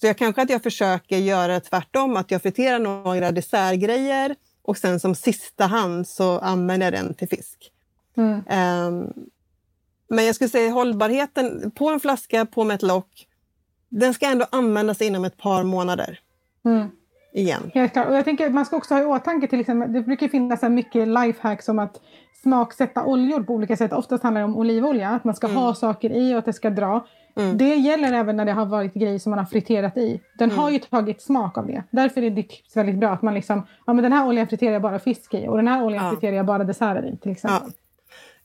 Så 0.00 0.06
jag 0.06 0.18
kanske 0.18 0.42
att 0.42 0.50
jag 0.50 0.62
försöker 0.62 1.16
göra 1.16 1.60
tvärtom, 1.60 2.16
att 2.16 2.30
jag 2.30 2.42
friterar 2.42 2.78
några 2.78 3.30
dessertgrejer 3.32 4.34
och 4.62 4.78
sen 4.78 5.00
som 5.00 5.14
sista 5.14 5.66
hand 5.66 6.08
så 6.08 6.38
använder 6.38 6.86
jag 6.86 6.92
den 6.92 7.14
till 7.14 7.28
fisk. 7.28 7.72
Mm. 8.16 8.42
Ehm, 8.48 9.12
men 10.08 10.24
jag 10.24 10.34
skulle 10.34 10.50
säga 10.50 10.70
hållbarheten 10.70 11.70
på 11.70 11.88
en 11.88 12.00
flaska, 12.00 12.46
på 12.46 12.64
med 12.64 12.74
ett 12.74 12.82
lock, 12.82 13.26
den 14.00 14.14
ska 14.14 14.26
ändå 14.26 14.46
användas 14.50 15.02
inom 15.02 15.24
ett 15.24 15.36
par 15.36 15.62
månader 15.62 16.18
Mm. 16.64 16.88
igen. 17.34 17.70
Helt 17.74 17.92
klart. 17.92 18.08
Och 18.08 18.14
jag 18.14 18.24
tänker 18.24 18.50
man 18.50 18.66
ska 18.66 18.76
också 18.76 18.94
ha 18.94 19.00
i 19.02 19.04
åtanke 19.04 19.46
till 19.48 19.60
exempel, 19.60 19.92
det 19.92 20.00
brukar 20.02 20.28
finnas 20.28 20.60
så 20.60 20.68
mycket 20.68 21.08
lifehacks 21.08 21.68
om 21.68 21.78
att 21.78 22.00
smaksätta 22.42 23.04
oljor 23.04 23.42
på 23.42 23.52
olika 23.54 23.76
sätt. 23.76 23.92
Oftast 23.92 24.22
handlar 24.22 24.40
det 24.40 24.44
om 24.44 24.56
olivolja, 24.56 25.08
att 25.08 25.24
man 25.24 25.34
ska 25.34 25.46
ha 25.46 25.74
saker 25.74 26.10
i 26.12 26.34
och 26.34 26.38
att 26.38 26.44
det 26.44 26.52
ska 26.52 26.70
dra. 26.70 27.06
Mm. 27.36 27.58
Det 27.58 27.74
gäller 27.74 28.12
även 28.12 28.36
när 28.36 28.44
det 28.44 28.52
har 28.52 28.66
varit 28.66 28.94
grejer 28.94 29.18
som 29.18 29.30
man 29.30 29.38
har 29.38 29.46
friterat 29.46 29.96
i. 29.96 30.20
Den 30.38 30.50
har 30.50 30.70
ju 30.70 30.78
tagit 30.78 31.22
smak 31.22 31.58
av 31.58 31.66
det. 31.66 31.82
Därför 31.90 32.22
är 32.22 32.30
ditt 32.30 32.50
tips 32.50 32.76
väldigt 32.76 32.96
bra. 32.98 33.10
Att 33.10 33.22
man 33.22 33.34
liksom, 33.34 33.66
ja 33.86 33.92
men 33.92 34.02
den 34.02 34.12
här 34.12 34.26
oljan 34.28 34.46
friterar 34.48 34.72
jag 34.72 34.82
bara 34.82 34.98
fisk 34.98 35.34
i 35.34 35.48
och 35.48 35.56
den 35.56 35.68
här 35.68 35.82
oljan 35.84 36.04
Ja. 36.04 36.10
friterar 36.10 36.36
jag 36.36 36.46
bara 36.46 36.64
desserter 36.64 37.06
i 37.12 37.16
till 37.16 37.32
exempel. 37.32 37.70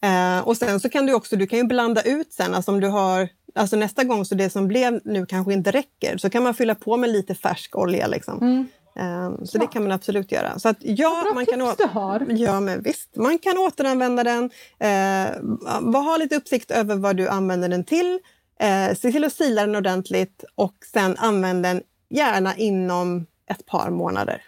Eh, 0.01 0.47
och 0.47 0.57
sen 0.57 0.79
så 0.79 0.89
kan 0.89 1.05
du 1.05 1.13
också 1.13 1.35
du 1.35 1.47
kan 1.47 1.59
ju 1.59 1.65
blanda 1.65 2.01
ut 2.01 2.33
sen, 2.33 2.53
alltså 2.53 2.71
om 2.71 2.79
du 2.79 2.87
har 2.87 3.29
Alltså 3.57 3.75
nästa 3.75 4.03
gång 4.03 4.25
så 4.25 4.35
det 4.35 4.49
som 4.49 4.67
blev 4.67 5.01
nu 5.03 5.25
kanske 5.25 5.53
inte 5.53 5.71
räcker, 5.71 6.17
så 6.17 6.29
kan 6.29 6.43
man 6.43 6.53
fylla 6.53 6.75
på 6.75 6.97
med 6.97 7.09
lite 7.09 7.35
färsk 7.35 7.75
olja. 7.75 8.07
Liksom. 8.07 8.37
Mm. 8.41 8.67
Eh, 8.99 9.43
så 9.45 9.57
det 9.57 9.67
kan 9.67 9.83
man 9.83 9.91
absolut 9.91 10.31
göra. 10.31 10.59
Så 10.59 10.69
att, 10.69 10.77
ja, 10.79 11.21
Bra 11.23 11.33
man 11.33 11.45
tips 11.45 11.51
kan 11.57 11.61
å- 11.61 11.73
du 11.77 11.85
har. 11.87 12.25
Ja, 12.29 12.59
men 12.59 12.81
visst. 12.81 13.15
Man 13.15 13.37
kan 13.39 13.57
återanvända 13.57 14.23
den. 14.23 14.49
Eh, 14.79 16.01
ha 16.03 16.17
lite 16.17 16.35
uppsikt 16.35 16.71
över 16.71 16.95
vad 16.95 17.17
du 17.17 17.27
använder 17.27 17.69
den 17.69 17.83
till. 17.83 18.19
Eh, 18.59 18.95
se 18.95 19.11
till 19.11 19.23
att 19.23 19.33
sila 19.33 19.61
den 19.65 19.75
ordentligt 19.75 20.43
och 20.55 20.75
sen 20.93 21.15
använd 21.17 21.63
den 21.63 21.81
gärna 22.09 22.55
inom 22.55 23.25
ett 23.49 23.65
par 23.65 23.89
månader. 23.89 24.41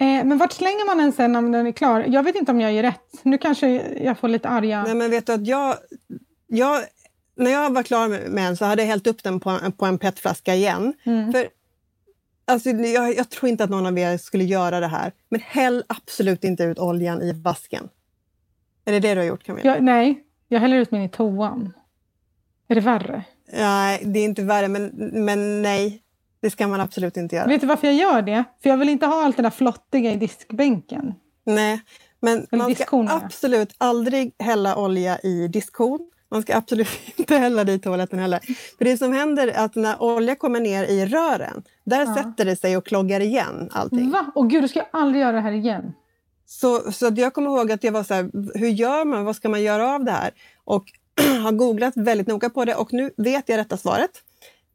Eh, 0.00 0.24
men 0.24 0.38
vart 0.38 0.52
slänger 0.52 0.86
man 0.86 0.98
den 0.98 1.12
sen 1.12 1.32
när 1.32 1.42
den 1.42 1.66
är 1.66 1.72
klar? 1.72 2.04
Jag 2.08 2.22
vet 2.22 2.36
inte 2.36 2.52
om 2.52 2.60
jag 2.60 2.72
gör 2.72 2.82
rätt. 2.82 3.10
Nu 3.22 3.38
kanske 3.38 3.68
jag 4.04 4.18
får 4.18 4.28
lite 4.28 4.48
arga... 4.48 4.82
Nej, 4.82 4.94
men 4.94 5.10
vet 5.10 5.26
du 5.26 5.32
att 5.32 5.46
jag, 5.46 5.74
jag 6.46 6.82
när 7.36 7.50
jag 7.50 7.74
var 7.74 7.82
klar 7.82 8.08
med 8.28 8.48
en 8.48 8.56
så 8.56 8.64
hade 8.64 8.82
jag 8.82 8.88
hällt 8.88 9.06
upp 9.06 9.22
den 9.22 9.40
på 9.40 9.50
en, 9.50 9.72
på 9.72 9.86
en 9.86 9.98
petflaska 9.98 10.54
igen. 10.54 10.94
Mm. 11.04 11.32
För 11.32 11.48
Alltså, 12.48 12.70
jag, 12.70 13.16
jag, 13.16 13.30
tror 13.30 13.48
inte 13.48 13.64
att 13.64 13.70
någon 13.70 13.86
av 13.86 13.98
er 13.98 14.18
skulle 14.18 14.44
göra 14.44 14.80
det 14.80 14.86
här. 14.86 15.12
Men 15.28 15.40
häll 15.40 15.84
absolut 15.86 16.44
inte 16.44 16.64
ut 16.64 16.78
oljan 16.78 17.22
i 17.22 17.32
vasken. 17.32 17.88
Är 18.84 18.92
det 18.92 19.00
det 19.00 19.14
du 19.14 19.20
har 19.20 19.26
gjort 19.26 19.44
Camilla? 19.44 19.74
Jag, 19.74 19.82
nej, 19.82 20.24
jag 20.48 20.60
häller 20.60 20.76
ut 20.76 20.90
min 20.90 21.02
i 21.02 21.08
toan. 21.08 21.72
Är 22.68 22.74
det 22.74 22.80
värre? 22.80 23.24
Nej, 23.52 24.02
det 24.04 24.18
är 24.20 24.24
inte 24.24 24.42
värre, 24.42 24.68
men, 24.68 24.86
men 25.24 25.62
nej. 25.62 26.02
Det 26.40 26.50
ska 26.50 26.68
man 26.68 26.80
absolut 26.80 27.16
inte 27.16 27.36
göra. 27.36 27.46
Vet 27.46 27.60
du 27.60 27.66
varför 27.66 27.86
jag 27.86 27.96
gör 27.96 28.22
det? 28.22 28.44
För 28.62 28.70
jag 28.70 28.76
vill 28.76 28.88
inte 28.88 29.06
ha 29.06 29.24
allt 29.24 29.36
det 29.36 29.42
där 29.42 29.50
flottiga 29.50 30.12
i 30.12 30.16
diskbänken. 30.16 31.14
Nej, 31.44 31.80
men 32.20 32.46
Eller 32.50 32.64
man 32.64 32.74
ska 32.74 32.84
ja. 32.90 33.20
absolut 33.24 33.74
aldrig 33.78 34.34
hälla 34.38 34.76
olja 34.76 35.18
i 35.18 35.48
diskhon. 35.48 36.10
Man 36.30 36.42
ska 36.42 36.56
absolut 36.56 36.88
inte 37.16 37.36
hälla 37.36 37.64
det 37.64 37.72
i 37.72 37.78
toaletten 37.78 38.18
heller. 38.18 38.40
För 38.78 38.84
det 38.84 38.96
som 38.96 39.12
händer 39.12 39.48
är 39.48 39.64
att 39.64 39.74
när 39.74 40.02
olja 40.02 40.34
kommer 40.36 40.60
ner 40.60 40.84
i 40.84 41.06
rören, 41.06 41.62
där 41.84 42.00
Ja. 42.06 42.14
sätter 42.14 42.44
det 42.44 42.56
sig 42.56 42.76
och 42.76 42.86
kloggar 42.86 43.20
igen 43.20 43.68
allting. 43.72 44.10
Va? 44.10 44.32
Och 44.34 44.50
gud, 44.50 44.62
då 44.64 44.68
ska 44.68 44.78
jag 44.78 44.88
aldrig 44.92 45.22
göra 45.22 45.32
det 45.32 45.40
här 45.40 45.52
igen. 45.52 45.92
Så, 46.46 46.92
så 46.92 47.10
jag 47.16 47.34
kommer 47.34 47.50
ihåg 47.50 47.72
att 47.72 47.84
jag 47.84 47.92
var 47.92 48.02
så 48.02 48.14
här, 48.14 48.30
hur 48.58 48.68
gör 48.68 49.04
man? 49.04 49.24
Vad 49.24 49.36
ska 49.36 49.48
man 49.48 49.62
göra 49.62 49.94
av 49.94 50.04
det 50.04 50.10
här? 50.12 50.30
Och 50.64 50.84
har 51.42 51.52
googlat 51.52 51.96
väldigt 51.96 52.26
noga 52.26 52.50
på 52.50 52.64
det 52.64 52.74
och 52.74 52.92
nu 52.92 53.10
vet 53.16 53.48
jag 53.48 53.58
rätta 53.58 53.76
svaret. 53.76 54.10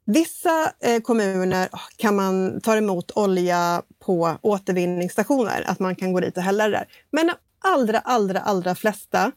Vissa 0.05 0.71
eh, 0.79 1.01
kommuner 1.01 1.69
kan 1.97 2.15
man 2.15 2.61
ta 2.61 2.77
emot 2.77 3.11
olja 3.15 3.81
på 4.05 4.31
återvinningsstationer, 4.41 5.63
att 5.67 5.79
man 5.79 5.95
kan 5.95 6.13
gå 6.13 6.19
dit 6.19 6.37
och 6.37 6.43
hälla 6.43 6.63
det 6.67 6.71
där. 6.71 6.87
Men 7.11 7.27
de 7.27 7.33
allra, 7.63 7.99
allra, 7.99 8.39
allra 8.39 8.75
flesta 8.75 9.31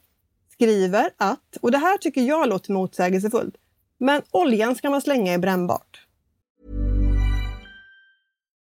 skriver 0.55 1.11
att, 1.17 1.57
och 1.61 1.71
det 1.71 1.79
här 1.79 1.99
tycker 1.99 2.23
jag 2.23 2.49
låter 2.49 2.73
motsägelsefullt, 2.73 3.55
men 4.01 4.23
oljan 4.31 4.75
ska 4.75 4.91
man 4.91 5.03
slänga 5.03 5.35
i 5.35 5.39
brännbart. 5.39 6.01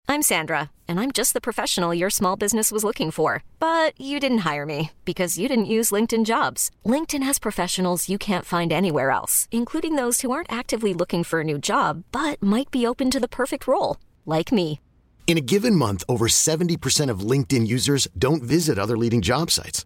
I'm 0.07 0.23
Sandra, 0.23 0.71
and 0.89 0.99
I'm 0.99 1.11
just 1.17 1.33
the 1.33 1.47
professional 1.47 1.93
your 1.99 2.09
small 2.09 2.35
business 2.35 2.71
was 2.71 2.83
looking 2.83 3.11
for. 3.11 3.43
But 3.59 3.93
you 3.97 4.19
didn't 4.19 4.49
hire 4.49 4.65
me 4.65 4.89
because 5.05 5.39
you 5.39 5.47
didn't 5.47 5.73
use 5.77 5.95
LinkedIn 5.95 6.25
jobs. 6.25 6.69
LinkedIn 6.85 7.23
has 7.23 7.39
professionals 7.39 8.09
you 8.09 8.17
can't 8.17 8.45
find 8.45 8.73
anywhere 8.73 9.11
else, 9.11 9.47
including 9.51 9.95
those 9.95 10.21
who 10.21 10.31
aren't 10.31 10.51
actively 10.51 10.93
looking 10.93 11.23
for 11.23 11.39
a 11.39 11.45
new 11.45 11.57
job 11.57 12.03
but 12.11 12.43
might 12.43 12.69
be 12.71 12.85
open 12.85 13.09
to 13.11 13.19
the 13.19 13.35
perfect 13.39 13.67
role, 13.67 13.97
like 14.25 14.51
me. 14.51 14.79
In 15.27 15.37
a 15.37 15.47
given 15.53 15.75
month, 15.75 16.03
over 16.09 16.27
70% 16.27 17.09
of 17.09 17.25
LinkedIn 17.31 17.65
users 17.67 18.07
don't 18.17 18.43
visit 18.43 18.77
other 18.77 18.97
leading 18.97 19.21
job 19.21 19.49
sites. 19.49 19.85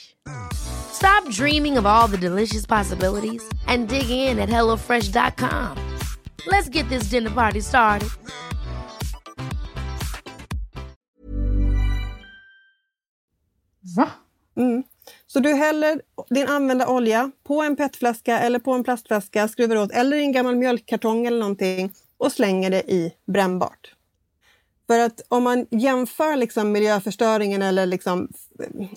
Stop 0.93 1.27
dreaming 1.29 1.77
of 1.77 1.85
all 1.85 2.07
the 2.07 2.17
delicious 2.17 2.65
possibilities 2.65 3.43
and 3.67 3.89
dig 3.89 4.09
in 4.09 4.39
at 4.39 4.49
HelloFresh.com. 4.49 5.77
Let's 6.47 6.69
get 6.69 6.89
this 6.89 7.03
dinner 7.09 7.29
party 7.29 7.61
started. 7.61 8.09
Va? 13.95 14.09
Mm. 14.57 14.83
Så 15.27 15.39
du 15.39 15.53
häller 15.53 16.01
din 16.29 16.47
använda 16.47 16.87
olja 16.87 17.31
på 17.43 17.61
en 17.61 17.75
petflaska 17.75 18.39
eller 18.39 18.59
på 18.59 18.71
en 18.71 18.83
plastflaska, 18.83 19.47
skruvar 19.47 19.75
åt, 19.75 19.91
eller 19.91 20.17
i 20.17 20.21
en 20.21 20.31
gammal 20.31 20.55
mjölkkartong 20.55 21.25
eller 21.25 21.39
någonting 21.39 21.91
och 22.17 22.31
slänger 22.31 22.69
det 22.69 22.91
i 22.91 23.13
brännbart. 23.27 23.95
För 24.91 24.99
att 24.99 25.21
om 25.27 25.43
man 25.43 25.65
jämför 25.69 26.35
liksom 26.35 26.71
miljöförstöringen, 26.71 27.61
eller 27.61 27.85
liksom, 27.85 28.27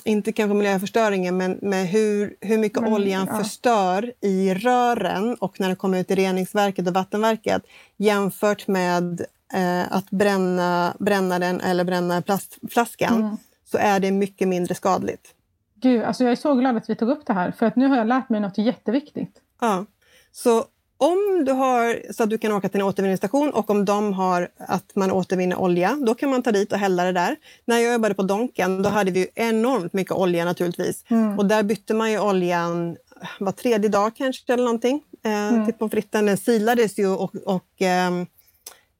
inte 0.04 0.32
kanske 0.32 0.54
miljöförstöringen, 0.54 1.36
men 1.36 1.58
med 1.62 1.88
hur, 1.88 2.36
hur 2.40 2.58
mycket 2.58 2.82
Men, 2.82 2.92
oljan 2.92 3.26
ja. 3.30 3.38
förstör 3.38 4.12
i 4.20 4.54
rören 4.54 5.34
och 5.34 5.60
när 5.60 5.68
det 5.68 5.76
kommer 5.76 5.98
ut 5.98 6.10
i 6.10 6.14
reningsverket 6.14 6.88
och 6.88 6.94
vattenverket 6.94 7.62
jämfört 7.96 8.66
med 8.66 9.20
eh, 9.54 9.92
att 9.92 10.10
bränna, 10.10 10.94
bränna 10.98 11.38
den 11.38 11.60
eller 11.60 11.84
bränna 11.84 12.22
plastflaskan 12.22 13.20
Mm. 13.20 13.36
så 13.64 13.78
är 13.78 14.00
det 14.00 14.10
mycket 14.10 14.48
mindre 14.48 14.74
skadligt. 14.74 15.34
Gud, 15.74 16.02
alltså 16.02 16.24
jag 16.24 16.32
är 16.32 16.36
så 16.36 16.54
glad 16.54 16.76
att 16.76 16.90
vi 16.90 16.96
tog 16.96 17.08
upp 17.08 17.26
det 17.26 17.32
här. 17.32 17.50
För 17.50 17.66
att 17.66 17.76
nu 17.76 17.88
har 17.88 17.96
jag 17.96 18.06
lärt 18.06 18.28
mig 18.28 18.40
något 18.40 18.58
jätteviktigt. 18.58 19.40
Ja. 19.60 19.84
Så 20.32 20.64
om 20.98 21.44
du 21.46 21.52
har 21.52 22.12
så 22.12 22.22
att 22.22 22.30
du 22.30 22.38
kan 22.38 22.52
åka 22.52 22.68
till 22.68 22.80
en 22.80 22.86
återvinningsstation 22.86 23.50
och 23.50 23.70
om 23.70 23.84
de 23.84 24.12
har 24.12 24.48
att 24.58 24.92
man 24.94 25.10
återvinner 25.10 25.56
olja, 25.56 25.98
då 26.06 26.14
kan 26.14 26.30
man 26.30 26.42
ta 26.42 26.52
dit 26.52 26.72
och 26.72 26.78
hälla 26.78 27.04
det 27.04 27.12
där. 27.12 27.36
När 27.64 27.78
jag 27.78 27.92
jobbade 27.92 28.14
på 28.14 28.22
Donken, 28.22 28.82
då 28.82 28.88
hade 28.88 29.10
vi 29.10 29.20
ju 29.20 29.26
enormt 29.34 29.92
mycket 29.92 30.12
olja 30.12 30.44
naturligtvis. 30.44 31.04
Mm. 31.08 31.38
Och 31.38 31.46
där 31.46 31.62
bytte 31.62 31.94
man 31.94 32.12
ju 32.12 32.20
oljan 32.20 32.96
var 33.38 33.52
tredje 33.52 33.88
dag 33.90 34.16
kanske 34.16 34.52
eller 34.52 34.64
någonting. 34.64 35.02
Eh, 35.24 35.48
Mm. 35.48 35.64
till 35.64 35.74
pommes 35.74 35.90
fritesen. 35.92 36.26
Den 36.26 36.36
silades 36.36 36.98
ju 36.98 37.06
och, 37.08 37.34
och 37.34 37.64
ehm, 37.78 38.26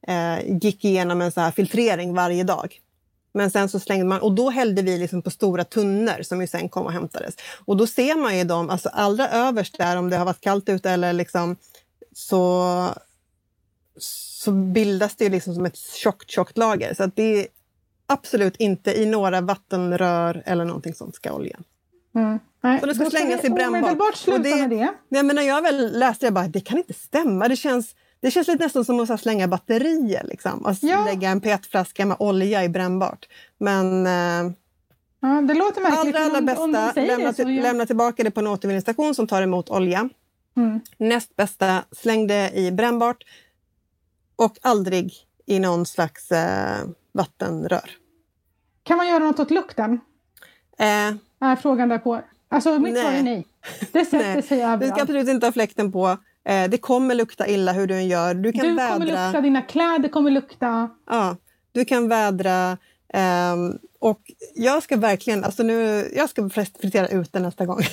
eh, 0.07 0.57
gick 0.61 0.85
igenom 0.85 1.21
en 1.21 1.31
så 1.31 1.41
här 1.41 1.51
filtrering 1.51 2.13
varje 2.13 2.43
dag. 2.43 2.79
Men 3.33 3.51
sen 3.51 3.69
så 3.69 3.79
slängde 3.79 4.05
man, 4.05 4.21
och 4.21 4.31
då 4.35 4.49
hällde 4.49 4.81
vi 4.81 4.97
liksom 4.97 5.21
på 5.21 5.29
stora 5.29 5.63
tunnor 5.63 6.23
som 6.23 6.41
ju 6.41 6.47
sen 6.47 6.69
kom 6.69 6.85
och 6.85 6.91
hämtades. 6.91 7.35
Och 7.65 7.77
då 7.77 7.87
ser 7.87 8.15
man 8.15 8.37
ju 8.37 8.43
dem, 8.43 8.69
alltså 8.69 8.89
allra 8.89 9.29
överst 9.29 9.77
där 9.77 9.97
om 9.97 10.09
det 10.09 10.17
har 10.17 10.25
varit 10.25 10.41
kallt 10.41 10.69
ute 10.69 10.91
eller 10.91 11.13
liksom 11.13 11.55
så, 12.17 12.89
så 13.97 14.51
bildas 14.51 15.15
det 15.15 15.23
ju 15.23 15.29
liksom 15.29 15.55
som 15.55 15.65
ett 15.65 15.77
tjockt, 15.77 16.29
tjockt 16.31 16.57
lager. 16.57 16.93
Så 16.93 17.03
att 17.03 17.15
det 17.15 17.23
är 17.41 17.47
absolut 18.07 18.55
inte 18.55 19.01
i 19.01 19.05
några 19.05 19.41
vattenrör 19.41 20.43
eller 20.45 20.65
någonting 20.65 20.93
sånt 20.93 21.15
ska 21.15 21.33
oljan. 21.33 21.63
Mm. 22.15 22.39
Nej, 22.63 22.79
Så 22.79 22.85
det 22.85 22.95
ska 22.95 23.09
slängas 23.09 23.43
i 23.43 23.49
brännbart. 23.49 24.15
Sluta 24.15 24.37
Och 24.37 24.43
det- 24.43 24.55
med 24.55 24.69
det. 24.69 24.93
Nej, 25.09 25.23
men 25.23 25.35
när 25.35 25.43
jag 25.43 25.61
väl 25.61 25.99
läste 25.99 26.25
jag 26.25 26.33
bara, 26.33 26.47
det 26.47 26.59
kan 26.61 26.77
inte 26.77 26.93
stämma. 26.93 27.47
Det 27.47 27.55
känns, 27.55 27.95
det 28.19 28.31
känns 28.31 28.47
lite 28.47 28.63
nästan 28.63 28.85
som 28.85 28.99
att 28.99 29.21
slänga 29.21 29.47
batterier. 29.47 30.23
Liksom. 30.23 30.65
Att 30.65 30.83
Ja. 30.83 31.05
lägga 31.05 31.29
en 31.29 31.41
petflaska 31.41 32.05
med 32.05 32.17
olja 32.19 32.63
i 32.63 32.69
brännbart. 32.69 33.25
Men 33.57 34.05
eh, 34.07 34.53
Ja, 35.21 35.41
det 35.41 35.53
låter 35.53 35.81
märkligt. 35.81 36.15
allra, 36.15 36.19
allra 36.37 36.41
bästa, 36.41 37.01
lämna, 37.01 37.33
till, 37.33 37.61
lämna 37.61 37.85
tillbaka 37.85 38.23
det 38.23 38.31
på 38.31 38.39
en 38.39 38.47
återvinningsstation 38.47 39.15
som 39.15 39.27
tar 39.27 39.41
emot 39.41 39.69
olja. 39.69 40.09
Mm. 40.57 40.79
Näst 40.97 41.35
bästa, 41.35 41.83
släng 41.91 42.27
det 42.27 42.51
i 42.55 42.71
brännbart. 42.71 43.23
Och 44.35 44.57
aldrig 44.61 45.13
i 45.45 45.59
någon 45.59 45.85
slags 45.85 46.31
eh, 46.31 46.77
vattenrör. 47.11 47.89
Kan 48.83 48.97
man 48.97 49.07
göra 49.07 49.19
något 49.23 49.39
åt 49.39 49.51
lukten? 49.51 49.99
Eh, 50.79 51.13
Är 51.49 51.55
frågan 51.55 51.89
därpå. 51.89 52.21
Alltså 52.49 52.79
mitt 52.79 52.97
svar 52.99 53.11
är 53.11 53.23
Nej. 53.23 53.47
Det 53.91 54.05
sätter 54.05 54.41
sig 54.41 54.57
du 54.57 54.63
ska 54.63 54.67
överallt. 54.73 55.01
absolut 55.01 55.29
inte 55.29 55.47
ha 55.47 55.51
fläkten 55.51 55.91
på. 55.91 56.17
Eh, 56.45 56.69
det 56.69 56.77
kommer 56.77 57.15
lukta 57.15 57.47
illa 57.47 57.71
hur 57.71 57.87
du 57.87 57.95
än 57.95 58.07
gör. 58.07 58.33
Du 58.33 58.51
kan 58.51 58.65
Du 58.67 58.73
vädra. 58.73 58.93
kommer 58.93 59.05
lukta, 59.05 59.41
dina 59.41 59.61
kläder 59.61 60.09
kommer 60.09 60.31
lukta. 60.31 60.89
Ja, 61.09 61.37
du 61.71 61.85
kan 61.85 62.09
vädra. 62.09 62.77
ehm, 63.13 63.77
och 63.99 64.21
jag 64.55 64.83
ska 64.83 64.97
verkligen, 64.97 65.43
alltså 65.43 65.63
nu, 65.63 66.09
jag 66.15 66.29
ska 66.29 66.49
fritera 66.49 67.07
ut 67.07 67.33
den 67.33 67.41
nästa 67.43 67.65
gång. 67.65 67.79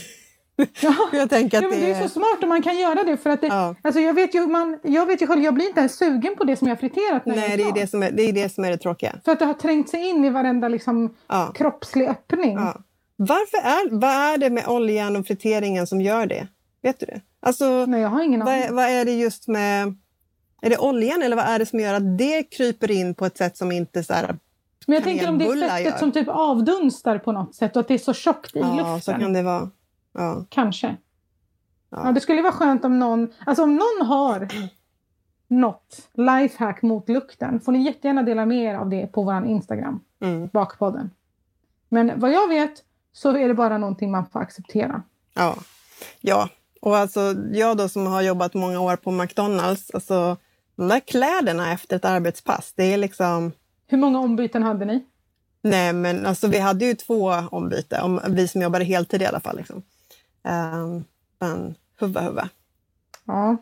Ja. 0.57 0.95
jag 1.13 1.31
tänker 1.31 1.59
att 1.59 1.63
Ja, 1.65 1.71
men 1.71 1.81
det, 1.81 1.87
det 1.87 1.93
är 1.93 2.03
så 2.03 2.09
smart 2.09 2.43
om 2.43 2.49
man 2.49 2.63
kan 2.63 2.79
göra 2.79 3.05
det. 3.05 3.17
För 3.17 3.31
att 3.31 3.41
det 3.41 3.47
Ja. 3.47 3.75
alltså 3.83 4.01
jag, 4.01 4.15
vet 4.15 4.35
ju, 4.35 4.47
man, 4.47 4.79
jag 4.83 5.07
vet 5.07 5.23
ju 5.23 5.27
själv, 5.27 5.43
jag 5.45 5.55
blir 5.55 5.67
inte 5.67 5.81
ens 5.81 5.97
sugen 5.99 6.37
på 6.37 6.45
det 6.45 6.57
som 6.57 6.69
jag 6.69 6.81
friterat. 6.81 7.27
När 7.27 7.35
jag 7.37 7.49
Nej, 7.49 7.57
det 7.57 7.63
är 7.63 7.73
det, 7.73 7.87
som 7.87 8.03
är, 8.03 8.11
det 8.11 8.23
är 8.23 8.33
det 8.33 8.49
som 8.55 8.65
är 8.65 8.71
det 8.71 8.77
tråkiga. 8.79 9.15
För 9.25 9.33
att 9.33 9.39
det 9.39 9.45
har 9.45 9.55
trängt 9.55 9.89
sig 9.89 10.09
in 10.09 10.25
i 10.25 10.31
varenda 10.31 10.69
liksom, 10.69 11.15
Ja. 11.29 11.53
kroppslig 11.55 12.09
öppning. 12.09 12.53
Ja. 12.55 12.75
Varför 13.17 13.59
är, 13.59 13.99
vad 14.01 14.11
är 14.11 14.39
det 14.39 14.51
med 14.51 14.69
oljan 14.69 15.17
och 15.17 15.27
friteringen 15.27 15.87
som 15.87 16.01
gör 16.01 16.27
det? 16.27 16.47
Vet 16.83 17.01
du 17.01 17.07
det? 17.07 17.21
Alltså, 17.41 17.87
Nej, 17.87 18.01
jag 18.01 18.09
har 18.09 18.23
ingen 18.23 18.41
vad, 18.41 18.49
aning. 18.55 18.65
är- 18.65 18.73
vad 18.73 18.85
är 18.85 19.05
det 19.05 19.13
just 19.13 19.49
med... 19.49 19.95
Är 20.63 20.71
det 20.71 20.79
oljan 20.79 21.23
eller 21.23 21.37
vad 21.37 21.45
är 21.45 21.59
det 21.59 21.67
som 21.67 21.81
gör 21.81 21.95
att 21.95 22.19
det 22.19 22.43
kryper 22.43 22.91
in 22.91 23.15
på 23.15 23.27
ett 23.27 23.37
sätt 23.39 23.57
som 23.57 23.73
inte 23.73 24.05
så 24.05 24.13
här... 24.15 24.37
Men 24.87 24.95
jag 24.95 25.05
tänker 25.05 25.29
om 25.29 25.39
det 25.39 25.45
är 25.45 25.69
fettet 25.69 25.85
gör. 25.93 25.99
som 25.99 26.13
typ 26.13 26.29
avdunstar 26.29 27.19
på 27.19 27.33
något 27.33 27.55
sätt 27.55 27.77
och 27.77 27.81
att 27.81 27.89
det 27.89 27.95
är 27.95 27.99
så 27.99 28.13
tjockt 28.15 28.57
i 28.57 28.59
Ja, 28.59 28.75
luften. 28.77 29.01
så 29.01 29.13
kan 29.21 29.33
det 29.33 29.43
vara. 29.43 29.71
Ja, 30.13 30.45
Kanske. 30.49 30.97
Ja. 31.91 32.03
ja. 32.05 32.13
det 32.13 32.21
skulle 32.21 32.43
vara 32.43 32.53
skönt 32.53 32.85
om 32.85 32.99
någon, 32.99 33.33
alltså 33.47 33.63
om 33.63 33.77
någon 33.77 34.07
har 34.07 34.49
något 35.49 36.09
lifehack 36.15 36.83
mot 36.83 37.09
lukten 37.09 37.61
får 37.61 37.73
ni 37.73 37.83
jättegärna 37.83 38.23
dela 38.23 38.47
med 38.47 38.59
er 38.59 38.75
av 38.75 38.89
det 38.89 39.07
på 39.07 39.23
vår 39.23 39.47
Instagram, 39.47 40.01
Mm, 40.21 40.49
Bakpodden. 40.53 41.11
Men 41.89 42.21
vad 42.21 42.33
jag 42.33 42.49
vet 42.49 42.73
så 43.13 43.37
är 43.37 43.49
det 43.49 43.55
bara 43.55 43.79
någonting 43.79 44.11
man 44.11 44.27
får 44.27 44.41
acceptera. 44.41 45.03
ja. 45.35 45.57
ja. 46.21 46.49
Och 46.81 46.97
alltså, 46.97 47.35
jag 47.53 47.77
då 47.77 47.89
som 47.89 48.07
har 48.07 48.23
jobbat 48.23 48.55
många 48.55 48.81
år 48.81 48.97
på 48.97 49.11
McDonalds, 49.11 49.91
alltså 49.91 50.37
de 50.77 50.89
där 50.89 51.01
kläderna 51.01 51.73
efter 51.73 51.97
ett 51.97 52.05
arbetspass, 52.05 52.73
det 52.77 52.93
är 52.93 52.97
liksom... 52.97 53.53
Hur 53.87 53.99
många 53.99 54.19
ombyten 54.19 54.63
hade 54.63 54.85
ni? 54.85 55.05
Nej, 55.63 55.93
men 55.93 56.27
alltså 56.27 56.49
vi 56.49 56.59
hade 56.59 56.85
ju 56.85 56.95
två 56.95 57.33
ombyte, 57.51 58.01
om, 58.01 58.21
vi 58.29 58.49
som 58.49 58.63
jobbade 58.63 58.85
heltid 58.85 59.23
i 59.23 59.27
alla 59.27 59.41
fall. 59.41 59.57
Liksom. 59.57 59.83
Um, 60.45 61.05
men 61.41 61.75
huvud, 62.01 62.23
huvud. 62.23 62.45
Ja. 63.25 63.57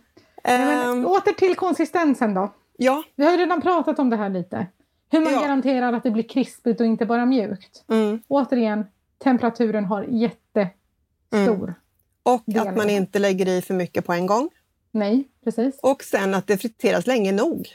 Men, 0.45 0.89
Um, 0.91 1.07
åter 1.07 1.33
till 1.33 1.57
konsistensen 1.57 2.35
då. 2.35 2.55
ja, 2.77 3.03
Vi 3.17 3.25
har 3.25 3.31
ju 3.33 3.37
redan 3.39 3.61
pratat 3.61 3.99
om 3.99 4.11
det 4.11 4.17
här 4.17 4.29
lite. 4.29 4.67
Hur 5.11 5.21
man 5.21 5.33
Ja. 5.33 5.41
garanterar 5.41 5.93
att 5.93 6.03
det 6.03 6.11
blir 6.11 6.29
krispigt 6.29 6.81
och 6.81 6.87
inte 6.87 7.07
bara 7.07 7.27
mjukt. 7.27 7.85
mm. 7.89 8.23
Återigen, 8.29 8.87
temperaturen 9.19 9.85
har 9.85 10.03
jättestor. 10.03 11.75
och 12.23 12.43
Det 12.47 12.59
att 12.61 12.77
man 12.77 12.91
inte 12.91 13.19
lägger 13.19 13.49
i 13.49 13.63
för 13.63 13.75
mycket 13.75 14.07
på 14.07 14.13
en 14.13 14.27
gång. 14.27 14.51
Nej, 14.93 15.29
precis. 15.45 15.79
Och 15.83 16.03
sen 16.05 16.35
att 16.35 16.47
det 16.47 16.59
friteras 16.59 17.07
länge 17.07 17.33
nog. 17.33 17.69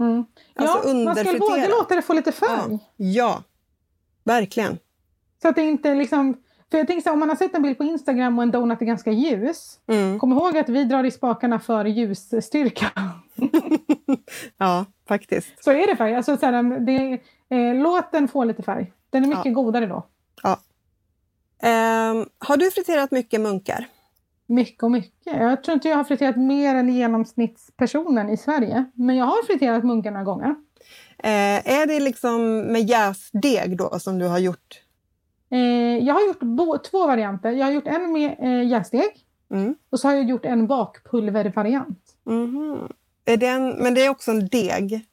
Mm. 0.00 0.24
Alltså 0.54 0.88
ja, 0.88 0.94
man 0.94 1.16
ska 1.16 1.24
våga 1.24 1.30
underfriterat. 1.30 1.70
låta 1.70 1.94
det 1.94 2.02
få 2.02 2.12
lite 2.12 2.32
färg. 2.32 2.48
Ja, 2.70 2.78
ja, 2.96 3.42
verkligen. 4.24 4.78
Så 5.42 5.48
att 5.48 5.54
det 5.56 5.62
inte 5.62 5.94
liksom... 5.94 6.36
För 6.70 6.78
jag 6.78 6.86
tänker 6.86 7.02
så 7.02 7.08
här, 7.08 7.14
om 7.14 7.20
man 7.20 7.28
har 7.28 7.36
sett 7.36 7.54
en 7.54 7.62
bild 7.62 7.78
på 7.78 7.84
Instagram 7.84 8.38
och 8.38 8.42
en 8.42 8.50
donut 8.50 8.82
är 8.82 8.86
ganska 8.86 9.10
ljus. 9.10 9.78
Mm. 9.86 10.18
Kom 10.18 10.32
ihåg 10.32 10.58
att 10.58 10.68
vi 10.68 10.84
drar 10.84 11.04
i 11.04 11.10
spakarna 11.10 11.60
för 11.60 11.84
ljusstyrka. 11.84 12.90
Ja, 14.58 14.84
faktiskt. 15.08 15.64
Så 15.64 15.70
är 15.70 15.86
det 15.86 15.96
färg. 15.96 16.14
Alltså, 16.14 16.36
så 16.36 16.46
här, 16.46 16.80
det, 16.80 17.20
eh, 17.56 17.74
låt 17.74 18.12
den 18.12 18.28
få 18.28 18.44
lite 18.44 18.62
färg. 18.62 18.92
Den 19.10 19.24
är 19.24 19.28
mycket 19.28 19.44
Ja. 19.46 19.52
godare 19.52 19.86
då. 19.86 20.06
Ehm, 21.62 22.26
har 22.38 22.56
du 22.56 22.70
friterat 22.70 23.10
mycket 23.10 23.40
munkar? 23.40 23.86
Mycket 24.46 24.82
och 24.82 24.90
mycket. 24.90 25.36
Jag 25.36 25.64
tror 25.64 25.74
inte 25.74 25.88
jag 25.88 25.96
har 25.96 26.04
friterat 26.04 26.36
mer 26.36 26.74
än 26.74 26.88
genomsnittspersonen 26.88 28.30
i 28.30 28.36
Sverige. 28.36 28.84
Men 28.94 29.16
jag 29.16 29.24
har 29.24 29.46
friterat 29.46 29.84
munkar 29.84 30.10
några 30.10 30.24
gånger. 30.24 30.54
Eh, 31.18 31.72
är 31.80 31.86
det 31.86 32.00
liksom 32.00 32.58
med 32.60 32.82
jäsdeg 32.90 33.76
då 33.78 33.98
som 33.98 34.18
du 34.18 34.26
har 34.26 34.38
gjort? 34.38 34.82
Eh, 35.50 35.58
jag 36.06 36.14
har 36.14 36.26
gjort 36.26 36.40
bo- 36.40 36.78
två 36.78 37.06
varianter. 37.06 37.50
Jag 37.52 37.66
har 37.66 37.72
gjort 37.72 37.86
en 37.86 38.12
med 38.12 38.36
eh, 38.40 38.68
jäsdeg 38.68 39.24
Mm. 39.50 39.74
och 39.90 40.00
så 40.00 40.08
har 40.08 40.14
jag 40.14 40.24
gjort 40.24 40.44
en 40.44 40.66
bakpulvervariant. 40.66 42.14
Mhm. 42.24 42.88
Är 43.24 43.36
den, 43.36 43.68
men 43.82 43.94
det 43.94 44.04
är 44.04 44.10
också 44.10 44.30
en 44.30 44.48
deg? 44.48 45.06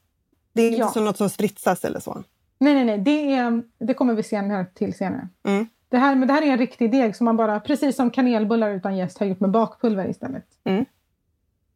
Det 0.53 0.61
är 0.61 0.67
inte 0.67 0.79
Ja. 0.79 0.87
som 0.91 1.05
något 1.05 1.17
som 1.17 1.29
spritsas 1.29 1.85
eller 1.85 1.99
så? 1.99 2.23
Nej, 2.59 2.73
nej, 2.73 2.85
nej. 2.85 2.97
Det, 2.97 3.33
är, 3.35 3.63
det 3.79 3.93
kommer 3.93 4.13
vi 4.13 4.23
senare 4.23 4.65
till 4.65 4.93
senare. 4.93 5.27
Mm. 5.43 5.67
Det, 5.89 5.97
här, 5.97 6.15
men 6.15 6.27
det 6.27 6.33
här 6.33 6.41
är 6.41 6.45
en 6.51 6.57
riktig 6.57 6.91
deg 6.91 7.15
som 7.15 7.25
man 7.25 7.37
bara, 7.37 7.59
precis 7.59 7.95
som 7.95 8.11
kanelbullar 8.11 8.69
utan 8.71 8.97
jäst, 8.97 9.17
har 9.17 9.25
gjort 9.25 9.39
med 9.39 9.49
bakpulver 9.51 10.09
istället. 10.09 10.45
Mm. 10.63 10.85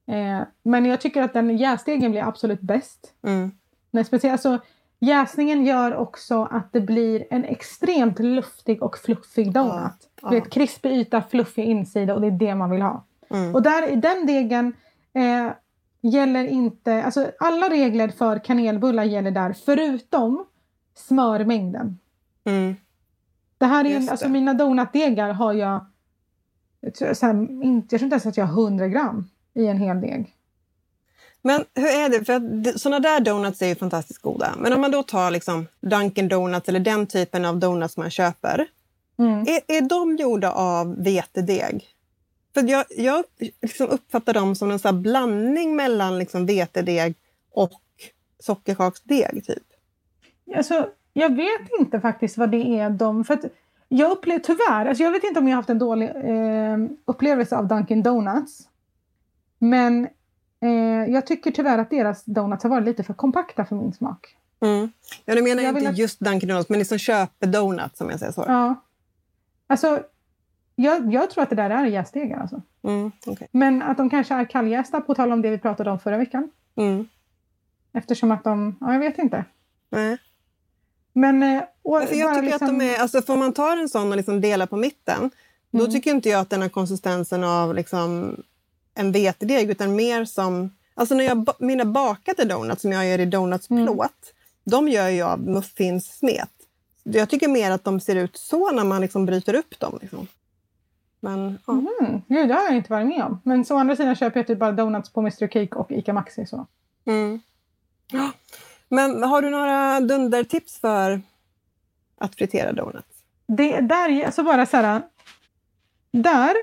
Eh, 0.07 0.47
men 0.63 0.85
jag 0.85 1.01
tycker 1.01 1.21
att 1.21 1.33
den 1.33 1.57
jäsdegen 1.57 2.11
blir 2.11 2.23
absolut 2.23 2.61
bäst. 2.61 3.13
Mm. 3.23 3.51
Men 3.91 4.05
speciellt, 4.05 4.31
alltså, 4.45 4.59
jäsningen 4.99 5.65
gör 5.65 5.95
också 5.95 6.43
att 6.51 6.73
det 6.73 6.81
blir 6.81 7.27
en 7.29 7.45
extremt 7.45 8.19
luftig 8.19 8.83
och 8.83 8.97
fluffig 8.97 9.53
donut. 9.53 10.09
Ja, 10.21 10.33
ja. 10.33 10.37
ett 10.37 10.49
krispig 10.49 10.91
yta, 10.91 11.21
fluffig 11.21 11.63
insida 11.63 12.13
och 12.13 12.21
det 12.21 12.27
är 12.27 12.31
det 12.31 12.55
man 12.55 12.69
vill 12.69 12.81
ha. 12.81 13.05
Mm. 13.29 13.55
Och 13.55 13.61
där, 13.61 13.87
i 13.91 13.95
den 13.95 14.25
degen 14.25 14.73
eh, 15.13 15.51
gäller 16.01 16.45
inte... 16.45 17.03
Alltså 17.03 17.31
alla 17.39 17.69
regler 17.69 18.09
för 18.09 18.39
kanelbullar 18.39 19.03
gäller 19.03 19.31
där 19.31 19.53
förutom 19.53 20.45
smörmängden. 20.95 21.99
Mm. 22.43 22.75
Det 23.57 23.65
här 23.65 23.85
är, 23.85 23.89
Just 23.89 24.07
det. 24.07 24.11
alltså 24.11 24.29
mina 24.29 24.53
donutdegar 24.53 25.33
har 25.33 25.53
jag... 25.53 25.85
Jag 26.81 26.93
tror, 26.93 27.13
så 27.13 27.25
här, 27.25 27.63
inte, 27.63 27.95
jag 27.95 27.99
tror 27.99 28.03
inte 28.03 28.13
ens 28.13 28.25
att 28.25 28.37
jag 28.37 28.45
har 28.45 28.63
100 28.63 28.87
gram 28.87 29.29
i 29.53 29.67
en 29.67 29.77
hel 29.77 30.01
deg. 30.01 30.35
Men 31.41 31.65
hur 31.75 31.87
är 31.87 32.09
det? 32.09 32.25
För 32.25 32.33
att 32.33 32.81
såna 32.81 32.99
där 32.99 33.19
donuts 33.19 33.61
är 33.61 33.67
ju 33.67 33.75
fantastiskt 33.75 34.21
goda. 34.21 34.53
Men 34.57 34.73
om 34.73 34.81
man 34.81 34.91
då 34.91 35.03
tar 35.03 35.31
liksom 35.31 35.67
Dunkin 35.81 36.27
Donuts 36.27 36.69
eller 36.69 36.79
den 36.79 37.07
typen 37.07 37.45
av 37.45 37.57
donuts 37.57 37.97
man 37.97 38.09
köper. 38.09 38.67
Mm. 39.19 39.41
Är, 39.41 39.77
är 39.77 39.81
de 39.81 40.15
gjorda 40.15 40.51
av 40.51 41.03
vetedeg? 41.03 41.87
För 42.53 42.69
jag, 42.69 42.85
jag 42.89 43.23
liksom 43.61 43.87
uppfattar 43.87 44.33
dem 44.33 44.55
som 44.55 44.71
en 44.71 44.79
sån 44.79 44.95
här 44.95 45.01
blandning 45.01 45.75
mellan 45.75 46.19
liksom 46.19 46.45
vetedeg 46.45 47.15
och 47.51 47.71
sockerkaksdeg. 48.39 49.45
Typ. 49.45 49.63
Alltså, 50.55 50.89
jag 51.13 51.35
vet 51.35 51.79
inte 51.79 51.99
faktiskt 51.99 52.37
vad 52.37 52.51
det 52.51 52.79
är 52.79 52.89
de... 52.89 53.23
För 53.23 53.39
jag 53.87 54.11
upplever 54.11 54.39
tyvärr, 54.39 54.85
alltså 54.85 55.03
jag 55.03 55.11
vet 55.11 55.23
inte 55.23 55.39
om 55.39 55.47
jag 55.47 55.55
har 55.55 55.61
haft 55.61 55.69
en 55.69 55.79
dålig 55.79 56.09
eh, 56.09 56.77
upplevelse 57.05 57.57
av 57.57 57.67
Dunkin 57.67 58.03
Donuts. 58.03 58.67
Men 59.59 60.07
eh, 60.61 61.13
jag 61.13 61.27
tycker 61.27 61.51
tyvärr 61.51 61.77
att 61.77 61.89
deras 61.89 62.25
donuts 62.25 62.63
har 62.63 62.69
varit 62.69 62.85
lite 62.85 63.03
för 63.03 63.13
kompakta 63.13 63.65
för 63.65 63.75
min 63.75 63.93
smak. 63.93 64.35
Mm. 64.61 64.91
Ja, 65.25 65.35
nu 65.35 65.41
menar 65.41 65.63
jag 65.63 65.77
inte 65.77 65.89
att- 65.89 65.97
just 65.97 66.19
Dunkin 66.19 66.49
Donuts, 66.49 66.69
men 66.69 66.79
liksom 66.79 66.97
köpedonuts 66.97 68.01
om 68.01 68.09
jag 68.09 68.19
säger 68.19 68.31
så. 68.31 68.43
Ja. 68.47 68.75
Alltså, 69.67 70.03
jag, 70.75 71.13
jag 71.13 71.29
tror 71.29 71.43
att 71.43 71.49
det 71.49 71.55
där 71.55 71.69
är 71.69 71.85
jästdegar 71.85 72.39
alltså. 72.39 72.61
Mm, 72.83 73.11
okej. 73.25 73.47
Men 73.51 73.81
att 73.81 73.97
de 73.97 74.09
kanske 74.09 74.33
är 74.33 74.45
kalljästa, 74.45 75.01
på 75.01 75.15
tal 75.15 75.31
om 75.31 75.41
det 75.41 75.49
vi 75.49 75.57
pratade 75.57 75.91
om 75.91 75.99
förra 75.99 76.17
veckan. 76.17 76.49
mm. 76.75 77.07
Eftersom 77.93 78.31
att 78.31 78.43
de... 78.43 78.75
Ja, 78.81 78.93
jag 78.93 78.99
vet 78.99 79.17
inte. 79.19 79.45
Nej. 79.89 80.17
Men... 81.13 81.43
eh, 81.43 81.63
Och, 81.81 82.01
Ja, 82.01 82.05
För 82.07 82.15
jag 82.15 82.29
tycker 82.35 82.41
liksom- 82.45 82.67
att 82.67 82.79
de 82.79 82.85
är, 82.85 83.01
alltså 83.01 83.21
får 83.21 83.37
man 83.37 83.53
tar 83.53 83.77
en 83.77 83.89
sån 83.89 84.11
och 84.11 84.17
liksom 84.17 84.41
delar 84.41 84.65
på 84.65 84.77
mitten, 84.77 85.31
då 85.71 85.79
Mm. 85.79 85.91
tycker 85.91 86.11
inte 86.11 86.29
jag 86.29 86.41
att 86.41 86.49
den 86.49 86.61
har 86.61 86.69
konsistensen 86.69 87.43
av 87.43 87.75
liksom 87.75 88.35
en 88.95 89.11
vetedeg, 89.11 89.69
utan 89.69 89.95
mer 89.95 90.25
som... 90.25 90.75
Alltså 90.93 91.15
när 91.15 91.23
jag, 91.23 91.49
mina 91.59 91.85
bakade 91.85 92.45
donuts 92.45 92.81
som 92.81 92.91
jag 92.91 93.07
gör 93.07 93.19
i 93.19 93.25
donutsplåt, 93.25 93.99
Mm. 93.99 94.05
de 94.63 94.87
gör 94.89 95.09
jag 95.09 95.29
av 95.29 95.39
muffinssmet. 95.39 96.49
Jag 97.03 97.29
tycker 97.29 97.47
mer 97.47 97.71
att 97.71 97.83
de 97.83 97.99
ser 97.99 98.15
ut 98.15 98.37
så 98.37 98.71
när 98.71 98.83
man 98.83 99.01
liksom 99.01 99.25
bryter 99.25 99.53
upp 99.53 99.79
dem. 99.79 99.99
Liksom. 100.01 100.27
Men, 101.19 101.59
ja. 101.67 101.73
Mm, 101.73 102.21
gud, 102.27 102.47
det 102.47 102.53
har 102.53 102.63
jag 102.63 102.75
inte 102.75 102.91
varit 102.91 103.07
med 103.07 103.23
om. 103.23 103.41
Men 103.43 103.65
så 103.65 103.75
å 103.75 103.77
andra 103.77 103.95
sidan 103.95 104.15
köper 104.15 104.39
jag 104.39 104.47
typ 104.47 104.59
bara 104.59 104.71
donuts 104.71 105.09
på 105.13 105.19
Mr 105.19 105.47
Cake 105.47 105.75
och 105.75 105.91
Ica 105.91 106.13
Maxi. 106.13 106.45
Så. 106.45 106.67
Mm. 107.05 107.39
Ja. 108.11 108.31
Men 108.89 109.23
har 109.23 109.41
du 109.41 109.49
några 109.49 109.99
dundertips 109.99 110.79
för 110.79 111.21
att 112.17 112.35
fritera 112.35 112.71
donuts? 112.73 113.07
Det, 113.47 113.81
där, 113.81 114.25
alltså 114.25 114.43
bara 114.43 114.65
så 114.65 114.77
här, 114.77 115.01
där 116.11 116.55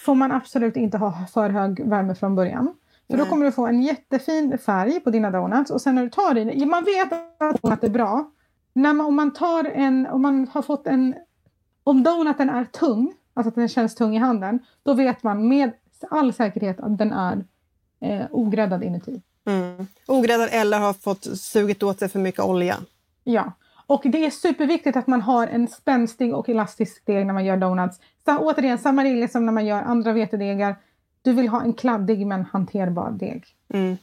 får 0.00 0.14
man 0.14 0.32
absolut 0.32 0.76
inte 0.76 0.98
ha 0.98 1.26
för 1.32 1.50
hög 1.50 1.88
värme 1.88 2.14
från 2.14 2.34
början. 2.34 2.74
För 3.10 3.16
då 3.16 3.24
kommer 3.24 3.46
du 3.46 3.52
få 3.52 3.66
en 3.66 3.82
jättefin 3.82 4.58
färg 4.58 5.00
på 5.00 5.10
dina 5.10 5.30
donuts. 5.30 5.70
Och 5.70 5.80
sen 5.80 5.94
när 5.94 6.02
du 6.02 6.10
tar 6.10 6.38
i 6.38 6.66
man 6.66 6.84
vet 6.84 7.12
att 7.38 7.62
donut 7.62 7.84
är 7.84 7.88
bra. 7.88 8.30
När 8.72 8.92
man, 8.92 9.06
om 9.06 9.16
man 9.16 9.32
tar 9.32 9.64
en, 9.64 10.06
om 10.06 10.22
man 10.22 10.48
har 10.52 10.62
fått 10.62 10.86
en, 10.86 11.14
om 11.84 12.02
donuten 12.02 12.50
är 12.50 12.64
tung, 12.64 13.14
alltså 13.34 13.48
att 13.48 13.54
den 13.54 13.68
känns 13.68 13.94
tung 13.94 14.16
i 14.16 14.18
handen, 14.18 14.58
då 14.82 14.94
vet 14.94 15.22
man 15.22 15.48
med 15.48 15.72
all 16.10 16.32
säkerhet 16.32 16.80
att 16.80 16.98
den 16.98 17.12
är 17.12 17.44
eh, 18.00 18.26
ogräddad 18.30 18.84
inuti. 18.84 19.22
Mm. 19.46 19.86
Ogräddad 20.06 20.48
eller 20.52 20.78
har 20.78 20.92
fått 20.92 21.38
sugit 21.38 21.82
åt 21.82 21.98
sig 21.98 22.08
för 22.08 22.18
mycket 22.18 22.44
olja. 22.44 22.76
Ja, 23.24 23.52
och 23.86 24.02
det 24.04 24.26
är 24.26 24.30
superviktigt 24.30 24.96
att 24.96 25.06
man 25.06 25.22
har 25.22 25.46
en 25.46 25.68
spänstig 25.68 26.34
och 26.34 26.48
elastisk 26.48 27.06
deg 27.06 27.26
när 27.26 27.34
man 27.34 27.44
gör 27.44 27.56
donuts. 27.56 28.00
Återigen, 28.38 28.78
samma 28.78 29.04
regler 29.04 29.28
som 29.28 29.46
när 29.46 29.52
man 29.52 29.66
gör 29.66 29.82
andra 29.82 30.12
vetedegar. 30.12 30.76
Du 31.22 31.32
vill 31.32 31.48
ha 31.48 31.62
en 31.62 31.72
kladdig 31.72 32.26
men 32.26 32.44
hanterbar 32.44 33.10
deg. 33.10 33.44
Mm. 33.74 33.96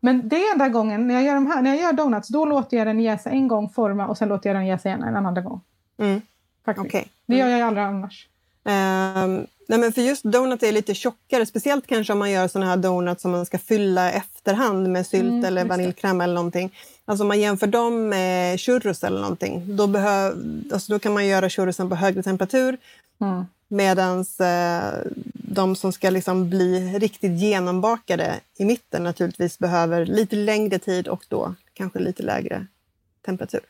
Men 0.00 0.28
det 0.28 0.36
är 0.36 0.52
enda 0.52 0.68
gången 0.68 1.08
när 1.08 1.14
jag 1.14 1.24
gör, 1.24 1.34
de 1.34 1.46
här, 1.46 1.62
när 1.62 1.70
jag 1.70 1.82
gör 1.82 1.92
donuts, 1.92 2.28
då 2.28 2.44
låter 2.44 2.76
jag 2.76 2.86
den 2.86 3.00
jäsa 3.00 3.30
en 3.30 3.48
gång, 3.48 3.68
forma 3.68 4.06
och 4.06 4.18
sen 4.18 4.28
låter 4.28 4.50
jag 4.50 4.56
den 4.56 4.66
jäsa 4.66 4.88
igen 4.88 5.02
en 5.02 5.26
andra 5.26 5.42
gång. 5.42 5.60
Mm. 5.98 6.20
Faktiskt. 6.64 6.86
Okej. 6.86 7.08
Det 7.26 7.36
gör 7.36 7.48
jag 7.48 7.58
ju 7.58 7.64
aldrig 7.64 7.86
annars. 7.86 8.28
Ehm, 8.64 9.46
nej 9.68 9.78
men 9.78 9.92
för 9.92 10.00
just 10.02 10.22
donut 10.22 10.62
är 10.62 10.72
lite 10.72 10.94
tjockare, 10.94 11.46
speciellt 11.46 11.86
kanske 11.86 12.12
om 12.12 12.18
man 12.18 12.30
gör 12.30 12.48
såna 12.48 12.66
här 12.66 12.76
donuts 12.76 13.22
som 13.22 13.30
man 13.30 13.46
ska 13.46 13.58
fylla 13.58 14.12
efterhand 14.12 14.88
med 14.88 15.06
sylt 15.06 15.30
Mm, 15.30 15.44
eller 15.44 15.64
vaniljkräm 15.64 16.20
eller 16.20 16.34
någonting. 16.34 16.74
Alltså 17.04 17.24
om 17.24 17.28
man 17.28 17.40
jämför 17.40 17.66
dem 17.66 18.08
med 18.08 18.60
churros 18.60 19.04
eller 19.04 19.20
någonting, 19.20 19.76
då, 19.76 19.86
behöv, 19.86 20.34
alltså 20.72 20.92
då 20.92 20.98
kan 20.98 21.12
man 21.12 21.26
göra 21.26 21.50
churrosen 21.50 21.88
på 21.88 21.94
högre 21.94 22.22
temperatur 22.22 22.78
Mm. 23.20 23.46
Medan 23.70 24.18
eh, 24.40 25.12
de 25.32 25.76
som 25.76 25.92
ska 25.92 26.10
liksom 26.10 26.50
bli 26.50 26.98
riktigt 26.98 27.40
genombakade 27.40 28.40
i 28.58 28.64
mitten 28.64 29.04
naturligtvis 29.04 29.58
behöver 29.58 30.06
lite 30.06 30.36
längre 30.36 30.78
tid 30.78 31.08
och 31.08 31.24
då 31.28 31.54
kanske 31.72 31.98
lite 31.98 32.22
lägre 32.22 32.66
temperatur. 33.22 33.60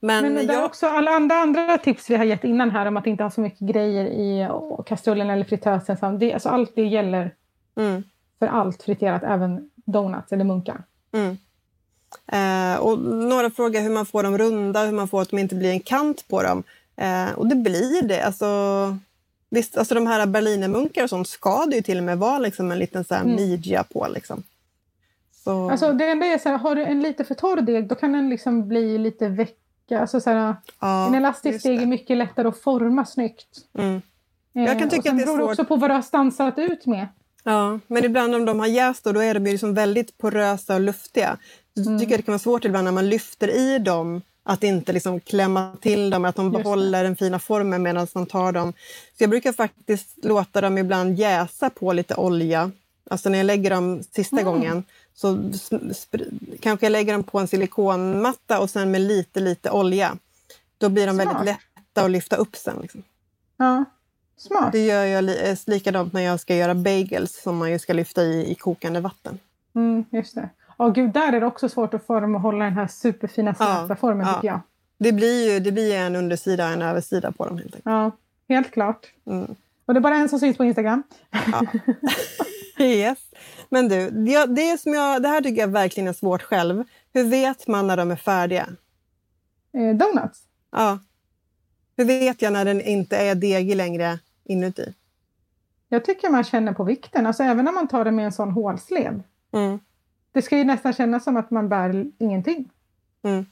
Men, 0.00 0.34
Men 0.34 0.46
jag, 0.46 0.64
också 0.64 0.86
alla 0.86 1.10
andra, 1.10 1.34
andra 1.34 1.78
tips 1.78 2.10
vi 2.10 2.16
har 2.16 2.24
gett 2.24 2.44
innan 2.44 2.70
här 2.70 2.86
om 2.86 2.96
att 2.96 3.06
inte 3.06 3.22
ha 3.22 3.30
så 3.30 3.40
mycket 3.40 3.68
grejer 3.68 4.04
i 4.04 4.48
kastrullen 4.86 5.30
eller 5.30 5.44
fritösen. 5.44 5.96
så 5.96 6.10
Det, 6.10 6.32
alltså 6.32 6.48
allt 6.48 6.72
det 6.74 6.86
gäller 6.86 7.34
mm. 7.76 8.02
för 8.38 8.46
allt 8.46 8.82
friterat, 8.82 9.22
även 9.22 9.70
donuts 9.74 10.32
eller 10.32 10.44
munkar. 10.44 10.82
Mm. 11.12 11.36
Eh, 12.32 12.80
och 12.80 12.98
några 12.98 13.50
frågar 13.50 13.80
hur 13.82 13.90
man 13.90 14.06
får 14.06 14.22
dem 14.22 14.38
runda, 14.38 14.84
hur 14.84 14.92
man 14.92 15.08
får 15.08 15.22
att 15.22 15.30
de 15.30 15.38
inte 15.38 15.54
blir 15.54 15.70
en 15.70 15.80
kant 15.80 16.28
på 16.28 16.42
dem. 16.42 16.62
Eh, 17.00 17.32
och 17.36 17.46
det 17.46 17.54
blir 17.56 18.02
det. 18.02 18.22
Alltså, 18.22 18.46
Visst, 19.52 19.76
alltså 19.76 19.94
de 19.94 20.06
här 20.06 20.26
berlinermunkar 20.26 21.02
och 21.04 21.10
sånt 21.10 21.28
ska 21.28 21.66
det 21.66 21.76
ju 21.76 21.82
till 21.82 21.98
och 21.98 22.04
med 22.04 22.18
vara 22.18 22.38
liksom 22.38 22.70
en 22.72 22.78
liten 22.78 23.04
så 23.04 23.14
här 23.14 23.24
midja 23.24 23.84
på. 23.84 24.06
Liksom. 24.14 24.42
Så, 25.44 25.70
Alltså 25.70 25.92
det 25.92 26.04
enda 26.04 26.26
är 26.26 26.38
så 26.38 26.48
här, 26.48 26.58
har 26.58 26.74
du 26.74 26.84
en 26.84 27.00
lite 27.02 27.24
för 27.24 27.34
torr 27.34 27.60
deg 27.60 27.88
då 27.88 27.94
kan 27.94 28.12
den 28.12 28.28
liksom 28.30 28.68
bli 28.68 28.98
lite 28.98 29.28
vecka. 29.28 30.00
Alltså 30.00 30.20
så 30.20 30.30
här, 30.30 30.54
ja, 30.80 31.06
en 31.08 31.14
elastisk 31.14 31.62
deg 31.64 31.78
det. 31.78 31.82
är 31.82 31.86
mycket 31.86 32.16
lättare 32.16 32.48
att 32.48 32.58
forma 32.60 33.04
snyggt. 33.06 33.48
Mm. 33.78 34.02
Eh, 34.54 34.62
Jag 34.64 34.78
kan 34.78 34.88
tycka 34.88 34.98
och 34.98 35.04
sen 35.04 35.12
att 35.14 35.18
det 35.20 35.24
beror 35.26 35.38
svårt. 35.38 35.50
också 35.50 35.64
på 35.64 35.76
vad 35.76 35.90
du 35.90 35.94
har 35.94 36.02
stansat 36.02 36.58
ut 36.58 36.86
med. 36.86 37.06
Ja, 37.44 37.78
men 37.86 38.04
ibland 38.04 38.34
om 38.34 38.44
de 38.44 38.58
har 38.60 38.66
jäst 38.66 39.04
då, 39.04 39.12
då 39.12 39.20
är 39.22 39.34
de 39.34 39.40
liksom 39.44 39.74
väldigt 39.74 40.18
porösa 40.18 40.74
och 40.74 40.80
luftiga. 40.80 41.36
Så 41.74 41.80
Mm. 41.82 41.98
tycker 42.00 42.12
jag 42.12 42.18
det 42.18 42.22
kan 42.22 42.32
vara 42.32 42.38
svårt 42.38 42.64
ibland 42.64 42.84
när 42.84 42.92
man 42.92 43.08
lyfter 43.08 43.48
i 43.48 43.78
dem 43.78 44.22
att 44.42 44.62
inte 44.64 44.92
liksom 44.92 45.20
klämma 45.20 45.76
till 45.80 46.10
dem, 46.10 46.24
att 46.24 46.36
de 46.36 46.50
behåller 46.52 47.04
den 47.04 47.16
fina 47.16 47.38
formen 47.38 47.82
medan 47.82 48.06
man 48.14 48.26
tar 48.26 48.52
dem. 48.52 48.72
Så 49.18 49.22
jag 49.22 49.30
brukar 49.30 49.52
faktiskt 49.52 50.24
låta 50.24 50.60
dem 50.60 50.78
ibland 50.78 51.18
jäsa 51.18 51.70
på 51.70 51.92
lite 51.92 52.14
olja. 52.14 52.70
Alltså 53.10 53.28
när 53.28 53.38
jag 53.38 53.44
lägger 53.44 53.70
dem 53.70 54.02
sista 54.10 54.40
Mm. 54.40 54.44
gången 54.44 54.84
så 55.14 55.38
kanske 56.60 56.86
jag 56.86 56.90
lägger 56.92 57.12
dem 57.12 57.22
på 57.22 57.38
en 57.38 57.48
silikonmatta 57.48 58.60
och 58.60 58.70
sen 58.70 58.90
med 58.90 59.00
lite, 59.00 59.40
lite 59.40 59.70
olja. 59.70 60.16
Då 60.78 60.88
blir 60.88 61.06
de 61.06 61.14
Smart. 61.16 61.26
väldigt 61.26 61.44
lätta 61.44 62.04
att 62.04 62.10
lyfta 62.10 62.36
upp 62.36 62.56
sen. 62.56 62.78
Liksom. 62.82 63.02
Ja. 63.56 63.84
Smart. 64.36 64.72
Det 64.72 64.86
gör 64.86 65.04
jag 65.04 65.24
li- 65.24 65.40
eh, 65.50 65.58
likadant 65.66 66.12
när 66.12 66.20
jag 66.20 66.40
ska 66.40 66.56
göra 66.56 66.74
bagels 66.74 67.42
som 67.42 67.56
man 67.56 67.70
ju 67.70 67.78
ska 67.78 67.92
lyfta 67.92 68.22
i, 68.24 68.50
i 68.50 68.54
kokande 68.54 69.00
vatten. 69.00 69.38
Mm, 69.74 70.04
just 70.10 70.34
det. 70.34 70.48
Åh 70.80 70.92
gud, 70.92 71.12
där 71.12 71.32
är 71.32 71.40
det 71.40 71.46
också 71.46 71.68
svårt 71.68 71.94
att 71.94 72.06
forma 72.06 72.38
och 72.38 72.42
hålla 72.42 72.64
den 72.64 72.74
här 72.74 72.86
superfina 72.86 73.54
Ja, 73.58 73.96
formen 74.00 74.26
ja. 74.26 74.34
tycker 74.34 74.48
jag. 74.48 74.60
Det 74.98 75.12
blir 75.12 75.52
ju 75.52 75.60
det 75.60 75.72
blir 75.72 75.96
en 75.96 76.16
undersida 76.16 76.66
och 76.66 76.72
en 76.72 76.82
översida 76.82 77.32
på 77.32 77.46
dem 77.46 77.56
helt 77.56 77.66
enkelt. 77.66 77.84
Ja, 77.84 78.10
helt 78.48 78.70
klart. 78.70 79.06
Mm. 79.26 79.54
Och 79.86 79.94
det 79.94 79.98
är 79.98 80.00
bara 80.00 80.16
en 80.16 80.28
som 80.28 80.40
syns 80.40 80.56
på 80.56 80.64
Instagram. 80.64 81.02
Yes. 82.78 83.18
Men 83.68 83.88
du, 83.88 84.10
det, 84.10 84.46
det, 84.46 84.80
som 84.80 84.94
jag, 84.94 85.22
det 85.22 85.28
här 85.28 85.40
tycker 85.40 85.60
jag 85.60 85.68
verkligen 85.68 86.08
är 86.08 86.12
svårt 86.12 86.42
själv. 86.42 86.84
Hur 87.12 87.24
vet 87.24 87.66
man 87.66 87.86
när 87.86 87.96
de 87.96 88.10
är 88.10 88.16
färdiga? 88.16 88.68
Eh, 89.72 89.96
donuts. 89.96 90.42
Ja. 90.70 90.98
Hur 91.96 92.04
vet 92.04 92.42
jag 92.42 92.52
när 92.52 92.64
den 92.64 92.80
inte 92.80 93.16
är 93.16 93.34
degig 93.34 93.76
längre 93.76 94.18
inuti? 94.44 94.94
Jag 95.88 96.04
tycker 96.04 96.30
man 96.30 96.44
känner 96.44 96.72
på 96.72 96.84
vikten, 96.84 97.26
alltså 97.26 97.42
även 97.42 97.64
när 97.64 97.72
man 97.72 97.88
tar 97.88 98.04
det 98.04 98.10
med 98.10 98.24
en 98.24 98.32
sån 98.32 98.50
hålslev. 98.50 99.22
Mm. 99.52 99.78
Det 100.32 100.42
ska 100.42 100.58
ju 100.58 100.64
nästan 100.64 100.92
kännas 100.92 101.24
som 101.24 101.36
att 101.36 101.50
man 101.50 101.68
bär 101.68 102.06
ingenting. 102.18 102.70
Mm. 103.22 103.46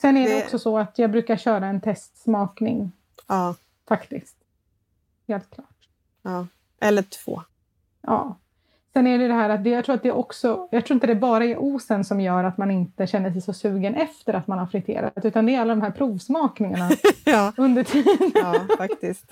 Sen 0.00 0.16
är 0.16 0.28
det, 0.28 0.34
Det- 0.36 0.42
också 0.44 0.58
så 0.58 0.78
att 0.78 0.98
jag 0.98 1.10
brukar 1.10 1.36
köra 1.36 1.66
en 1.66 1.80
testsmakning 1.80 2.92
Ja, 3.26 3.54
faktiskt. 3.88 4.36
Helt 5.28 5.50
klart. 5.50 5.88
ja. 6.22 6.46
Eller 6.80 7.02
två. 7.02 7.42
Ja. 8.00 8.36
Sen 8.92 9.06
är 9.06 9.18
det 9.18 9.28
det 9.28 9.34
här 9.34 9.48
att 9.50 9.64
det, 9.64 9.70
jag 9.70 9.84
tror 9.84 9.94
att 9.94 10.02
det 10.02 10.12
också, 10.12 10.68
jag 10.70 10.86
tror 10.86 10.94
inte 10.94 11.06
det 11.06 11.14
bara 11.14 11.44
är 11.44 11.58
osen 11.58 12.04
som 12.04 12.20
gör 12.20 12.44
att 12.44 12.58
man 12.58 12.70
inte 12.70 13.06
känner 13.06 13.30
sig 13.32 13.40
så 13.42 13.52
sugen 13.52 13.94
efter 13.94 14.34
att 14.34 14.46
man 14.46 14.58
har 14.58 14.66
friterat, 14.66 15.12
utan 15.24 15.46
det 15.46 15.54
är 15.54 15.60
alla 15.60 15.74
de 15.74 15.82
här 15.82 15.90
provsmakningarna 15.90 16.90
Ja, 17.24 17.52
under 17.56 17.84
tiden. 17.84 18.30
ja 18.34 18.66
faktiskt. 18.78 19.24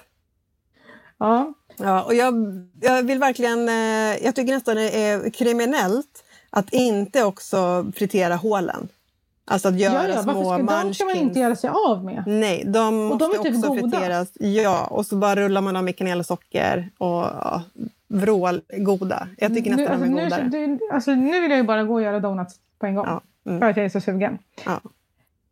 Ja. 1.18 1.52
Ja, 1.76 2.02
och 2.04 2.14
jag, 2.14 2.34
jag 2.80 3.02
vill 3.02 3.18
verkligen... 3.18 3.68
Eh, 3.68 4.24
jag 4.24 4.34
tycker 4.34 4.54
nästan 4.54 4.76
det 4.76 5.04
är 5.08 5.30
kriminellt 5.30 6.23
att 6.56 6.72
inte 6.72 7.24
också 7.24 7.86
fritera 7.96 8.34
hålen. 8.36 8.88
Alltså 9.46 9.68
att 9.68 9.78
göra 9.80 10.08
Ja, 10.08 10.14
ja, 10.14 10.22
små 10.22 10.32
ska, 10.32 10.40
de 10.40 10.44
ska 10.44 10.64
man 10.64 10.84
munchkins. 10.84 11.14
inte 11.16 11.38
göra 11.40 11.56
sig 11.56 11.70
av 11.88 12.04
med. 12.04 12.22
Nej, 12.26 12.62
de 12.66 13.10
Och 13.12 13.18
de 13.18 13.26
måste 13.28 13.48
är 13.48 13.52
typ 13.52 13.64
också 13.64 13.74
friteras. 13.74 14.28
Ja, 14.34 14.86
och 14.86 15.06
så 15.06 15.16
bara 15.16 15.36
rullar 15.36 15.60
man 15.60 15.74
dem 15.74 15.88
i 15.88 15.92
kanel 15.92 16.18
och 16.20 16.26
socker 16.26 16.90
och 16.98 17.08
ja, 17.08 17.62
vrålgoda. 18.08 19.28
Jag 19.38 19.54
tycker 19.54 19.76
nästan 19.76 20.00
nu, 20.00 20.06
de 20.06 20.18
är 20.18 20.24
alltså, 20.24 20.40
godare. 20.42 20.66
nu, 20.66 20.78
alltså, 20.92 21.10
nu 21.14 21.40
vill 21.40 21.50
jag 21.50 21.58
ju 21.58 21.64
bara 21.64 21.82
gå 21.84 21.94
och 21.94 22.02
göra 22.02 22.20
donuts 22.20 22.54
på 22.78 22.86
en 22.86 22.94
gång. 22.94 23.06
Ja, 23.06 23.20
mm. 23.46 23.60
För 23.60 23.66
att 23.70 23.76
jag 23.76 23.86
är 23.86 23.90
så 23.90 24.00
sugen. 24.00 24.38
Ja. 24.64 24.80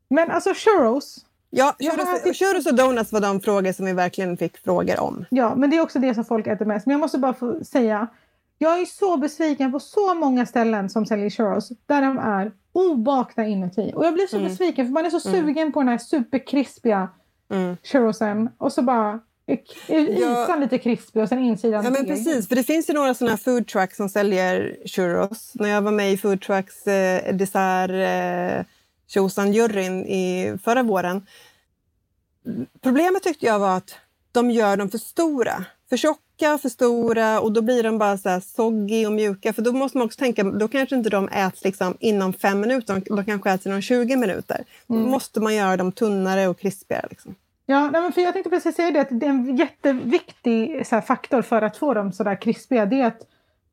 Men 0.09 0.31
alltså 0.31 0.53
churros. 0.55 1.17
Ja, 1.51 1.75
churros, 1.79 2.09
ätit- 2.25 2.35
churros 2.35 2.67
och 2.67 2.75
donuts 2.75 3.13
var 3.13 3.21
de 3.21 3.41
frågor 3.41 3.73
som 3.73 3.87
vi 3.87 3.93
verkligen 3.93 4.37
fick 4.37 4.59
frågor 4.59 5.01
om. 5.01 5.25
Ja, 5.31 5.55
men 5.55 5.71
det 5.71 5.77
är 5.77 5.81
också 5.81 5.99
det 5.99 6.15
som 6.15 6.25
folk 6.25 6.47
äter 6.47 6.65
mest. 6.65 6.87
Men 6.87 6.93
jag 6.93 7.01
måste 7.01 7.19
bara 7.19 7.35
få 7.35 7.65
säga. 7.65 8.07
Jag 8.59 8.81
är 8.81 8.85
så 8.85 9.17
besviken 9.17 9.73
på 9.73 9.81
så 9.81 10.15
många 10.15 10.47
ställen 10.47 10.91
som 10.91 11.07
säljer 11.07 11.31
churros. 11.31 11.69
Där 11.87 12.03
de 12.03 12.19
är 12.19 12.53
obakta 12.73 13.45
inuti. 13.45 13.93
Och 13.95 14.07
jag 14.07 14.15
blir 14.15 14.27
så 14.27 14.39
besviken 14.39 14.87
för 14.87 14.93
man 14.93 15.07
är 15.07 15.11
så 15.11 15.21
sugen 15.21 15.73
på 15.73 15.81
den 15.81 15.89
här 15.89 15.99
superkrispiga 15.99 17.09
Mm. 17.53 17.77
churrosen. 17.83 18.49
Och 18.59 18.73
så 18.73 18.83
bara 18.83 19.21
är 19.47 19.59
Ja. 20.21 20.45
ytan 20.45 20.61
lite 20.61 20.79
krispig 20.79 21.23
och 21.23 21.29
sen 21.29 21.39
insidan 21.39 21.85
Ja, 21.85 21.91
men 21.91 22.07
precis. 22.07 22.49
För 22.49 22.57
det 22.57 22.63
finns 22.63 22.91
ju 22.91 22.95
några 22.95 23.15
sådana 23.15 23.37
food 23.37 23.67
trucks 23.67 23.97
som 23.97 24.09
säljer 24.09 24.77
churros. 24.87 25.53
När 25.55 25.69
jag 25.69 25.83
var 25.83 25.93
med 25.93 26.13
i 26.13 26.17
food 26.17 26.41
trucks 26.41 26.87
eh, 26.87 27.35
dessert 27.35 27.91
eh, 27.91 28.65
tjosan-juryn 29.09 30.07
i 30.07 30.59
förra 30.65 30.83
våren. 30.83 31.27
Problemet 32.83 33.23
tyckte 33.23 33.47
jag 33.47 33.59
var 33.59 33.77
att 33.77 33.95
de 34.33 34.51
gör 34.51 34.77
dem 34.77 34.91
för 34.91 34.99
stora. 34.99 35.65
För 35.89 35.97
tjocka, 35.97 36.21
för 36.43 36.68
stora 36.68 37.40
och 37.40 37.53
då 37.53 37.62
blir 37.62 37.82
de 37.82 37.99
bara 37.99 38.18
så 38.18 38.28
här 38.28 38.40
soggy 38.40 39.07
och 39.07 39.12
mjuka. 39.12 39.53
För 39.53 39.62
då 39.62 39.72
måste 39.72 39.99
man 39.99 40.05
också 40.05 40.18
tänka, 40.18 40.43
då 40.45 40.68
kanske 40.68 40.97
inte 40.97 41.11
de 41.11 41.28
äts 41.28 41.64
liksom 41.64 41.97
inom 42.01 42.32
fem 42.32 42.61
minuter, 42.61 43.03
de 43.16 43.24
kanske 43.24 43.51
äts 43.51 43.66
inom 43.66 43.80
20 43.80 44.16
minuter. 44.16 44.64
Då 44.86 44.95
måste 44.95 45.40
man 45.40 45.55
göra 45.55 45.76
dem 45.76 45.93
tunnare 45.93 46.49
och 46.49 46.59
krispigare. 46.59 47.07
Liksom. 47.11 47.34
Ja, 47.66 47.90
nej, 47.90 48.03
men 48.03 48.12
för 48.12 48.20
jag 48.20 48.32
tänkte 48.32 48.51
precis 48.51 48.76
säga 48.76 48.90
det 48.90 49.01
att 49.01 49.09
det 49.11 49.26
är 49.26 49.30
en 49.30 49.57
jätteviktig 49.57 50.84
här, 50.90 51.01
faktor 51.01 51.43
för 51.43 51.62
att 51.62 51.76
få 51.76 51.95
dem 51.95 52.12
så 52.12 52.24
där 52.24 52.40
krispiga. 52.40 52.86
Det 52.86 53.01
är 53.01 53.07
att 53.07 53.26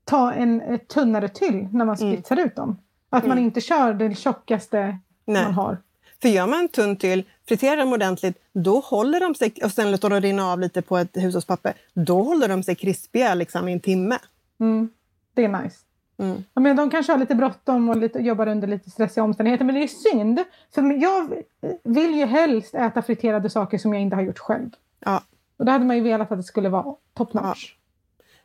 ta 0.05 0.33
en 0.33 0.79
tunnare 0.79 1.29
tyll 1.29 1.67
när 1.71 1.85
man 1.85 1.97
spritsar 1.97 2.39
ut 2.39 2.55
dem. 2.55 2.77
Att 3.09 3.27
man 3.27 3.37
inte 3.37 3.61
kör 3.61 3.93
det 3.93 4.15
tjockaste 4.15 4.97
Nej. 5.25 5.43
man 5.43 5.53
har. 5.53 5.77
För 6.21 6.29
gör 6.29 6.47
man 6.47 6.59
en 6.59 6.67
tunn 6.67 6.95
till, 6.95 7.23
friterar 7.47 7.77
dem 7.77 7.93
ordentligt, 7.93 8.37
då 8.53 8.79
håller 8.79 9.19
de 9.19 9.35
sig, 9.35 9.53
och 9.63 9.71
sen 9.71 9.91
låter 9.91 10.09
de 10.09 10.21
rinna 10.21 10.51
av 10.51 10.59
lite 10.59 10.81
på 10.81 10.97
ett 10.97 11.17
hushållspapper, 11.17 11.73
då 11.93 12.23
håller 12.23 12.47
de 12.47 12.63
sig 12.63 12.75
krispiga 12.75 13.33
liksom, 13.33 13.69
i 13.69 13.73
en 13.73 13.79
timme. 13.79 14.17
Mm, 14.59 14.89
det 15.33 15.43
är 15.43 15.63
nice. 15.63 15.77
Mm. 16.19 16.43
Ja, 16.53 16.61
men 16.61 16.75
de 16.75 16.89
kanske 16.89 17.11
har 17.11 17.19
lite 17.19 17.35
bråttom 17.35 17.89
och 17.89 17.97
lite, 17.97 18.19
jobbar 18.19 18.47
under 18.47 18.67
lite 18.67 18.89
stressiga 18.89 19.23
omständigheter. 19.23 19.65
Men 19.65 19.75
det 19.75 19.83
är 19.83 20.11
synd. 20.11 20.39
För 20.75 21.01
jag 21.01 21.43
vill 21.83 22.15
ju 22.15 22.25
helst 22.25 22.75
äta 22.75 23.01
friterade 23.01 23.49
saker 23.49 23.77
som 23.77 23.93
jag 23.93 24.01
inte 24.01 24.15
har 24.15 24.23
gjort 24.23 24.39
själv. 24.39 24.69
Ja. 24.99 25.23
Och 25.57 25.65
då 25.65 25.71
hade 25.71 25.85
man 25.85 25.95
ju 25.95 26.03
velat 26.03 26.31
att 26.31 26.39
det 26.39 26.43
skulle 26.43 26.69
vara 26.69 26.95
top 27.13 27.33
notch. 27.33 27.73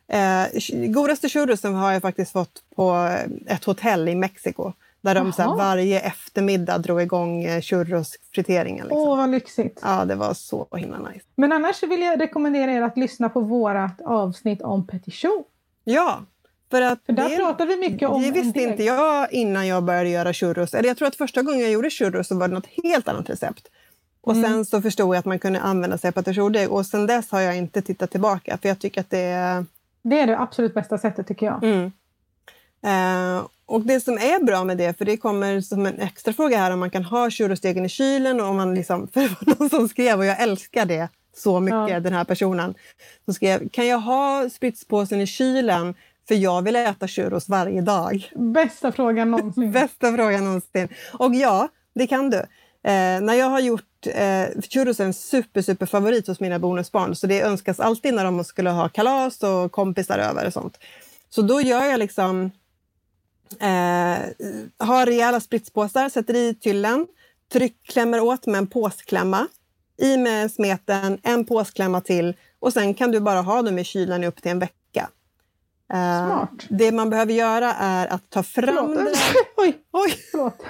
Eh, 0.07 0.47
godaste 0.87 1.29
churrosen 1.29 1.73
har 1.73 1.91
jag 1.91 2.01
faktiskt 2.01 2.31
fått 2.31 2.63
på 2.75 3.15
ett 3.47 3.63
hotell 3.63 4.09
i 4.09 4.15
Mexiko. 4.15 4.73
Där 5.05 5.15
de 5.15 5.33
så 5.33 5.41
här, 5.41 5.55
varje 5.55 5.99
eftermiddag 5.99 6.77
drog 6.77 7.01
igång 7.01 7.43
eh, 7.43 7.61
churrosfriteringen. 7.61 8.85
Liksom. 8.85 8.97
Åh, 9.01 9.17
vad 9.17 9.29
lyxigt. 9.29 9.79
Ja, 9.83 10.05
det 10.05 10.15
var 10.15 10.33
så 10.33 10.67
himla 10.77 10.97
nice. 10.99 11.25
Men 11.35 11.51
annars 11.51 11.83
vill 11.83 12.01
jag 12.01 12.19
rekommendera 12.21 12.71
er 12.71 12.81
att 12.81 12.97
lyssna 12.97 13.29
på 13.29 13.39
vårt 13.39 14.01
avsnitt 14.05 14.61
om 14.61 14.87
petit 14.87 15.13
choux. 15.13 15.49
Ja, 15.83 16.19
för 16.71 16.81
att 16.81 16.99
För 17.05 17.13
där 17.13 17.29
det- 17.29 17.35
pratar 17.35 17.65
vi 17.65 17.75
mycket 17.77 18.09
om 18.09 18.21
Det 18.21 18.31
visste 18.31 18.61
inte 18.61 18.83
jag 18.83 19.33
innan 19.33 19.67
jag 19.67 19.83
började 19.83 20.09
göra 20.09 20.33
churros. 20.33 20.73
Eller 20.73 20.87
jag 20.89 20.97
tror 20.97 21.07
att 21.07 21.15
första 21.15 21.41
gången 21.41 21.59
jag 21.61 21.71
gjorde 21.71 21.89
churros 21.89 22.27
så 22.27 22.35
var 22.39 22.47
det 22.47 22.53
något 22.53 22.67
helt 22.83 23.07
annat 23.07 23.29
recept. 23.29 23.67
Och 24.21 24.33
Mm. 24.33 24.43
sen 24.51 24.65
så 24.65 24.81
förstod 24.81 25.07
jag 25.15 25.19
att 25.19 25.25
man 25.25 25.39
kunde 25.39 25.59
använda 25.59 25.97
sig 25.97 26.07
av 26.07 26.11
patachordeg 26.11 26.71
och 26.71 26.85
sen 26.85 27.07
dess 27.07 27.31
har 27.31 27.41
jag 27.41 27.57
inte 27.57 27.81
tittat 27.81 28.11
tillbaka 28.11 28.57
för 28.61 28.69
jag 28.69 28.79
tycker 28.79 29.01
att 29.01 29.09
det 29.09 29.19
är... 29.19 29.65
Det 30.01 30.19
är 30.19 30.27
det 30.27 30.39
absolut 30.39 30.73
bästa 30.73 30.97
sättet 30.97 31.27
tycker 31.27 31.45
jag. 31.45 31.63
Mm. 31.63 31.91
Eh, 32.85 33.45
och 33.65 33.81
det 33.81 33.99
som 33.99 34.13
är 34.13 34.43
bra 34.43 34.63
med 34.63 34.77
det, 34.77 34.97
för 34.97 35.05
det 35.05 35.17
kommer 35.17 35.61
som 35.61 35.85
en 35.85 35.99
extra 35.99 36.33
fråga 36.33 36.57
här 36.57 36.71
om 36.71 36.79
man 36.79 36.89
kan 36.89 37.03
ha 37.03 37.29
churrosdegen 37.29 37.85
i 37.85 37.89
kylen 37.89 38.41
och 38.41 38.47
om 38.47 38.55
man 38.57 38.75
liksom, 38.75 39.07
för 39.13 39.21
det 39.21 39.27
var 39.27 39.55
någon 39.59 39.69
som 39.69 39.89
skrev 39.89 40.19
och 40.19 40.25
jag 40.25 40.41
älskar 40.41 40.85
det 40.85 41.09
så 41.37 41.59
mycket, 41.59 41.89
Ja. 41.89 41.99
den 41.99 42.13
här 42.13 42.23
personen. 42.23 42.75
Som 43.25 43.33
skrev, 43.33 43.69
kan 43.69 43.87
jag 43.87 43.99
ha 43.99 44.49
spritspåsen 44.49 45.21
i 45.21 45.27
kylen 45.27 45.93
för 46.27 46.35
jag 46.35 46.61
vill 46.61 46.75
äta 46.75 47.07
churros 47.07 47.49
varje 47.49 47.81
dag? 47.81 48.31
Bästa 48.35 48.91
frågan 48.91 49.31
någonsin. 49.31 49.71
Bästa 49.71 50.15
frågan 50.15 50.43
någonsin. 50.45 50.87
Och 51.13 51.35
ja, 51.35 51.67
det 51.95 52.07
kan 52.07 52.29
du. 52.29 52.37
Eh, 52.37 53.21
när 53.21 53.33
jag 53.33 53.49
har 53.49 53.59
gjort 53.59 54.07
eh, 54.07 54.45
churros 54.69 54.99
är 54.99 55.05
en 55.05 55.13
super, 55.13 55.61
super 55.61 55.85
favorit 55.85 56.27
hos 56.27 56.39
mina 56.39 56.59
bonusbarn. 56.59 57.15
Så 57.15 57.27
det 57.27 57.41
önskas 57.41 57.79
alltid 57.79 58.13
när 58.13 58.23
de 58.23 58.43
skulle 58.43 58.69
ha 58.69 58.89
kalas 58.89 59.43
och 59.43 59.71
kompisar 59.71 60.19
över 60.19 60.47
och 60.47 60.53
sånt. 60.53 60.77
Så 61.29 61.41
då 61.41 61.61
gör 61.61 61.85
jag 61.85 61.99
liksom 61.99 62.51
eh, 63.59 64.17
har 64.87 65.05
rejäla 65.05 65.39
spritspåsar, 65.39 66.09
sätter 66.09 66.35
i 66.35 66.53
tyllen, 66.55 67.07
tryck, 67.53 67.83
klämmer 67.87 68.19
åt 68.19 68.45
med 68.45 68.57
en 68.57 68.67
påsklämma. 68.67 69.47
I 69.97 70.17
med 70.17 70.51
smeten, 70.51 71.19
en 71.23 71.45
påsklämma 71.45 72.01
till 72.01 72.33
och 72.59 72.73
sen 72.73 72.93
kan 72.93 73.11
du 73.11 73.19
bara 73.19 73.41
ha 73.41 73.61
dem 73.61 73.79
i 73.79 73.83
kylen 73.83 74.23
upp 74.23 74.41
till 74.41 74.51
en 74.51 74.59
vecka. 74.59 75.09
Eh, 75.93 76.25
Smart. 76.27 76.49
Det 76.69 76.91
man 76.91 77.09
behöver 77.09 77.33
göra 77.33 77.73
är 77.73 78.07
att 78.07 78.29
ta 78.29 78.43
fram 78.43 78.65
Förlåt. 78.65 78.95
det. 78.97 79.15
Oj, 79.57 79.77
Oj, 79.91 80.13
förlåt. 80.31 80.63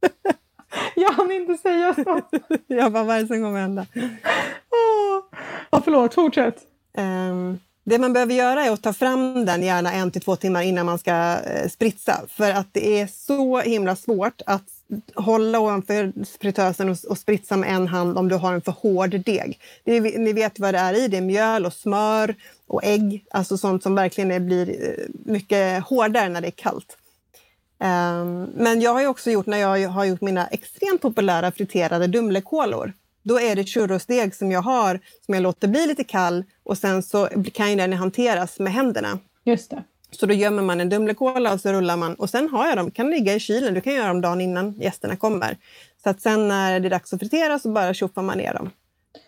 Jag 0.96 1.12
hann 1.12 1.32
inte 1.32 1.54
säga 1.54 1.94
så. 1.94 2.20
jag 2.66 2.92
bara, 2.92 3.04
vad 3.04 3.16
är 3.16 3.20
det 3.20 3.26
som 3.26 3.42
kommer 3.42 3.60
hända? 3.60 3.86
Åh. 3.94 5.38
Ja, 5.70 5.80
förlåt, 5.84 6.14
fortsätt. 6.14 6.56
Ehm, 6.96 7.58
det 7.88 7.98
man 7.98 8.12
behöver 8.12 8.34
göra 8.34 8.64
är 8.64 8.70
att 8.70 8.82
ta 8.82 8.92
fram 8.92 9.44
den 9.44 9.62
gärna 9.62 9.92
en 9.92 10.10
till 10.10 10.20
två 10.22 10.36
timmar 10.36 10.62
innan 10.62 10.86
man 10.86 10.98
ska 10.98 11.38
eh, 11.46 11.68
spritsa. 11.68 12.20
För 12.28 12.50
att 12.50 12.66
det 12.72 13.00
är 13.00 13.06
så 13.06 13.60
himla 13.60 13.96
svårt 13.96 14.42
att 14.46 14.64
hålla 15.14 15.60
ovanför 15.60 16.12
fritösen 16.40 16.88
och, 16.88 16.96
och 17.08 17.18
spritsa 17.18 17.56
med 17.56 17.70
en 17.70 17.86
hand 17.86 18.18
om 18.18 18.28
du 18.28 18.34
har 18.34 18.54
en 18.54 18.60
för 18.60 18.72
hård 18.72 19.10
deg. 19.10 19.60
Ni 19.84 20.32
vet 20.32 20.58
vad 20.58 20.74
det 20.74 20.78
är 20.78 20.94
i, 20.94 21.08
det 21.08 21.16
är 21.16 21.20
mjöl 21.20 21.66
och 21.66 21.72
smör 21.72 22.34
och 22.66 22.84
ägg, 22.84 23.26
alltså 23.30 23.58
sånt 23.58 23.82
som 23.82 23.94
verkligen 23.94 24.30
är, 24.30 24.40
blir 24.40 24.70
eh, 24.70 25.04
mycket 25.24 25.84
hårdare 25.84 26.28
när 26.28 26.40
det 26.40 26.48
är 26.48 26.50
kallt. 26.50 26.96
Um, 27.78 28.42
men 28.42 28.80
jag 28.80 28.92
har 28.92 29.00
ju 29.00 29.06
också 29.06 29.30
gjort, 29.30 29.46
när 29.46 29.58
jag 29.58 29.88
har 29.88 30.04
gjort 30.04 30.20
mina 30.20 30.46
extremt 30.46 31.02
populära 31.02 31.52
friterade 31.52 32.06
Dumlekolor, 32.06 32.92
då 33.28 33.40
är 33.40 33.56
det 33.56 33.64
churrosdeg 33.64 34.34
som 34.34 34.52
jag 34.52 34.62
har 34.62 35.00
som 35.26 35.34
jag 35.34 35.42
låter 35.42 35.68
bli 35.68 35.86
lite 35.86 36.04
kall 36.04 36.44
och 36.64 36.78
sen 36.78 37.02
så 37.02 37.28
kan 37.52 37.76
den 37.76 37.92
hanteras 37.92 38.58
med 38.58 38.72
händerna. 38.72 39.18
Just 39.44 39.70
det. 39.70 39.84
Så 40.10 40.26
då 40.26 40.34
gömmer 40.34 40.62
man 40.62 40.80
en 40.80 40.88
Dumlekola 40.88 41.52
och 41.52 41.60
så 41.60 41.72
rullar 41.72 41.96
man 41.96 42.14
och 42.14 42.30
sen 42.30 42.48
har 42.48 42.66
jag 42.66 42.76
dem, 42.76 42.90
kan 42.90 43.10
ligga 43.10 43.34
i 43.34 43.40
kylen, 43.40 43.74
du 43.74 43.80
kan 43.80 43.94
göra 43.94 44.08
dem 44.08 44.20
dagen 44.20 44.40
innan 44.40 44.72
gästerna 44.72 45.16
kommer. 45.16 45.56
Så 46.02 46.10
att 46.10 46.20
sen 46.20 46.48
när 46.48 46.80
det 46.80 46.88
är 46.88 46.90
dags 46.90 47.12
att 47.12 47.20
fritera 47.20 47.58
så 47.58 47.68
bara 47.68 47.94
tjoffar 47.94 48.22
man 48.22 48.38
ner 48.38 48.54
dem. 48.54 48.70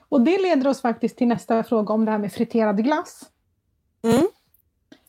Och 0.09 0.21
det 0.21 0.39
leder 0.39 0.69
oss 0.69 0.83
faktiskt 0.83 1.17
till 1.17 1.29
nästa 1.29 1.65
fråga 1.65 1.95
om 1.95 2.05
det 2.05 2.11
här 2.11 2.19
med 2.19 2.33
friterad 2.33 2.85
glass. 2.85 3.23
Mm. 4.03 4.29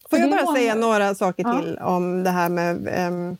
Får 0.09 0.19
jag 0.19 0.29
bara 0.29 0.45
många... 0.45 0.57
säga 0.57 0.75
några 0.75 1.15
saker 1.15 1.43
ja. 1.43 1.61
till 1.61 1.77
om 1.77 2.23
det 2.23 2.29
här 2.29 2.49
med 2.49 3.07
um, 3.07 3.37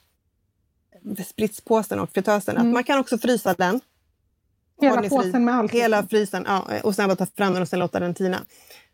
spritspåsen 1.26 2.00
och 2.00 2.10
fritösen? 2.10 2.58
Mm. 2.58 2.68
Att 2.68 2.74
man 2.74 2.84
kan 2.84 3.00
också 3.00 3.18
frysa 3.18 3.54
den. 3.54 3.82
Hela 4.82 5.10
påsen 5.10 5.46
med 5.46 5.56
allt? 5.56 5.72
Hela 5.72 6.08
frysen, 6.08 6.44
ja, 6.48 6.64
och 6.84 6.96
sen 6.96 7.08
bara 7.08 7.16
ta 7.16 7.26
fram 7.26 7.54
den 7.54 7.62
och 7.62 7.68
sen 7.68 7.80
låta 7.80 8.00
den 8.00 8.14
tina. 8.14 8.38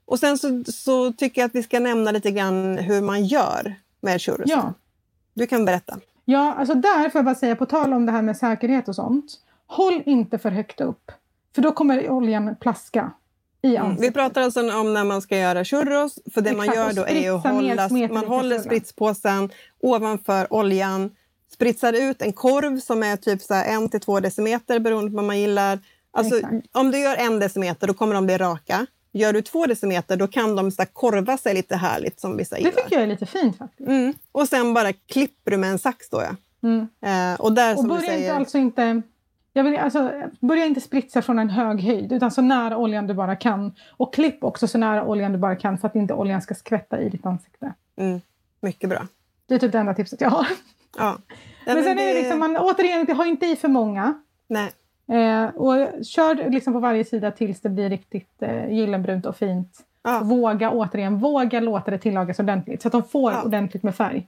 Och 0.06 0.20
sen 0.20 0.38
så, 0.38 0.64
så 0.68 1.14
tycker 1.14 1.42
jag 1.42 1.48
att 1.48 1.56
vi 1.56 1.64
ska 1.64 1.80
nämna 1.80 2.12
lite 2.12 2.32
grann 2.32 2.78
hur 2.78 3.02
man 3.02 3.26
gör 3.26 3.76
med 4.02 4.22
churros. 4.22 4.50
Ja. 4.50 4.74
Du 5.34 5.48
kan 5.48 5.66
berätta. 5.66 5.98
Ja, 6.26 6.54
alltså 6.54 6.76
där 6.76 7.10
får 7.10 7.20
jag 7.20 7.26
bara 7.26 7.36
säga, 7.36 7.56
på 7.56 7.66
tal 7.66 7.94
om 7.94 8.06
det 8.06 8.12
här 8.12 8.22
med 8.22 8.38
säkerhet 8.38 8.88
och 8.88 8.96
sånt. 8.96 9.26
Håll 9.68 10.04
inte 10.06 10.38
för 10.38 10.52
högt 10.52 10.82
upp, 10.82 11.12
för 11.56 11.62
då 11.62 11.72
kommer 11.72 12.10
oljan 12.10 12.56
plaska. 12.56 13.12
Mm. 13.64 13.96
Vi 13.96 14.12
pratar 14.12 14.42
alltså 14.42 14.80
om 14.80 14.94
när 14.94 15.04
man 15.04 15.22
ska 15.22 15.38
göra 15.38 15.66
churros. 15.66 16.20
För 16.34 16.42
det 16.42 16.50
Exakt, 16.50 16.68
man 16.68 16.76
gör 16.76 16.94
då 16.94 17.06
är 17.08 17.32
att 17.32 17.44
hålla, 17.44 18.14
man 18.14 18.26
håller 18.26 18.60
spritspåsen 18.60 19.50
ovanför 19.80 20.54
oljan, 20.54 21.12
spritsar 21.56 21.94
ut 21.94 22.22
en 22.22 22.34
korv 22.34 22.80
som 22.80 23.04
är 23.04 23.16
typ 23.16 23.42
så 23.42 23.54
en 23.54 23.90
till 23.90 24.00
två 24.00 24.20
decimeter 24.20 24.80
beroende 24.80 25.12
på 25.12 25.16
vad 25.16 25.26
man 25.26 25.40
gillar. 25.40 25.80
Alltså, 26.12 26.42
om 26.72 26.92
du 26.92 27.00
gör 27.00 27.16
en 27.16 27.40
decimeter 27.40 27.88
då 27.88 27.94
kommer 27.94 28.16
de 28.16 28.26
bli 28.26 28.38
raka. 28.38 28.86
Gör 29.12 29.34
du 29.34 29.42
två 29.42 29.66
decimeter 29.66 30.18
då 30.18 30.28
kan 30.28 30.56
de 30.56 30.72
så 30.72 30.86
korva 30.94 31.38
sig 31.38 31.54
lite 31.54 31.76
härligt 31.76 32.20
som 32.20 32.38
vissa 32.38 32.58
gillar. 32.58 32.72
Det 32.72 32.82
tycker 32.82 32.96
jag 32.96 33.04
är 33.04 33.08
lite 33.08 33.26
fint 33.26 33.58
faktiskt. 33.58 33.90
Mm. 33.90 34.14
Och 34.32 34.48
sen 34.48 34.74
bara 34.74 34.94
klipper 34.94 35.52
du 35.52 35.58
med 35.58 35.70
en 35.70 35.80
sax 35.80 36.10
då 36.10 36.22
ja. 36.22 36.36
Mm. 36.64 36.88
Eh, 37.06 37.40
och 37.40 37.54
där 37.54 37.74
och 37.74 37.80
som 37.80 37.88
börja 37.88 38.02
säger... 38.02 38.20
inte 38.20 38.34
alltså 38.36 38.58
inte... 38.58 39.02
Jag 39.54 39.64
vill, 39.64 39.78
alltså, 39.78 40.12
börja 40.40 40.66
inte 40.66 40.82
spritsa 40.82 41.22
från 41.22 41.40
en 41.40 41.50
hög 41.50 41.82
höjd 41.82 42.12
utan 42.12 42.32
så 42.32 42.42
nära 42.42 42.78
oljan 42.78 43.08
du 43.08 43.14
bara 43.14 43.36
kan. 43.36 43.76
Och 43.90 44.14
klipp 44.14 44.44
också 44.44 44.68
så 44.68 44.78
nära 44.78 45.06
oljan 45.06 45.32
du 45.32 45.38
bara 45.38 45.56
kan 45.56 45.78
för 45.78 45.88
att 45.88 45.96
inte 45.96 46.14
oljan 46.14 46.42
ska 46.42 46.56
skvätta 46.56 47.02
i 47.02 47.10
ditt 47.10 47.26
ansikte. 47.26 47.74
Mm. 47.98 48.22
Mycket 48.62 48.90
bra. 48.90 49.08
Det 49.48 49.56
är 49.56 49.60
typ 49.60 49.72
det 49.72 49.80
enda 49.80 49.94
tipset 49.94 50.22
jag 50.22 50.30
har. 50.30 50.48
Ja. 50.98 51.18
men, 51.66 51.76
men 51.76 51.84
sen 51.84 51.98
det... 51.98 52.04
är 52.04 52.14
det 52.14 52.22
liksom, 52.22 52.40
man, 52.40 52.58
återigen, 52.58 53.16
ha 53.18 53.26
inte 53.26 53.46
i 53.46 53.56
för 53.56 53.68
många. 53.68 54.14
Nej. 54.48 54.72
Eh, 55.12 55.46
och 55.46 56.06
kör 56.06 56.50
liksom 56.50 56.74
på 56.74 56.80
varje 56.80 57.06
sida 57.06 57.32
tills 57.32 57.62
det 57.62 57.70
blir 57.70 57.90
riktigt 57.90 58.42
eh, 58.42 58.74
gyllenbrunt 58.74 59.26
och 59.26 59.38
fint. 59.38 59.80
Ja. 60.04 60.20
Våga 60.24 60.72
återigen, 60.72 61.20
våga 61.20 61.60
låta 61.60 61.92
det 61.92 61.98
tillagas 61.98 62.40
ordentligt 62.40 62.82
så 62.82 62.88
att 62.88 62.92
de 62.92 63.04
får 63.04 63.32
ja. 63.32 63.44
ordentligt 63.44 63.84
med 63.84 63.96
färg. 63.96 64.28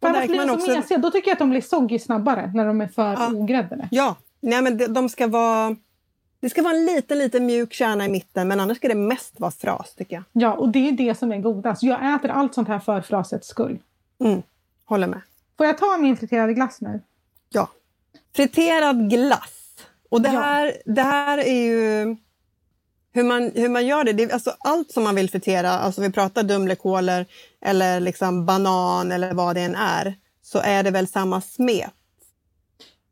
För 0.00 0.08
annars 0.08 0.26
blir 0.26 0.38
de 0.38 0.48
så 0.48 0.54
också... 0.54 0.76
mesiga. 0.76 0.98
Då 0.98 1.10
tycker 1.10 1.28
jag 1.28 1.32
att 1.32 1.38
de 1.38 1.50
blir 1.50 1.60
soggy 1.60 1.98
snabbare 1.98 2.50
när 2.54 2.66
de 2.66 2.80
är 2.80 2.88
för 2.88 3.12
ja. 3.12 3.30
ogräddade. 3.34 3.88
Ja, 3.90 4.16
Nej, 4.40 4.62
men 4.62 4.76
de, 4.76 4.86
de 4.86 5.08
ska 5.08 5.26
vara... 5.26 5.76
Det 6.40 6.50
ska 6.50 6.62
vara 6.62 6.76
en 6.76 6.84
liten, 6.84 7.18
liten 7.18 7.46
mjuk 7.46 7.72
kärna 7.72 8.04
i 8.04 8.08
mitten 8.08 8.48
men 8.48 8.60
annars 8.60 8.76
ska 8.76 8.88
det 8.88 8.94
mest 8.94 9.40
vara 9.40 9.50
fras 9.50 9.94
tycker 9.94 10.16
jag. 10.16 10.24
Ja, 10.32 10.52
och 10.52 10.68
det 10.68 10.88
är 10.88 10.92
det 10.92 11.18
som 11.18 11.32
är 11.32 11.38
godast. 11.38 11.82
Jag 11.82 12.14
äter 12.14 12.30
allt 12.30 12.54
sånt 12.54 12.68
här 12.68 12.78
för 12.78 13.00
frasets 13.00 13.48
skull. 13.48 13.78
Mm, 14.20 14.42
håller 14.84 15.06
med. 15.06 15.20
Får 15.56 15.66
jag 15.66 15.78
ta 15.78 15.98
min 15.98 16.16
friterade 16.16 16.54
glass 16.54 16.80
nu? 16.80 17.02
Ja. 17.48 17.68
Friterad 18.36 19.10
glass. 19.10 19.52
Och 20.08 20.22
det 20.22 20.28
här, 20.28 20.66
ja. 20.66 20.92
det 20.92 21.02
här 21.02 21.38
är 21.38 21.62
ju 21.62 22.16
hur 23.12 23.24
man, 23.24 23.52
hur 23.54 23.68
man 23.68 23.86
gör 23.86 24.04
det. 24.04 24.12
det 24.12 24.22
är, 24.22 24.32
alltså 24.32 24.56
allt 24.58 24.90
som 24.90 25.04
man 25.04 25.14
vill 25.14 25.30
fritera, 25.30 25.70
alltså 25.70 26.00
vi 26.00 26.12
pratar 26.12 26.42
dumlekolor 26.42 27.24
eller 27.60 28.00
liksom 28.00 28.46
banan 28.46 29.12
eller 29.12 29.34
vad 29.34 29.56
det 29.56 29.60
än 29.60 29.74
är, 29.74 30.14
så 30.42 30.58
är 30.58 30.82
det 30.82 30.90
väl 30.90 31.06
samma 31.06 31.40
smet. 31.40 31.92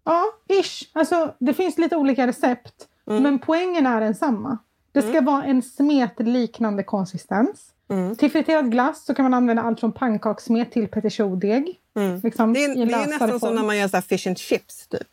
Ja, 0.05 0.25
ish. 0.49 0.91
Alltså, 0.93 1.35
det 1.39 1.55
finns 1.55 1.79
lite 1.79 1.97
olika 1.97 2.27
recept, 2.27 2.89
mm. 3.07 3.23
men 3.23 3.39
poängen 3.39 3.87
är 3.87 4.01
densamma. 4.01 4.59
Det 4.93 5.03
ska 5.03 5.11
mm. 5.11 5.25
vara 5.25 5.45
en 5.45 5.63
smetliknande 5.63 6.83
konsistens. 6.83 7.74
Mm. 7.89 8.17
Till 8.17 8.31
friterad 8.31 8.71
glass 8.71 9.05
så 9.05 9.15
kan 9.15 9.23
man 9.23 9.35
använda 9.35 9.63
allt 9.63 9.81
från 9.81 9.93
pannkakssmet 9.93 10.73
till 10.73 10.89
petit 10.89 11.13
choux-deg. 11.13 11.81
Mm. 11.97 12.21
Liksom, 12.23 12.53
det, 12.53 12.65
är, 12.65 12.87
det 12.87 12.93
är 12.93 13.07
nästan 13.07 13.29
form. 13.29 13.41
som 13.41 13.55
när 13.55 13.63
man 13.63 13.79
gör 13.79 13.89
så 13.89 14.03
fish 14.03 14.29
and 14.29 14.39
chips, 14.39 14.89
typ. 14.89 15.09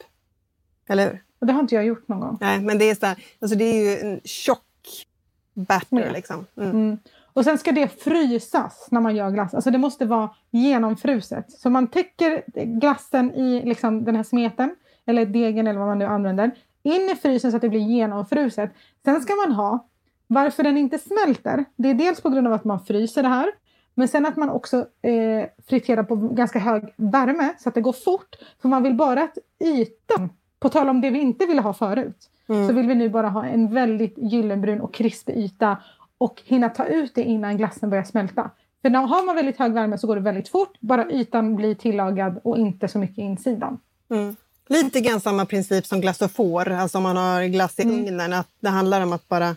Eller 0.90 1.06
hur? 1.06 1.24
Och 1.40 1.48
det 1.48 1.54
har 1.54 1.60
inte 1.60 1.76
jag 1.76 1.86
gjort 1.86 2.08
någon 2.08 2.20
gång. 2.20 2.38
Nej, 2.42 2.62
men 2.62 2.78
det 2.78 2.90
är, 2.90 2.96
så 2.96 3.06
här, 3.06 3.24
alltså 3.42 3.58
det 3.58 3.66
är 3.66 3.84
ju 3.84 4.00
en 4.00 4.22
tjock 4.24 5.06
batter. 5.54 6.12
Liksom. 6.14 6.46
Mm. 6.58 6.70
Mm. 6.70 6.98
Och 7.34 7.44
sen 7.44 7.58
ska 7.58 7.72
det 7.72 7.88
frysas 7.88 8.88
när 8.92 9.02
man 9.02 9.16
gör 9.16 9.32
glass. 9.32 9.54
Alltså 9.54 9.72
det 9.72 9.78
måste 9.78 10.06
vara 10.06 10.30
genomfruset. 10.52 11.52
Så 11.52 11.70
man 11.70 11.88
täcker 11.88 12.44
glassen 12.66 13.34
i 13.34 13.66
liksom 13.66 14.04
den 14.06 14.16
här 14.16 14.24
smeten, 14.24 14.76
eller 15.06 15.26
degen 15.26 15.68
eller 15.68 15.80
vad 15.80 15.88
man 15.88 16.00
nu 16.00 16.06
använder, 16.06 16.52
in 16.84 17.10
i 17.10 17.16
frysen 17.16 17.52
så 17.52 17.56
att 17.56 17.62
det 17.62 17.70
blir 17.70 17.80
genomfruset. 17.80 18.72
Sen 19.06 19.22
ska 19.22 19.36
man 19.36 19.52
ha, 19.52 19.88
varför 20.34 20.64
den 20.64 20.78
inte 20.78 21.00
smälter, 21.00 21.66
det 21.76 21.90
är 21.90 21.94
dels 21.94 22.22
på 22.22 22.30
grund 22.30 22.48
av 22.48 22.54
att 22.54 22.64
man 22.64 22.86
fryser 22.86 23.24
det 23.24 23.30
här, 23.30 23.52
men 23.96 24.08
sen 24.08 24.26
att 24.26 24.38
man 24.38 24.50
också 24.50 24.78
eh, 25.02 25.46
friterar 25.68 26.04
på 26.04 26.16
ganska 26.16 26.60
hög 26.60 26.94
värme 26.98 27.54
så 27.60 27.70
att 27.70 27.76
det 27.76 27.82
går 27.82 27.94
fort. 27.94 28.36
För 28.62 28.70
man 28.70 28.84
vill 28.84 28.96
bara 28.96 29.24
att 29.24 29.38
ytan 29.64 30.30
på 30.60 30.70
tal 30.70 30.90
om 30.90 31.02
det 31.02 31.10
vi 31.10 31.20
inte 31.20 31.46
ville 31.46 31.62
ha 31.62 31.74
förut, 31.74 32.30
mm. 32.50 32.68
så 32.68 32.74
vill 32.74 32.88
vi 32.88 32.96
nu 32.96 33.10
bara 33.10 33.30
ha 33.30 33.46
en 33.46 33.74
väldigt 33.74 34.18
gyllenbrun 34.18 34.82
och 34.82 34.94
krispig 34.94 35.38
yta 35.38 35.78
och 36.18 36.42
hinna 36.46 36.70
ta 36.70 36.86
ut 36.86 37.16
det 37.16 37.24
innan 37.24 37.58
glassen 37.58 37.90
börjar 37.90 38.04
smälta. 38.04 38.52
För 38.82 38.90
när 38.90 39.00
har 39.00 39.26
man 39.26 39.36
väldigt 39.36 39.60
hög 39.60 39.74
värme 39.74 39.98
så 39.98 40.08
går 40.08 40.16
det 40.16 40.22
väldigt 40.22 40.50
fort, 40.50 40.78
bara 40.80 41.12
ytan 41.12 41.56
blir 41.56 41.76
tillagad 41.76 42.40
och 42.44 42.58
inte 42.58 42.88
så 42.88 43.00
mycket 43.00 43.18
insidan. 43.18 43.80
Mm. 44.12 44.36
Lite 44.70 45.02
grann 45.02 45.20
samma 45.22 45.46
princip 45.46 45.86
som 45.86 46.02
glass 46.02 46.22
och 46.22 46.32
får, 46.32 46.70
alltså 46.70 46.98
om 46.98 47.04
man 47.04 47.18
har 47.18 47.44
glass 47.44 47.80
i 47.80 47.84
mm. 47.84 48.00
ugnen, 48.00 48.34
att 48.34 48.50
det 48.60 48.70
handlar 48.70 49.02
om 49.02 49.14
att 49.14 49.28
bara 49.28 49.56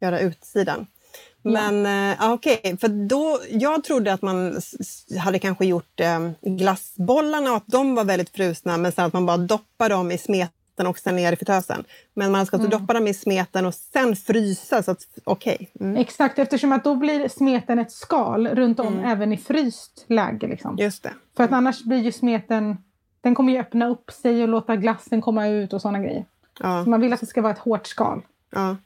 göra 0.00 0.20
utsidan. 0.20 0.86
Men 1.42 1.84
ja. 1.84 2.26
eh, 2.26 2.32
okej, 2.32 2.58
okay. 2.58 2.76
för 2.76 2.88
då, 3.08 3.38
jag 3.50 3.84
trodde 3.84 4.12
att 4.12 4.22
man 4.22 4.60
hade 5.18 5.38
kanske 5.38 5.66
gjort 5.66 6.00
eh, 6.00 6.30
glassbollarna 6.42 7.50
och 7.50 7.56
att 7.56 7.66
de 7.66 7.94
var 7.94 8.04
väldigt 8.04 8.30
frusna 8.30 8.76
men 8.76 8.92
sen 8.92 9.04
att 9.04 9.12
man 9.12 9.26
bara 9.26 9.36
doppar 9.36 9.88
dem 9.88 10.12
i 10.12 10.18
smeten 10.18 10.86
och 10.86 10.98
sen 10.98 11.16
ner 11.16 11.32
i 11.32 11.36
fritösen. 11.36 11.84
Men 12.14 12.32
man 12.32 12.46
ska 12.46 12.56
alltså 12.56 12.68
mm. 12.68 12.80
doppa 12.80 12.94
dem 12.94 13.06
i 13.06 13.14
smeten 13.14 13.66
och 13.66 13.74
sen 13.74 14.16
frysa. 14.16 14.82
Så 14.82 14.90
att, 14.90 15.00
okay. 15.24 15.58
Mm. 15.80 15.96
Exakt, 15.96 16.38
eftersom 16.38 16.72
att 16.72 16.84
då 16.84 16.94
blir 16.94 17.28
smeten 17.28 17.78
ett 17.78 17.92
skal 17.92 18.48
runt 18.48 18.80
om 18.80 18.86
mm. 18.86 19.04
även 19.04 19.32
i 19.32 19.36
fryst 19.36 20.04
läge. 20.06 20.46
Liksom. 20.46 20.76
Just 20.78 21.02
det. 21.02 21.12
För 21.36 21.44
att 21.44 21.52
annars 21.52 21.82
blir 21.82 21.98
ju 21.98 22.12
smeten, 22.12 22.76
den 23.20 23.34
kommer 23.34 23.52
ju 23.52 23.58
öppna 23.58 23.88
upp 23.88 24.10
sig 24.10 24.42
och 24.42 24.48
låta 24.48 24.76
glassen 24.76 25.20
komma 25.20 25.48
ut 25.48 25.72
och 25.72 25.82
sådana 25.82 25.98
grejer. 25.98 26.24
Ja. 26.60 26.84
Så 26.84 26.90
man 26.90 27.00
vill 27.00 27.12
att 27.12 27.20
det 27.20 27.26
ska 27.26 27.42
vara 27.42 27.52
ett 27.52 27.58
hårt 27.58 27.86
skal. 27.86 28.22
Ja. 28.50 28.76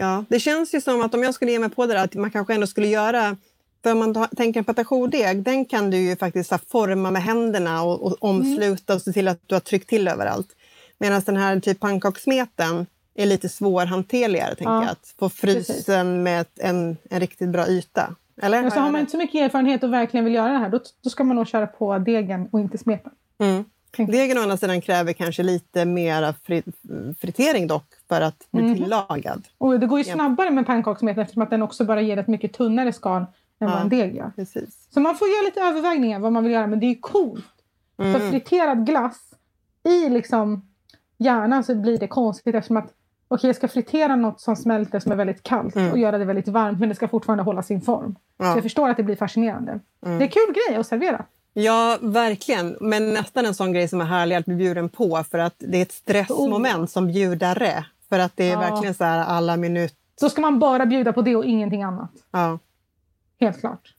Ja, 0.00 0.24
det 0.28 0.40
känns 0.40 0.74
ju 0.74 0.80
som 0.80 1.02
att 1.02 1.14
om 1.14 1.22
jag 1.22 1.34
skulle 1.34 1.52
ge 1.52 1.58
mig 1.58 1.70
på 1.70 1.86
det 1.86 1.94
där, 1.94 2.04
att 2.04 2.14
man 2.14 2.30
kanske 2.30 2.54
ändå 2.54 2.66
skulle 2.66 2.86
göra 2.86 3.36
för 3.82 3.92
om 3.92 3.98
man 3.98 4.28
tänker 4.36 4.60
en 4.60 4.64
patagoudeg, 4.64 5.42
den 5.42 5.64
kan 5.64 5.90
du 5.90 5.96
ju 5.96 6.16
faktiskt 6.16 6.70
forma 6.70 7.10
med 7.10 7.22
händerna 7.22 7.82
och, 7.82 8.02
och 8.02 8.16
omsluta 8.20 8.94
och 8.94 9.02
se 9.02 9.12
till 9.12 9.28
att 9.28 9.40
du 9.46 9.54
har 9.54 9.60
tryckt 9.60 9.88
till 9.88 10.08
överallt. 10.08 10.48
Medan 10.98 11.22
den 11.26 11.36
här 11.36 11.60
typ 11.60 11.80
pannkakssmeten 11.80 12.86
är 13.14 13.26
lite 13.26 13.48
svårhanterligare, 13.48 14.54
tänker 14.54 14.72
ja, 14.72 14.82
jag. 14.82 14.90
Att 14.90 15.14
få 15.18 15.28
frysen 15.28 15.66
precis. 15.66 16.24
med 16.24 16.46
en, 16.56 16.96
en 17.10 17.20
riktigt 17.20 17.48
bra 17.48 17.68
yta. 17.68 18.14
Eller? 18.42 18.62
Ja, 18.62 18.70
så 18.70 18.80
har 18.80 18.90
man 18.90 19.00
inte 19.00 19.10
så 19.12 19.18
mycket 19.18 19.40
erfarenhet 19.40 19.84
och 19.84 19.92
verkligen 19.92 20.24
vill 20.24 20.34
göra 20.34 20.52
det 20.52 20.58
här, 20.58 20.68
då, 20.68 20.80
då 21.02 21.10
ska 21.10 21.24
man 21.24 21.36
nog 21.36 21.48
köra 21.48 21.66
på 21.66 21.98
degen 21.98 22.48
och 22.52 22.60
inte 22.60 22.78
smeten. 22.78 23.12
Mm. 23.38 23.64
Degen 23.96 24.38
å 24.38 24.40
andra 24.40 24.56
sidan 24.56 24.80
kräver 24.80 25.12
kanske 25.12 25.42
lite 25.42 25.84
mer 25.84 26.34
fritering 27.20 27.66
dock 27.66 27.86
för 28.08 28.20
att 28.20 28.50
bli 28.50 28.62
mm. 28.62 28.76
tillagad. 28.76 29.48
Och 29.58 29.80
det 29.80 29.86
går 29.86 29.98
ju 29.98 30.04
snabbare 30.04 30.50
med 30.50 30.66
pannkakssmeten 30.66 31.22
eftersom 31.22 31.42
att 31.42 31.50
den 31.50 31.62
också 31.62 31.84
bara 31.84 32.00
ger 32.00 32.16
ett 32.16 32.28
mycket 32.28 32.52
tunnare 32.52 32.92
skal 32.92 33.22
än 33.22 33.26
ja, 33.58 33.66
vad 33.68 33.80
en 33.80 33.88
deg 33.88 34.16
gör. 34.16 34.32
Precis. 34.36 34.86
Så 34.90 35.00
man 35.00 35.16
får 35.16 35.28
göra 35.28 35.42
lite 35.44 35.60
övervägningar 35.60 36.18
vad 36.18 36.32
man 36.32 36.42
vill 36.42 36.52
göra 36.52 36.66
men 36.66 36.80
det 36.80 36.86
är 36.86 37.00
coolt. 37.00 37.44
Mm. 37.98 38.20
För 38.20 38.30
friterad 38.30 38.86
glass 38.86 39.34
i 39.84 40.08
liksom 40.08 40.68
hjärnan 41.18 41.64
så 41.64 41.74
blir 41.74 41.98
det 41.98 42.08
konstigt 42.08 42.54
eftersom 42.54 42.76
att 42.76 42.92
okej 43.28 43.48
jag 43.48 43.56
ska 43.56 43.68
fritera 43.68 44.16
något 44.16 44.40
som 44.40 44.56
smälter 44.56 45.00
som 45.00 45.12
är 45.12 45.16
väldigt 45.16 45.42
kallt 45.42 45.76
Mm. 45.76 45.92
och 45.92 45.98
göra 45.98 46.18
det 46.18 46.24
väldigt 46.24 46.48
varmt 46.48 46.80
men 46.80 46.88
det 46.88 46.94
ska 46.94 47.08
fortfarande 47.08 47.44
hålla 47.44 47.62
sin 47.62 47.80
form. 47.80 48.14
Så 48.14 48.44
Ja. 48.44 48.54
jag 48.54 48.62
förstår 48.62 48.88
att 48.88 48.96
det 48.96 49.02
blir 49.02 49.16
fascinerande. 49.16 49.72
Mm. 49.72 50.18
Det 50.18 50.24
är 50.24 50.26
en 50.26 50.28
kul 50.28 50.54
grej 50.54 50.80
att 50.80 50.86
servera. 50.86 51.24
Ja, 51.52 51.98
verkligen. 52.00 52.76
Men 52.80 53.14
nästan 53.14 53.46
en 53.46 53.54
sån 53.54 53.72
grej 53.72 53.88
som 53.88 54.00
är 54.00 54.04
härlig 54.04 54.36
att 54.36 54.44
bli 54.44 54.54
bjuden 54.54 54.88
på 54.88 55.24
för 55.30 55.38
att 55.38 55.54
det 55.58 55.78
är 55.78 55.82
ett 55.82 55.92
stressmoment 55.92 56.90
som 56.90 57.06
bjudare. 57.06 57.84
För 58.08 58.18
att 58.18 58.32
det 58.36 58.44
är 58.48 58.52
Ja. 58.52 58.60
verkligen 58.60 58.94
så 58.94 59.04
här 59.04 59.18
alla 59.24 59.56
minuter. 59.56 59.96
Så 60.20 60.30
ska 60.30 60.40
man 60.40 60.58
bara 60.58 60.86
bjuda 60.86 61.12
på 61.12 61.22
det 61.22 61.36
och 61.36 61.44
ingenting 61.44 61.82
annat. 61.82 62.10
Ja. 62.30 62.58
Helt 63.40 63.60
klart. 63.60 63.94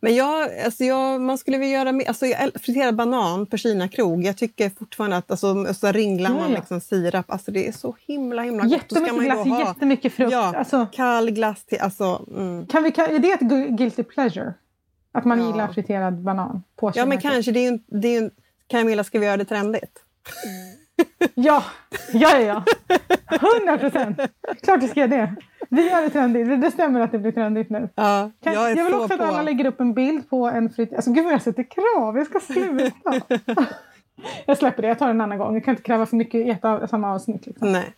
Men 0.00 0.14
jag, 0.14 0.48
alltså 0.64 0.84
jag, 0.84 1.20
man 1.20 1.38
skulle 1.38 1.58
vilja 1.58 1.78
göra 1.78 1.92
mer. 1.92 2.08
Alltså 2.08 2.26
jag 2.26 2.50
friterad 2.60 2.96
banan 2.96 3.46
på 3.46 3.56
Kina 3.56 3.88
krog. 3.88 4.24
Jag 4.24 4.36
tycker 4.36 4.70
fortfarande 4.70 5.16
att 5.16 5.30
alltså, 5.30 5.74
så 5.74 5.92
ringlar 5.92 6.30
man 6.30 6.38
Ja, 6.38 6.48
ja. 6.48 6.56
liksom 6.56 6.80
sirap. 6.80 7.30
Alltså 7.30 7.50
det 7.50 7.68
är 7.68 7.72
så 7.72 7.96
himla 8.06 8.42
himla 8.42 8.62
gott. 8.62 8.72
Jättemycket 8.72 9.24
glass, 9.24 9.48
ha 9.48 9.58
jättemycket 9.68 10.12
frukt. 10.12 10.32
Ja. 10.32 10.54
Alltså, 10.56 10.86
kall 10.92 11.30
glass 11.30 11.64
till. 11.64 11.80
Alltså, 11.80 12.26
mm. 12.36 12.66
kan 12.66 12.82
vi, 12.82 12.90
kan, 12.90 13.04
är 13.14 13.18
det 13.18 13.32
ett 13.32 13.40
gu- 13.40 13.76
guilty 13.76 14.02
pleasure? 14.02 14.54
Att 15.12 15.24
man 15.24 15.38
Ja. 15.40 15.46
gillar 15.46 15.68
friterad 15.68 16.14
banan? 16.22 16.62
På 16.76 16.92
Ja, 16.94 17.06
men 17.06 17.20
Kina? 17.20 17.32
kanske. 17.32 17.52
Det 17.52 17.60
är 17.66 17.72
ju, 17.72 17.78
det 17.86 18.08
är 18.08 18.20
ju, 18.22 18.30
Camilla, 18.66 19.04
ska 19.04 19.18
vi 19.18 19.26
göra 19.26 19.36
det 19.36 19.44
trendigt? 19.44 19.98
Ja, 21.34 21.64
ja, 22.12 22.38
ja. 22.38 22.64
ja. 22.88 23.38
100 23.58 23.78
procent. 23.78 24.20
Klart 24.62 24.82
vi 24.82 24.88
ska 24.88 25.00
göra 25.00 25.10
det. 25.10 25.34
Vi 25.68 25.90
gör 25.90 26.02
det 26.02 26.10
trendigt. 26.10 26.60
Det- 26.60 26.70
stämmer 26.70 27.00
att 27.00 27.12
det 27.12 27.18
blir 27.18 27.32
trendigt 27.32 27.70
nu. 27.70 27.88
Ja, 27.94 28.30
Kan, 28.44 28.52
jag 28.52 28.70
jag, 28.70 28.84
vill 28.84 28.92
så 28.92 29.02
också 29.02 29.14
att 29.14 29.20
på. 29.20 29.26
alla 29.26 29.42
lägger 29.42 29.64
upp 29.66 29.80
en 29.80 29.94
bild 29.94 30.30
på 30.30 30.46
en 30.48 30.70
frit... 30.70 30.92
Alltså 30.94 31.12
gud 31.12 31.24
vad 31.24 31.32
jag 31.32 31.42
sätter 31.42 31.62
krav. 31.62 32.18
Jag 32.18 32.26
ska 32.26 32.40
sluta. 32.40 33.12
jag 34.46 34.58
släpper 34.58 34.82
det. 34.82 34.88
Jag 34.88 34.98
tar 34.98 35.06
det 35.06 35.10
en 35.10 35.20
annan 35.20 35.38
gång. 35.38 35.54
Jag 35.54 35.64
kan 35.64 35.72
inte 35.72 35.82
kräva 35.82 36.06
för 36.06 36.16
mycket 36.16 36.46
i 36.46 36.50
ett 36.50 36.64
av, 36.64 36.86
samma 36.86 37.14
avsnitt. 37.14 37.46
Liksom. 37.46 37.72
Nej. 37.72 37.94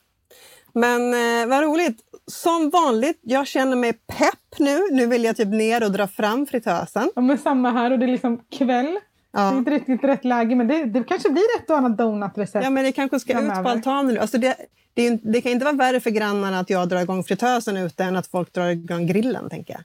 Men 0.74 1.14
eh, 1.42 1.46
vad 1.48 1.62
roligt. 1.64 1.98
Som 2.26 2.70
vanligt, 2.70 3.18
jag 3.22 3.46
känner 3.46 3.76
mig 3.76 3.92
pepp 3.92 4.58
nu. 4.58 4.78
Nu 4.92 5.06
vill 5.06 5.24
jag 5.24 5.36
typ 5.36 5.48
ner 5.48 5.84
och 5.84 5.92
dra 5.92 6.06
fram 6.06 6.46
fritösen. 6.46 7.10
Ja, 7.14 7.20
men 7.22 7.38
samma 7.38 7.70
här. 7.70 7.90
Och 7.90 7.98
det 7.98 8.06
är 8.06 8.12
liksom 8.12 8.40
kväll. 8.58 8.84
Det 9.32 9.38
är 9.38 9.42
Ja. 9.42 9.56
inte 9.58 9.70
riktigt 9.70 10.04
rätt 10.04 10.24
läge. 10.24 10.54
Men 10.56 10.68
det, 10.68 10.84
det 10.84 11.04
kanske 11.04 11.30
blir 11.30 11.44
ett 11.58 11.70
och 11.70 11.76
annat 11.76 11.98
donutrecept. 11.98 12.64
ja, 12.64 12.70
men 12.70 12.84
det 12.84 12.92
kanske 12.92 13.20
ska 13.20 13.32
ut 13.32 13.38
Framöver. 13.38 13.62
på 13.62 13.68
altanen 13.68 14.14
nu. 14.14 14.20
Alltså 14.20 14.38
det, 14.38 14.56
det, 14.94 15.10
det 15.32 15.40
kan 15.40 15.52
inte 15.52 15.64
vara 15.64 15.76
värre 15.76 16.00
för 16.00 16.10
grannarna 16.10 16.58
att 16.60 16.70
jag 16.70 16.88
drar 16.88 17.00
igång 17.00 17.24
fritösen 17.24 17.76
ute 17.76 18.04
än 18.04 18.16
att 18.16 18.26
folk 18.26 18.52
drar 18.52 18.68
igång 18.68 19.06
grillen, 19.06 19.50
tänker 19.50 19.72
jag. 19.74 19.82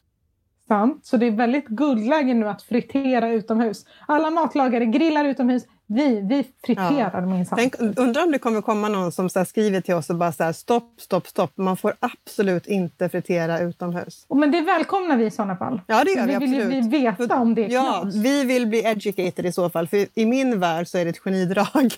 Sant. 0.69 1.05
Så 1.05 1.17
det 1.17 1.25
är 1.25 1.31
väldigt 1.31 1.67
guldläge 1.67 2.33
nu 2.33 2.49
att 2.49 2.61
fritera 2.61 3.29
utomhus. 3.29 3.85
Alla 4.07 4.29
matlagare 4.29 4.85
grillar 4.85 5.25
utomhus. 5.25 5.63
Vi, 5.87 6.21
vi 6.21 6.45
friterar 6.65 7.25
minsann. 7.25 7.59
Tänk, 7.59 7.73
undrar 7.79 8.23
om 8.23 8.31
det 8.31 8.39
kommer 8.39 8.61
komma 8.61 8.89
någon 8.89 9.11
som 9.11 9.29
så 9.29 9.45
skriver 9.45 9.81
till 9.81 9.93
oss 9.93 10.09
och 10.09 10.15
bara 10.15 10.31
så 10.31 10.43
här, 10.43 10.51
stopp, 10.51 10.93
stopp, 10.97 11.27
stopp. 11.27 11.57
Man 11.57 11.77
får 11.77 11.93
absolut 11.99 12.67
inte 12.67 13.09
fritera 13.09 13.59
utomhus. 13.59 14.25
Men 14.29 14.51
det 14.51 14.61
välkomnar 14.61 15.17
vi 15.17 15.25
i 15.25 15.31
sådana 15.31 15.55
fall. 15.55 15.81
Ja, 15.87 16.03
det 16.03 16.11
gör 16.11 16.27
vi 16.27 16.33
vi 16.33 16.39
vill 16.39 16.53
ju 16.53 16.61
absolut. 16.61 16.85
vi 16.85 16.99
veta 16.99 17.35
om 17.35 17.55
det 17.55 17.65
är 17.65 17.69
Ja, 17.69 17.99
knas. 18.01 18.15
vi 18.15 18.43
vill 18.43 18.67
bli 18.67 18.85
educated 18.85 19.45
i 19.45 19.51
så 19.51 19.69
fall. 19.69 19.87
För 19.87 20.05
i 20.13 20.25
min 20.25 20.59
värld 20.59 20.87
så 20.87 20.97
är 20.97 21.03
det 21.03 21.09
ett 21.09 21.19
genidrag. 21.19 21.93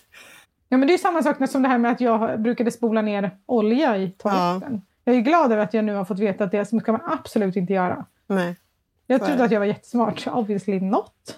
Ja, 0.70 0.78
men 0.78 0.88
det 0.88 0.94
är 0.94 0.98
samma 0.98 1.24
sak 1.24 1.50
som 1.50 1.62
det 1.62 1.68
här 1.70 1.78
med 1.78 1.92
att 1.92 2.02
jag 2.02 2.42
brukade 2.42 2.72
spola 2.72 3.02
ner 3.02 3.32
olja 3.46 3.98
i 3.98 4.10
toaletten. 4.12 4.82
Jag 5.04 5.16
är 5.16 5.20
glad 5.20 5.52
över 5.52 5.64
att 5.64 5.74
jag 5.74 5.86
nu 5.86 5.96
har 5.96 6.06
fått 6.06 6.20
veta 6.20 6.44
att 6.44 6.52
det 6.52 6.66
ska 6.66 6.92
man 6.92 7.02
absolut 7.06 7.56
inte 7.56 7.74
göra. 7.74 8.06
Nej. 8.28 8.56
Jag 9.12 9.26
trodde 9.26 9.44
att 9.44 9.52
jag 9.52 9.60
var 9.60 9.68
jättesmart. 9.68 10.28
Obviously 10.28 10.80
not. 10.80 11.38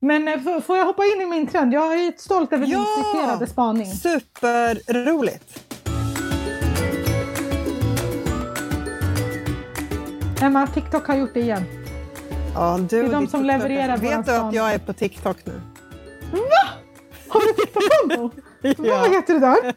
Men 0.00 0.28
eh, 0.28 0.60
får- 0.60 0.76
jag 0.76 0.84
hoppa 0.86 1.04
in 1.04 1.20
i 1.22 1.26
min 1.26 1.46
trend? 1.46 1.72
Jag 1.74 1.94
är 1.94 2.12
stolt 2.18 2.52
över 2.52 2.66
Ja! 2.66 2.78
min 2.78 3.04
citerade 3.04 3.46
spaning. 3.46 3.86
Superroligt! 3.86 5.74
Emma, 10.42 10.66
TikTok 10.66 11.06
har 11.06 11.14
gjort 11.16 11.34
det 11.34 11.40
igen. 11.40 11.62
Ja, 12.54 12.78
du 12.90 13.02
Det 13.02 13.08
är 13.08 13.12
de 13.12 13.26
som 13.26 13.44
levererar 13.44 13.96
Vet 13.98 14.10
du 14.10 14.14
att 14.16 14.26
spaning. 14.26 14.56
jag 14.56 14.74
är 14.74 14.78
på 14.78 14.92
TikTok 14.92 15.36
nu? 15.46 15.60
Har 17.28 17.40
du 17.40 17.52
TikTok-konto? 17.52 18.30
Ja. 18.84 18.98
Vad 19.00 19.10
heter 19.10 19.34
det 19.34 19.40
där? 19.40 19.74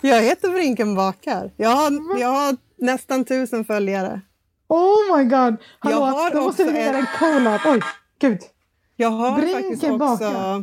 Jag 0.00 0.22
heter 0.22 0.48
Brinken 0.50 0.94
bakar. 0.94 1.50
Jag 1.56 1.68
har, 1.70 2.20
jag 2.20 2.28
har 2.28 2.56
nästan 2.78 3.24
tusen 3.24 3.64
följare. 3.64 4.20
Oh 4.68 5.16
my 5.18 5.24
god! 5.24 5.56
Hallå, 5.78 5.96
har 6.00 6.30
då 6.30 6.42
måste 6.42 6.64
vi 6.64 6.78
göra 6.80 6.88
en- 6.88 6.94
en 6.96 7.06
collab. 7.18 7.60
Oj, 7.66 7.80
gud. 8.18 8.38
Jag 8.96 9.10
har 9.10 9.36
Brinken 9.40 9.62
faktiskt 9.62 9.84
också 9.84 9.98
bakar. 9.98 10.56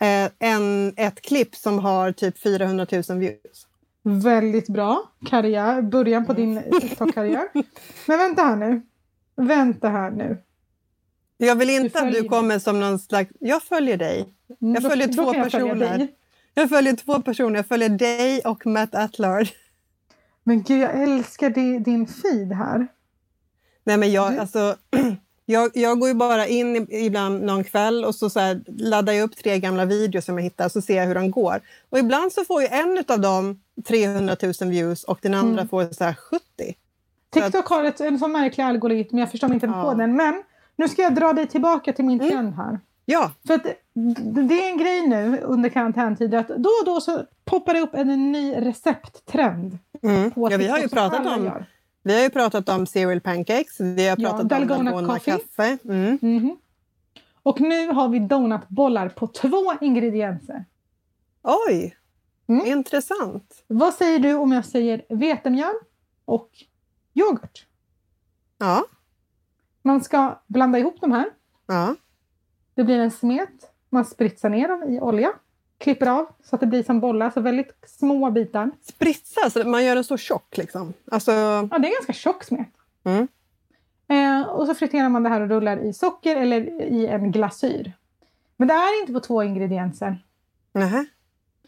eh, 0.00 0.30
en, 0.38 0.94
ett 0.96 1.22
klipp 1.22 1.56
som 1.56 1.78
har 1.78 2.12
typ 2.12 2.38
400 2.38 2.86
000 3.08 3.18
views. 3.18 3.66
Väldigt 4.02 4.68
bra 4.68 5.02
karriär. 5.26 5.82
Början 5.82 6.26
på 6.26 6.32
din 6.32 6.62
TikTok-karriär. 6.80 7.48
Men 8.06 8.18
vänta 8.18 8.42
här 8.42 8.56
nu. 8.56 8.82
Vänta 9.36 9.88
här 9.88 10.10
nu. 10.10 10.38
Jag 11.36 11.56
vill 11.56 11.70
inte 11.70 11.98
att 11.98 12.04
följer 12.04 12.22
du 12.22 12.28
kommer 12.28 12.58
som 12.58 12.80
någon 12.80 12.98
slags... 12.98 13.30
Jag 13.40 13.62
följer 13.62 13.96
dig. 13.96 14.34
Mm, 14.60 14.74
Jag 14.74 14.82
då- 14.82 14.88
följer 14.88 15.06
då 15.06 15.12
två 15.14 15.22
jag 15.34 15.50
följa 15.52 15.66
personer. 15.74 15.98
dig. 15.98 16.14
Jag 16.54 16.68
följer 16.68 16.96
två 16.96 17.22
personer. 17.22 17.56
Jag 17.56 17.66
följer 17.66 17.88
dig 17.88 18.40
och 18.44 18.66
Matt 18.66 18.94
Atlard. 18.94 19.48
Men 20.44 20.62
gud, 20.62 20.80
jag 20.80 21.02
älskar 21.02 21.50
di- 21.50 21.78
din 21.78 22.06
feed 22.06 22.52
här. 22.52 22.86
Nej, 23.84 23.96
men 23.96 24.12
jag, 24.12 24.32
Du- 24.32 24.38
alltså, 24.38 24.76
jag, 25.46 25.70
jag 25.74 25.98
går 26.00 26.08
ju 26.08 26.14
bara 26.14 26.46
in 26.46 26.86
ibland 26.90 27.42
någon 27.42 27.64
kväll 27.64 28.04
och 28.04 28.14
så, 28.14 28.30
så 28.30 28.40
här, 28.40 28.60
laddar 28.66 29.12
jag 29.12 29.24
upp 29.24 29.36
tre 29.36 29.58
gamla 29.58 29.84
videos 29.84 30.24
som 30.24 30.38
jag 30.38 30.42
hittar 30.42 30.68
så 30.68 30.82
ser 30.82 30.96
jag 30.96 31.06
hur 31.06 31.14
de 31.14 31.30
går. 31.30 31.60
Och 31.90 31.98
ibland 31.98 32.32
så 32.32 32.44
får 32.44 32.62
ju 32.62 32.68
en 32.68 33.04
av 33.08 33.20
dem 33.20 33.60
300 33.88 34.36
000 34.60 34.70
views 34.70 35.04
och 35.04 35.18
den 35.22 35.34
andra 35.34 35.60
Mm. 35.60 35.68
får 35.68 35.88
så 35.94 36.04
här 36.04 36.14
70. 36.14 36.42
TikTok 37.30 37.66
har 37.66 37.84
ett, 37.84 38.00
en 38.00 38.18
sån 38.18 38.32
märklig 38.32 38.64
algoritm, 38.64 39.18
jag 39.18 39.30
förstår 39.30 39.48
mig 39.48 39.54
inte 39.54 39.66
Ja. 39.66 39.82
på 39.82 39.94
den. 39.94 40.16
Men 40.16 40.42
nu 40.76 40.88
ska 40.88 41.02
jag 41.02 41.14
dra 41.14 41.32
dig 41.32 41.46
tillbaka 41.46 41.92
till 41.92 42.04
min 42.04 42.18
trend 42.30 42.54
här. 42.54 42.80
Ja, 43.04 43.32
För 43.46 43.54
att 43.54 43.64
det 44.34 44.54
är 44.64 44.70
en 44.70 44.78
grej 44.78 45.06
nu 45.08 45.40
under 45.42 45.68
karantäntider 45.68 46.38
att 46.38 46.48
då 46.48 46.68
och 46.80 46.84
då 46.86 47.00
så 47.00 47.22
poppar 47.44 47.74
det 47.74 47.80
upp 47.80 47.94
en 47.94 48.32
ny 48.32 48.54
recepttrend. 48.54 49.78
mm. 50.02 50.32
ja 50.36 50.56
vi 50.58 50.68
har 50.68 50.78
ju 50.78 50.88
pratat 50.88 51.26
om 51.26 51.44
gör. 51.44 51.66
Vi 52.02 52.14
har 52.14 52.22
ju 52.22 52.30
pratat 52.30 52.68
om 52.68 52.86
cereal 52.86 53.20
pancakes, 53.20 53.80
vi 53.80 54.08
har 54.08 54.16
Ja, 54.18 54.28
pratat 54.30 54.40
om 54.40 54.48
Dalgona 54.48 55.06
coffee. 55.06 55.30
kaffe. 55.38 55.78
Mm. 55.84 56.18
Mhm. 56.22 56.56
Och 57.42 57.60
nu 57.60 57.88
har 57.92 58.08
vi 58.08 58.18
donutbollar 58.18 59.08
på 59.08 59.26
två 59.26 59.72
ingredienser. 59.80 60.64
Oj, 61.42 61.96
Mm. 62.48 62.66
intressant. 62.66 63.64
Vad 63.66 63.94
säger 63.94 64.18
du 64.18 64.34
om 64.34 64.52
jag 64.52 64.64
säger 64.64 65.04
vetemjöl 65.08 65.74
och 66.24 66.50
yoghurt? 67.14 67.66
Ja, 68.58 68.84
Man 69.82 70.00
ska 70.04 70.40
blanda 70.46 70.78
ihop 70.78 71.00
de 71.00 71.12
här. 71.12 71.30
ja. 71.66 71.96
Det 72.74 72.84
blir 72.84 72.98
en 72.98 73.10
smet. 73.10 73.72
Man 73.90 74.04
spritsar 74.04 74.48
ner 74.48 74.68
dem 74.68 74.82
i 74.82 75.00
olja. 75.00 75.32
Klipper 75.80 76.06
av 76.06 76.26
så 76.44 76.54
att 76.56 76.60
det 76.60 76.66
blir 76.66 76.82
som 76.82 77.00
bollar, 77.00 77.30
så 77.30 77.40
väldigt 77.40 77.72
små 77.86 78.30
bitar. 78.30 78.70
Spritsa, 78.82 79.50
så 79.50 79.68
man 79.68 79.84
gör 79.84 79.94
den 79.94 80.04
så 80.04 80.16
tjock 80.16 80.56
liksom. 80.56 80.92
Alltså, 81.10 81.30
Ja, 81.32 81.78
det 81.78 81.88
är 81.88 81.92
ganska 81.94 82.12
tjock 82.12 82.44
smet. 82.44 82.68
Mm. 83.04 83.28
Eh, 84.08 84.48
och 84.48 84.66
så 84.66 84.74
friterar 84.74 85.08
man 85.08 85.22
det 85.22 85.28
här 85.28 85.40
och 85.40 85.48
rullar 85.48 85.76
i 85.78 85.92
socker 85.92 86.36
eller 86.36 86.82
i 86.82 87.06
en 87.06 87.32
glasyr. 87.32 87.92
Men 88.56 88.68
det 88.68 88.74
är 88.74 89.00
inte 89.00 89.12
på 89.12 89.20
två 89.20 89.42
ingredienser. 89.42 90.18
nähä. 90.72 91.04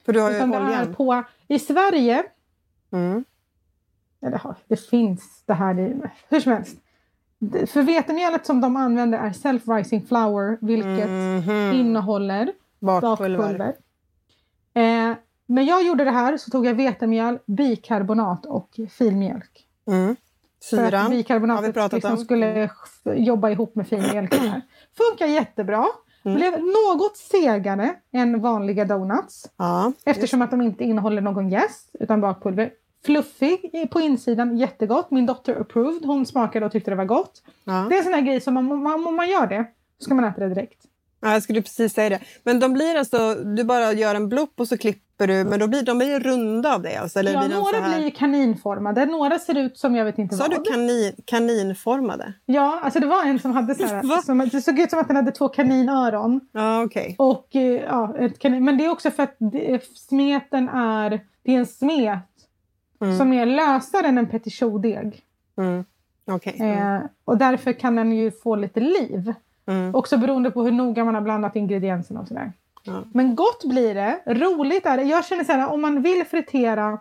För 0.05 0.13
du 0.13 0.21
har 0.21 0.31
ju 0.31 0.37
Utan 0.37 0.51
det 0.51 0.57
är 0.57 0.65
oljan. 0.67 0.95
på, 0.95 1.25
I 1.49 1.59
Sverige, 1.59 2.23
Mm. 2.93 3.25
eller 4.23 4.41
det 4.69 4.77
finns 4.77 5.43
det 5.47 5.55
här 5.55 5.79
i, 5.79 5.97
hur 6.29 6.41
som 6.41 6.53
helst. 6.53 6.77
För 7.73 7.83
vetemjölet 7.83 8.47
som 8.47 8.61
de 8.61 8.77
använder 8.77 9.19
är 9.19 9.31
self-rising 9.31 10.07
flour, 10.07 10.59
vilket 10.61 11.09
Mhm. 11.47 11.73
innehåller 11.73 12.53
Bakpulver. 12.79 13.39
bakpulver. 13.39 13.75
Eh, 14.75 15.17
men 15.47 15.67
jag 15.67 15.87
gjorde 15.87 16.05
det 16.05 16.11
här 16.11 16.37
så 16.37 16.51
tog 16.51 16.67
jag 16.67 16.75
vetemjöl, 16.75 17.39
bikarbonat 17.47 18.47
och 18.47 18.81
filmjölk. 18.91 19.67
Mm. 19.87 20.17
Syran 20.61 21.03
har 21.03 21.11
vi 21.11 21.17
bikarbonatet 21.17 21.75
pratat 21.75 21.93
liksom 21.93 22.13
om. 22.13 22.19
skulle 22.19 22.71
jobba 23.05 23.51
ihop 23.51 23.75
med 23.75 23.89
filmjölken. 23.89 24.49
Här. 24.49 24.63
Funkar 24.97 25.27
jättebra. 25.27 25.87
Mm. 26.25 26.37
Blev 26.37 26.53
något 26.53 27.17
segare 27.17 27.95
än 28.13 28.41
vanliga 28.41 28.85
donuts. 28.85 29.51
Ja, 29.57 29.93
Eftersom 30.05 30.43
att 30.43 30.51
de 30.51 30.63
inte 30.63 30.85
innehåller 30.85 31.23
någon 31.23 31.51
jäst 31.51 31.91
utan 32.01 32.21
bakpulver. 32.21 32.71
Fluffig 33.05 33.89
på 33.91 34.01
insidan, 34.01 34.57
jättegott. 34.57 35.11
Min 35.11 35.27
dotter 35.27 35.61
approved. 35.61 36.05
Hon 36.05 36.27
smakade 36.27 36.67
och 36.67 36.73
tyckte 36.73 36.91
det 36.91 36.97
var 36.97 37.05
gott. 37.05 37.43
ja. 37.65 37.87
Det 37.89 37.95
är 37.95 37.99
en 37.99 38.05
sån 38.05 38.13
här 38.13 38.21
grej 38.21 38.41
som 38.41 38.57
om 38.57 38.83
man, 38.83 39.07
om 39.07 39.17
man 39.17 39.29
gör 39.31 39.47
det 39.47 39.65
så 39.99 40.05
ska 40.05 40.15
man 40.15 40.25
äta 40.25 40.41
det 40.41 40.49
direkt. 40.49 40.79
Ja, 41.23 41.33
jag 41.33 41.43
skulle 41.43 41.63
precis 41.63 41.93
säga 41.95 42.09
det. 42.09 42.21
Men 42.45 42.61
de 42.61 42.73
blir 42.73 42.97
alltså, 42.97 43.35
du 43.35 43.65
bara 43.65 43.93
gör 43.93 44.15
en 44.15 44.29
blopp 44.29 44.61
och 44.61 44.69
så 44.69 44.79
klipper 44.79 45.27
du, 45.27 45.45
men 45.45 45.61
då 45.61 45.67
blir, 45.67 45.83
de 45.83 45.99
blir 45.99 46.21
runda 46.21 46.75
av 46.75 46.83
det? 46.83 46.97
Alltså, 46.97 47.19
eller 47.19 47.33
Ja, 47.33 47.41
blir 47.47 47.57
några 47.57 47.81
här, 47.81 48.01
blir 48.01 48.11
kaninformade, 48.11 49.07
några 49.07 49.39
ser 49.39 49.59
ut 49.59 49.79
som 49.79 49.97
jag 49.97 50.05
vet 50.05 50.19
inte 50.19 50.37
Sa 50.37 50.47
vad. 50.49 50.65
du 50.65 50.71
kanin, 50.71 51.13
kaninformade? 51.25 52.33
Ja, 52.47 52.81
alltså 52.83 53.01
det 53.01 53.07
var 53.07 53.25
en 53.25 53.39
som 53.39 53.53
hade 53.53 53.75
så 53.75 53.87
här, 53.87 54.23
som, 54.23 54.49
det 54.53 54.63
såg 54.63 54.79
ut 54.79 54.91
som 54.91 54.99
att 54.99 55.09
den 55.09 55.17
hade 55.17 55.33
två 55.33 55.49
kaninöron. 55.49 56.41
Ja, 56.53 56.83
okej. 56.85 57.15
Och, 57.19 57.57
eh, 57.57 57.63
ja, 57.63 58.17
ett 58.19 58.39
kanin, 58.39 58.65
men 58.65 58.79
det 58.79 58.85
är 58.85 58.91
också 58.91 59.11
för 59.11 59.23
att 59.23 59.37
det, 59.39 59.85
smeten 59.85 60.69
är, 60.69 61.11
det 61.43 61.55
är 61.55 61.59
en 61.59 61.67
smet 61.67 62.19
som 63.19 63.33
är 63.33 63.47
lösare 63.47 64.07
än 64.07 64.19
en 64.19 64.27
petit 64.27 64.53
chaud-deg. 64.53 65.21
Mm. 65.59 65.85
Okej. 66.31 66.57
Mm. 66.61 66.97
Eh, 66.97 67.03
och 67.25 67.39
därför 67.39 67.73
kan 67.73 67.97
den 67.97 68.13
ju 68.13 68.31
få 68.31 68.57
lite 68.57 68.81
liv. 68.81 69.35
Mm. 69.73 69.95
Också 69.95 70.17
beroende 70.19 70.51
på 70.51 70.63
hur 70.63 70.73
noga 70.73 71.05
man 71.05 71.15
har 71.15 71.23
blandat 71.23 71.57
ingredienserna 71.57 72.21
och 72.21 72.29
sådär. 72.29 72.53
Ja. 72.85 73.05
Men 73.13 73.35
gott 73.35 73.65
blir 73.65 73.95
det, 73.95 74.21
roligt 74.27 74.87
är 74.87 74.97
det. 74.97 75.03
Jag 75.03 75.25
känner 75.25 75.45
så 75.45 75.53
här, 75.53 75.69
om 75.73 75.81
man 75.83 76.03
vill 76.03 76.25
fritera 76.31 76.99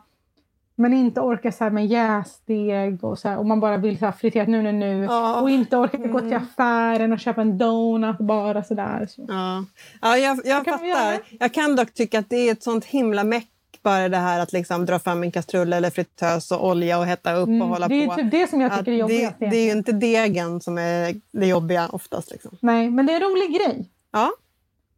men 0.76 0.94
inte 0.94 1.22
orkar 1.22 1.52
så 1.52 1.70
med 1.70 1.86
jäsdeg 1.88 3.04
och 3.04 3.20
så 3.20 3.30
här, 3.30 3.38
och 3.38 3.46
man 3.46 3.60
bara 3.60 3.78
vill 3.78 4.00
så 4.00 4.06
här 4.06 4.12
friterat 4.12 4.48
nu, 4.48 4.62
nu, 4.62 4.72
nu 4.72 5.04
Ja. 5.04 5.42
och 5.42 5.50
inte 5.50 5.78
orkar 5.78 5.98
gå 5.98 6.20
till 6.20 6.28
Mm. 6.34 6.44
affären 6.44 7.12
och 7.14 7.20
köpa 7.20 7.42
en 7.42 7.58
donut 7.58 8.18
bara 8.18 8.64
sådär. 8.64 9.06
Så. 9.10 9.26
Ja, 9.28 9.66
ja 10.02 10.18
jag, 10.18 10.40
jag 10.46 10.66
fattar. 10.66 11.20
Jag 11.40 11.54
kan 11.54 11.76
dock 11.76 11.94
tycka 11.94 12.20
att 12.20 12.30
det 12.30 12.36
är 12.36 12.52
ett 12.52 12.64
sånt 12.64 12.86
himla 12.86 13.24
meck 13.24 13.51
bara 13.84 14.10
det 14.10 14.18
här 14.18 14.40
att 14.40 14.54
liksom 14.54 14.86
dra 14.86 15.00
fram 15.00 15.24
en 15.24 15.32
kastrull 15.32 15.74
eller 15.74 15.90
fritös 15.90 16.52
och 16.52 16.68
olja 16.68 17.00
och 17.00 17.06
hetta 17.06 17.34
upp 17.34 17.50
och 17.50 17.68
hålla 17.68 17.86
Mm, 17.86 18.00
det 18.00 18.04
är 18.06 18.08
på. 18.08 18.16
typ 18.16 18.32
det 18.32 18.50
som 18.50 18.62
jag 18.62 18.72
Att 18.72 18.80
tycker 18.80 18.92
är 18.92 18.96
det, 18.96 19.00
jobbigast. 19.00 19.36
det 19.40 19.46
är 19.58 19.66
ju 19.66 19.72
inte 19.72 19.92
degen 19.92 20.62
som 20.62 20.78
är 20.78 21.16
det 21.32 21.46
jobbiga 21.48 21.90
oftast. 21.92 22.32
Liksom. 22.32 22.52
Nej, 22.60 22.90
men 22.90 23.06
det 23.06 23.14
är 23.14 23.16
en 23.16 23.22
rolig 23.30 23.54
grej. 23.56 23.90
Ja. 24.12 24.32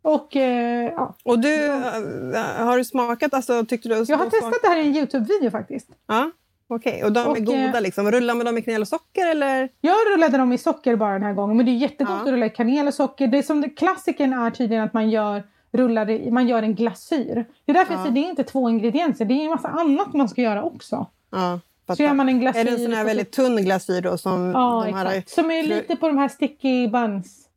Och 0.02 0.36
eh, 0.36 0.92
ja. 0.92 1.16
Och 1.24 1.40
du, 1.40 1.66
äh, 1.66 2.42
har 2.66 2.78
du 2.78 2.84
smakat? 2.84 3.34
Alltså, 3.34 3.66
tyckte 3.66 3.90
du, 3.90 4.06
Jag 4.08 4.18
har 4.18 4.26
testat 4.30 4.54
det 4.64 4.68
här 4.68 4.78
i 4.78 4.88
en 4.88 4.96
Youtube-video 4.96 5.52
faktiskt. 5.52 5.88
Ja, 6.08 6.32
okej. 6.68 7.04
Och 7.04 7.12
de 7.12 7.28
Och, 7.28 7.38
är 7.38 7.42
goda 7.42 7.78
eh, 7.78 7.82
liksom? 7.82 8.12
Rullar 8.12 8.36
med 8.36 8.46
dem 8.46 8.58
i 8.58 8.62
kanel 8.62 8.82
och 8.82 8.88
socker 8.88 9.28
eller? 9.32 9.70
Jag 9.82 9.96
rullade 10.14 10.38
dem 10.38 10.54
i 10.54 10.58
socker 10.58 10.96
bara 10.96 11.14
den 11.14 11.24
här 11.24 11.34
gången, 11.34 11.58
men 11.58 11.66
det 11.66 11.72
är 11.72 11.78
jättegott 11.78 12.14
Ja. 12.18 12.22
att 12.22 12.28
rulla 12.28 12.46
i 12.46 12.50
kanel 12.50 12.88
och 12.88 12.94
socker. 12.94 13.28
Det 13.28 13.38
är 13.38 13.42
som 13.44 13.62
det, 13.62 13.70
klassikern 13.70 14.34
är 14.34 14.50
tydligen 14.52 14.84
att 14.84 14.94
man 14.94 15.10
gör, 15.10 15.44
rullar 15.74 16.10
i, 16.10 16.32
man 16.32 16.48
gör 16.48 16.64
en 16.64 16.76
glasyr. 16.76 17.46
Det 17.66 17.72
är 17.72 17.74
därför 17.74 17.94
jag 17.94 18.00
Ja. 18.00 18.04
säger 18.04 18.16
det 18.16 18.28
är 18.28 18.30
inte 18.30 18.44
två 18.44 18.70
ingredienser, 18.70 19.26
det 19.26 19.34
är 19.34 19.44
en 19.44 19.50
massa 19.50 19.68
annat 19.68 20.14
man 20.14 20.30
ska 20.30 20.42
göra 20.42 20.64
också. 20.64 21.08
Ja, 21.32 21.60
Så 21.96 22.04
gör 22.04 22.14
man 22.14 22.30
en 22.30 22.40
glasyr. 22.40 22.60
Är 22.60 22.64
det 22.64 22.72
en 22.72 22.80
sån 22.80 22.94
här 22.94 23.06
väldigt 23.06 23.32
tunn 23.32 23.56
glasyr 23.56 24.02
då? 24.02 24.18
Som 24.18 24.52
Ja, 24.54 24.84
de 24.86 24.94
här... 24.94 25.24
Som 25.28 25.52
är 25.52 25.64
lite 25.64 25.96
på 25.96 26.08
de 26.08 26.18
här 26.18 26.28
sticky 26.28 26.88
buns. 26.88 27.50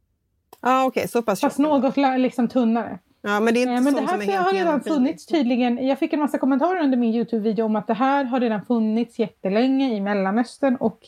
Ja, 0.60 0.84
okej. 0.84 1.08
Så 1.08 1.22
pass 1.22 1.40
Fast 1.40 1.58
något 1.58 1.96
liksom 1.96 2.48
tunnare. 2.48 2.98
Ja, 3.22 3.40
men 3.40 3.54
det 3.54 3.60
är 3.60 3.62
inte 3.62 3.72
Eh, 3.74 3.80
Men 3.80 3.94
det 3.94 4.00
här 4.00 4.20
som 4.20 4.30
är 4.30 4.38
har 4.38 4.52
redan 4.52 4.80
funnits 4.80 5.26
tydligen. 5.26 5.86
Jag 5.86 5.98
fick 5.98 6.12
en 6.12 6.20
massa 6.20 6.38
kommentarer 6.38 6.82
under 6.82 6.98
min 6.98 7.14
Youtube-video 7.14 7.64
om 7.64 7.76
att 7.76 7.86
det 7.86 7.94
här 7.94 8.24
har 8.24 8.40
redan 8.40 8.64
funnits 8.64 9.18
jättelänge 9.18 9.94
i 9.94 10.00
Mellanöstern 10.00 10.76
och 10.76 10.98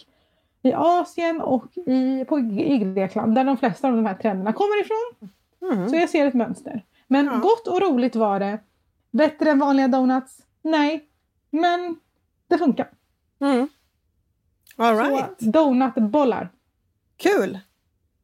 i 0.63 0.73
Asien 0.73 1.41
och 1.41 1.65
i, 1.87 2.25
på, 2.25 2.39
i 2.39 2.79
Grekland 2.79 3.35
där 3.35 3.45
de 3.45 3.57
flesta 3.57 3.89
av 3.89 3.95
de 3.95 4.07
här 4.07 4.15
trenderna 4.15 4.53
kommer 4.53 4.81
ifrån. 4.81 5.31
Mm. 5.73 5.89
Så 5.89 5.97
jag 5.97 6.09
ser 6.09 6.27
ett 6.27 6.35
mönster. 6.35 6.83
Men 7.09 7.27
Ja. 7.27 7.39
gott 7.39 7.67
och 7.69 7.81
roligt 7.81 8.17
var 8.17 8.41
det. 8.41 8.59
Bättre 9.11 9.51
än 9.51 9.59
vanliga 9.59 9.89
donuts? 9.89 10.39
Nej. 10.63 11.05
Men 11.51 11.97
det 12.49 12.59
funkar. 12.59 12.91
Mm. 13.41 13.69
All 14.77 14.97
Så 14.97 15.03
right. 15.03 15.39
donutbollar. 15.39 16.51
Kul! 17.17 17.59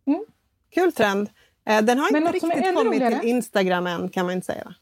Mm. 0.07 0.25
Kul 0.71 0.93
trend. 0.93 1.29
Eh, 1.67 1.83
Den 1.83 1.99
har 1.99 2.13
Men 2.13 2.23
inte 2.23 2.33
riktigt 2.33 2.75
kommit 2.75 2.87
roligare- 2.87 3.21
till 3.21 3.29
Instagram 3.29 3.87
än 3.87 4.09
kan 4.09 4.27
man 4.27 4.35
inte 4.35 4.47
säga. 4.47 4.75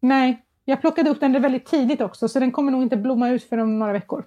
Nej, 0.00 0.44
jag 0.64 0.80
plockade 0.80 1.10
upp 1.10 1.20
den 1.20 1.42
väldigt 1.42 1.66
tidigt 1.66 2.00
också 2.00 2.28
så 2.28 2.40
den 2.40 2.52
kommer 2.52 2.72
nog 2.72 2.82
inte 2.82 2.96
blomma 2.96 3.28
ut 3.30 3.44
för 3.48 3.58
om 3.58 3.78
några 3.78 3.92
veckor. 3.92 4.24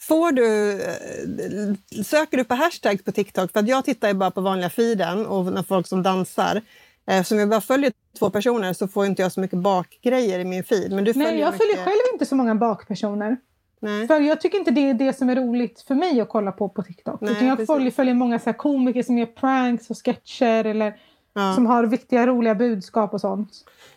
Får 0.00 0.32
du, 0.32 0.72
eh, 0.82 2.02
söker 2.04 2.36
du 2.36 2.44
på 2.44 2.54
hashtags 2.54 3.04
på 3.04 3.12
TikTok? 3.12 3.52
För 3.52 3.62
jag 3.68 3.84
tittar 3.84 4.08
ju 4.08 4.14
bara 4.14 4.30
på 4.30 4.40
vanliga 4.40 4.70
feeden 4.70 5.26
och 5.26 5.44
när 5.52 5.62
folk 5.62 5.86
som 5.86 6.02
dansar. 6.02 6.60
Eftersom 7.06 7.38
jag 7.38 7.48
bara 7.48 7.60
följer 7.60 7.92
två 8.18 8.30
personer 8.30 8.72
så 8.72 8.88
får 8.88 9.06
inte 9.06 9.22
jag 9.22 9.32
så 9.32 9.40
mycket 9.40 9.58
bakgrejer 9.58 10.38
i 10.38 10.44
min 10.44 10.64
feed. 10.64 10.92
Men 10.92 11.04
du 11.04 11.12
Nej, 11.16 11.26
följer 11.26 11.40
jag 11.44 11.54
följer 11.54 11.72
mycket... 11.74 11.84
själv 11.84 11.98
inte 12.12 12.26
så 12.26 12.34
många 12.36 12.54
bakpersoner. 12.54 13.36
Nej. 13.80 14.06
För 14.06 14.20
jag 14.20 14.40
tycker 14.40 14.58
inte 14.58 14.70
det 14.70 14.90
är 14.90 14.94
det 14.94 15.12
som 15.12 15.30
är 15.30 15.36
roligt 15.36 15.80
för 15.80 15.94
mig 15.94 16.20
att 16.20 16.28
kolla 16.28 16.52
på 16.52 16.68
på 16.68 16.82
TikTok. 16.82 17.20
Nej, 17.20 17.32
Utan 17.32 17.46
jag 17.46 17.56
precis. 17.56 17.66
följer, 17.74 17.90
följer 17.90 18.14
många 18.14 18.38
så 18.38 18.52
komiker 18.52 19.02
som 19.02 19.18
gör 19.18 19.26
pranks 19.26 19.90
och 19.90 19.96
sketcher 20.04 20.64
eller 20.66 20.94
Ja. 21.34 21.54
som 21.54 21.66
har 21.66 21.84
viktiga 21.86 22.26
roliga 22.26 22.54
budskap 22.54 23.14
och 23.14 23.20
sånt. 23.20 23.50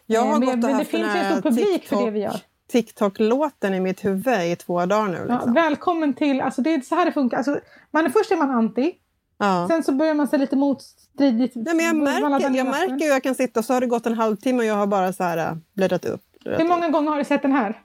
Jag 0.06 0.22
har 0.22 0.34
Eh, 0.34 0.40
men 0.40 0.46
gått 0.46 0.60
men 0.70 0.78
det 0.78 0.86
finns 0.86 1.16
ju 1.16 1.20
en 1.20 1.32
stor 1.32 1.50
publik 1.50 1.88
för 1.88 1.96
TikTok- 1.96 2.06
det 2.06 2.12
vi 2.12 2.20
gör. 2.20 2.36
TikTok-låten 2.72 3.74
i 3.74 3.80
mitt 3.80 4.06
huvud 4.06 4.42
i 4.52 4.56
två 4.56 4.86
dagar 4.86 5.08
nu. 5.08 5.26
Ja, 5.30 5.34
Liksom. 5.34 5.54
välkommen 5.54 6.14
till, 6.14 6.42
alltså 6.42 6.62
det 6.62 6.74
är 6.74 6.82
så 6.82 6.96
här 6.96 7.06
det 7.06 7.12
funkar. 7.12 7.38
Alltså, 7.38 7.60
man 7.92 8.12
först 8.12 8.32
är 8.32 8.36
man 8.38 8.50
anti, 8.52 8.92
Ja. 9.38 9.68
sen 9.68 9.84
så 9.84 9.92
börjar 9.92 10.14
man 10.14 10.28
se 10.28 10.38
lite 10.38 10.56
motstridigt. 10.56 11.56
Nej, 11.56 11.76
men 11.76 11.86
jag 11.86 11.96
märker, 11.96 12.50
jag 12.58 12.66
märker 12.68 13.06
hur 13.06 13.12
jag 13.14 13.24
kan 13.24 13.36
sitta 13.36 13.60
och 13.60 13.66
så 13.66 13.74
har 13.74 13.82
det 13.82 13.88
gått 13.88 14.06
en 14.06 14.14
halvtimme 14.14 14.60
och 14.60 14.66
jag 14.66 14.76
har 14.76 14.88
bara 14.88 15.14
så 15.14 15.24
här 15.24 15.38
äh, 15.38 15.58
bläddrat 15.76 16.06
upp. 16.06 16.22
Hur 16.46 16.68
många 16.68 16.90
gånger 16.90 17.12
har 17.12 17.18
du 17.18 17.26
sett 17.26 17.42
den 17.42 17.52
här? 17.52 17.82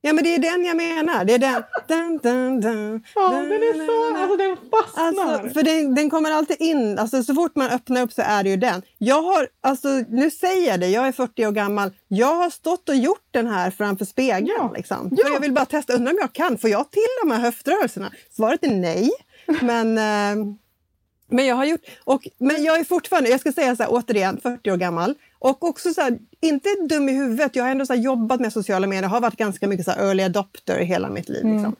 Ja, 0.00 0.12
men 0.12 0.24
det 0.24 0.34
är 0.34 0.38
den 0.38 0.64
jag 0.64 0.76
menar. 0.76 1.24
Det 1.24 1.34
är 1.34 1.38
den. 1.38 1.62
Dun, 1.88 2.18
dun, 2.18 2.60
dun, 2.60 3.04
Ja, 3.14 3.30
den 3.30 3.52
är 3.52 3.86
så, 3.86 4.16
alltså 4.16 4.36
den 4.36 4.56
fastnar. 4.56 5.32
Alltså, 5.32 5.54
för 5.54 5.62
den, 5.62 5.94
den 5.94 6.10
kommer 6.10 6.30
alltid 6.30 6.56
in. 6.60 6.98
Alltså, 6.98 7.22
så 7.22 7.34
fort 7.34 7.56
man 7.56 7.70
öppnar 7.70 8.02
upp 8.02 8.12
så 8.12 8.22
är 8.22 8.42
det 8.42 8.50
ju 8.50 8.56
den. 8.56 8.82
Jag 8.98 9.22
har, 9.22 9.48
alltså, 9.60 9.88
nu 10.08 10.30
säger 10.30 10.70
jag 10.70 10.80
det, 10.80 10.88
jag 10.88 11.08
är 11.08 11.12
40 11.12 11.46
år 11.46 11.52
gammal. 11.52 11.90
Jag 12.08 12.34
har 12.34 12.50
stått 12.50 12.88
och 12.88 12.96
gjort 12.96 13.26
den 13.30 13.46
här 13.46 13.70
framför 13.70 14.04
spegeln. 14.04 14.56
Ja. 14.58 14.72
Liksom. 14.76 15.08
Ja. 15.16 15.28
Jag 15.28 15.40
vill 15.40 15.52
bara 15.52 15.64
testa, 15.66 15.92
undrar 15.92 16.12
om 16.12 16.18
jag 16.20 16.32
kan. 16.32 16.58
Får 16.58 16.70
jag 16.70 16.90
till 16.90 17.02
de 17.22 17.30
här 17.30 17.40
höftrörelserna? 17.40 18.12
Svaret 18.30 18.64
är 18.64 18.70
nej. 18.70 19.10
Men, 19.60 19.98
eh, 19.98 20.44
men 21.30 21.46
jag 21.46 21.56
har 21.56 21.64
gjort... 21.64 21.80
Och, 22.04 22.28
men 22.38 22.64
jag 22.64 22.78
är 22.78 22.84
fortfarande, 22.84 23.30
jag 23.30 23.40
ska 23.40 23.52
säga 23.52 23.76
så 23.76 23.82
här, 23.82 23.90
återigen, 23.92 24.40
40 24.42 24.70
år 24.70 24.76
gammal. 24.76 25.14
Och 25.38 25.64
också 25.64 25.94
så 25.94 26.00
här, 26.00 26.18
inte 26.40 26.68
dum 26.88 27.08
i 27.08 27.12
huvudet. 27.12 27.56
Jag 27.56 27.64
har 27.64 27.70
ändå 27.70 27.86
så 27.86 27.94
jobbat 27.94 28.40
med 28.40 28.52
sociala 28.52 28.86
medier, 28.86 29.08
har 29.08 29.20
varit 29.20 29.36
ganska 29.36 29.68
mycket 29.68 29.84
så 29.84 29.92
early 29.92 30.22
adopter 30.22 30.78
i 30.78 30.84
hela 30.84 31.08
mitt 31.08 31.28
liv. 31.28 31.44
Liksom. 31.44 31.76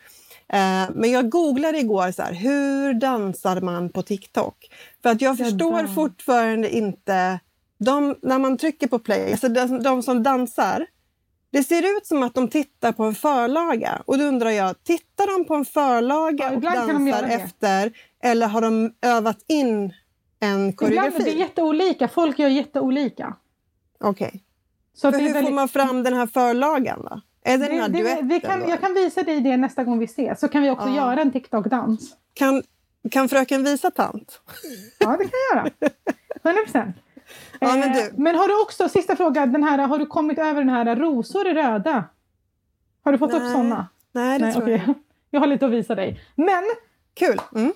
Eh, 0.52 0.90
men 0.94 1.10
jag 1.10 1.30
googlade 1.30 1.78
igår 1.78 2.12
så 2.12 2.22
här, 2.22 2.32
hur 2.32 2.94
dansar 2.94 3.60
man 3.60 3.88
på 3.88 4.02
TikTok? 4.02 4.70
För 5.02 5.10
att 5.10 5.20
jag 5.20 5.38
förstår 5.38 5.82
dans. 5.82 5.94
fortfarande 5.94 6.76
inte... 6.76 7.40
De, 7.80 8.16
när 8.22 8.38
man 8.38 8.58
trycker 8.58 8.86
på 8.86 8.98
play, 8.98 9.30
alltså 9.30 9.48
de, 9.48 9.82
de 9.82 10.02
som 10.02 10.22
dansar, 10.22 10.86
det 11.50 11.62
ser 11.62 11.96
ut 11.96 12.06
som 12.06 12.22
att 12.22 12.34
de 12.34 12.48
tittar 12.48 12.92
på 12.92 13.04
en 13.04 13.14
förlaga. 13.14 14.02
Och 14.04 14.18
då 14.18 14.24
undrar 14.24 14.50
jag, 14.50 14.84
tittar 14.84 15.38
de 15.38 15.44
på 15.44 15.54
en 15.54 15.64
förlaga 15.64 16.44
Ja, 16.44 16.50
och 16.50 16.56
ibland 16.56 16.88
dansar 16.88 17.22
det. 17.22 17.34
efter? 17.34 17.92
Eller 18.22 18.46
har 18.46 18.60
de 18.60 18.92
övat 19.02 19.38
in 19.48 19.92
en 20.40 20.50
Ibland 20.50 20.76
koreografi? 20.76 21.22
är 21.22 21.24
det 21.24 21.30
jätteolika, 21.30 22.08
folk 22.08 22.38
gör 22.38 22.48
jätteolika. 22.48 23.36
Okej. 24.00 24.44
Så 24.94 25.10
det 25.10 25.16
är 25.16 25.20
hur 25.20 25.28
får 25.28 25.34
väldigt- 25.34 25.54
man 25.54 25.68
fram 25.68 26.02
den 26.02 26.14
här 26.14 26.26
förlagan 26.26 27.02
då? 27.10 27.20
Är 27.42 27.58
det, 27.58 27.66
den 27.66 27.78
här 27.80 27.88
det, 27.88 27.98
det, 27.98 28.02
duetten 28.04 28.28
vi 28.28 28.40
kan, 28.40 28.68
jag 28.68 28.80
kan 28.80 28.94
visa 28.94 29.22
dig 29.22 29.40
det 29.40 29.56
nästa 29.56 29.84
gång 29.84 29.98
vi 29.98 30.04
ses, 30.04 30.40
så 30.40 30.48
kan 30.48 30.62
vi 30.62 30.70
också 30.70 30.88
Ja. 30.88 30.94
göra 30.96 31.20
en 31.20 31.32
TikTok-dans. 31.32 32.16
Kan, 32.34 32.62
kan 33.10 33.28
fröken 33.28 33.64
visa 33.64 33.90
tant? 33.90 34.40
Ja, 34.98 35.10
det 35.10 35.24
kan 35.24 35.30
jag 35.50 35.56
göra. 35.56 35.70
100 36.42 36.62
procent. 36.62 36.96
Ja, 37.60 37.76
men 37.76 37.92
du- 37.92 38.10
men 38.16 38.34
har 38.36 38.48
du 38.48 38.62
också, 38.62 38.88
sista 38.88 39.16
frågan, 39.16 39.52
den 39.52 39.64
här, 39.64 39.78
har 39.78 39.98
du 39.98 40.06
kommit 40.06 40.38
över 40.38 40.54
den 40.64 40.68
här 40.68 40.96
rosor 40.96 41.48
i 41.48 41.54
röda? 41.54 42.04
Har 43.04 43.12
du 43.12 43.18
fått 43.18 43.32
upp 43.34 43.42
Nej, 43.42 43.52
sådana? 43.52 43.88
Nej, 44.12 44.38
det 44.38 44.52
tror 44.52 44.62
okej. 44.62 44.82
jag. 44.86 44.94
Jag 45.30 45.40
har 45.40 45.46
lite 45.46 45.66
att 45.66 45.72
visa 45.72 45.94
dig. 45.94 46.20
Men 46.34 46.64
Kul! 47.14 47.40
Mm. 47.54 47.72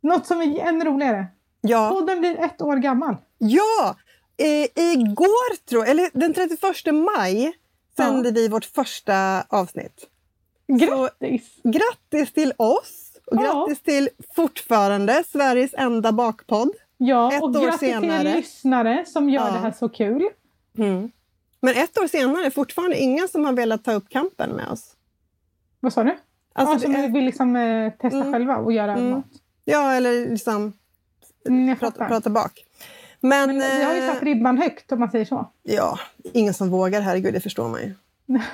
något 0.00 0.26
som 0.26 0.42
är 0.42 0.60
ännu 0.60 0.84
roligare. 0.84 1.26
Ja. 1.60 1.90
Podden 1.90 2.20
blir 2.20 2.38
ett 2.38 2.62
år 2.62 2.76
gammal. 2.76 3.16
Ja! 3.38 3.96
Eh, 4.38 4.82
igår, 4.92 5.64
tror 5.68 5.86
eller 5.86 6.10
den 6.12 6.34
31 6.34 6.92
maj, 7.16 7.52
sände 7.96 8.30
vi 8.30 8.48
vårt 8.48 8.64
första 8.64 9.42
avsnitt. 9.48 10.06
Grattis! 10.68 11.42
Grattis 11.64 12.32
till 12.32 12.52
oss! 12.56 13.04
Och 13.26 13.36
Ja. 13.36 13.40
grattis 13.66 13.82
till 13.82 14.08
fortfarande 14.36 15.24
Sveriges 15.32 15.74
enda 15.74 16.12
bakpodd. 16.12 16.70
Ja, 16.96 17.32
Ett 17.32 17.42
och 17.42 17.48
år 17.48 17.52
grattis 17.64 17.78
till 17.80 17.88
er 17.88 18.00
senare. 18.00 18.34
lyssnare 18.36 19.04
som 19.06 19.28
gör 19.30 19.46
Ja. 19.46 19.52
det 19.52 19.58
här 19.58 19.72
så 19.72 19.88
kul. 19.88 20.28
Men 21.60 21.74
ett 21.76 21.98
år 21.98 22.06
senare 22.06 22.50
fortfarande 22.50 22.98
ingen 22.98 23.28
som 23.28 23.44
har 23.44 23.52
velat 23.52 23.84
ta 23.84 23.92
upp 23.92 24.08
kampen 24.08 24.50
med 24.50 24.68
oss. 24.68 24.94
Vad 25.80 25.92
sa 25.92 26.04
du? 26.04 26.16
Alltså, 26.52 26.74
ja, 26.74 26.78
som 26.94 26.94
är- 27.04 27.08
vill 27.08 27.24
liksom, 27.24 27.56
eh, 27.56 27.92
testa 27.92 28.16
Mm. 28.18 28.32
själva 28.32 28.56
och 28.56 28.72
göra 28.72 28.92
Mm. 28.96 29.10
mat. 29.10 29.24
Ja, 29.64 29.92
eller 29.92 30.30
liksom 30.30 30.72
Mm, 31.48 31.68
jag 31.68 31.78
prata, 31.80 32.04
prata 32.08 32.30
bak. 32.30 32.64
Men, 33.20 33.48
Men 33.58 33.78
vi 33.78 33.84
har 33.84 33.94
ju 33.94 34.00
eh, 34.00 34.14
satt 34.14 34.22
ribban 34.22 34.58
högt 34.58 34.92
om 34.92 35.00
man 35.00 35.10
säger 35.10 35.24
så. 35.24 35.48
ja, 35.62 35.98
ingen 36.32 36.54
som 36.54 36.70
vågar, 36.70 37.00
herregud, 37.00 37.34
det 37.34 37.40
förstår 37.40 37.68
man 37.68 37.80
ju. 37.80 37.94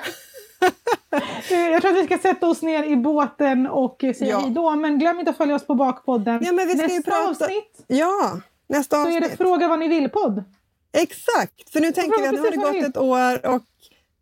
Jag 1.51 1.83
tror 1.83 1.91
att 1.93 1.99
vi 1.99 2.05
ska 2.07 2.19
sätta 2.19 2.47
oss 2.47 2.63
ner 2.63 2.85
i 2.85 2.97
båten 2.97 3.67
och 3.67 3.97
säga 4.01 4.15
Ja. 4.31 4.39
hej 4.39 4.51
då. 4.51 4.71
Men 4.77 4.99
glöm 4.99 5.19
inte 5.19 5.31
att 5.31 5.37
följa 5.37 5.55
oss 5.55 5.67
på 5.67 5.75
Bakpodden. 5.75 6.41
Ja, 6.45 6.53
men 6.53 6.69
Nästa 6.69 7.11
prata- 7.11 7.29
avsnitt 7.31 7.85
Ja, 7.87 8.41
nästa 8.67 8.97
så 8.97 9.03
är 9.11 9.17
avsnitt. 9.17 9.31
det 9.31 9.37
Fråga 9.37 9.69
vad 9.69 9.79
ni 9.79 9.89
vill-podd. 9.89 10.45
Exakt, 10.93 11.71
för 11.73 11.81
nu 11.81 11.93
tänker 11.93 12.21
vi 12.23 12.27
att 12.29 12.35
nu 12.35 12.41
har 12.41 12.51
det 12.51 12.57
gått 12.57 12.89
ett 12.91 12.97
år 12.97 13.47
och 13.55 13.63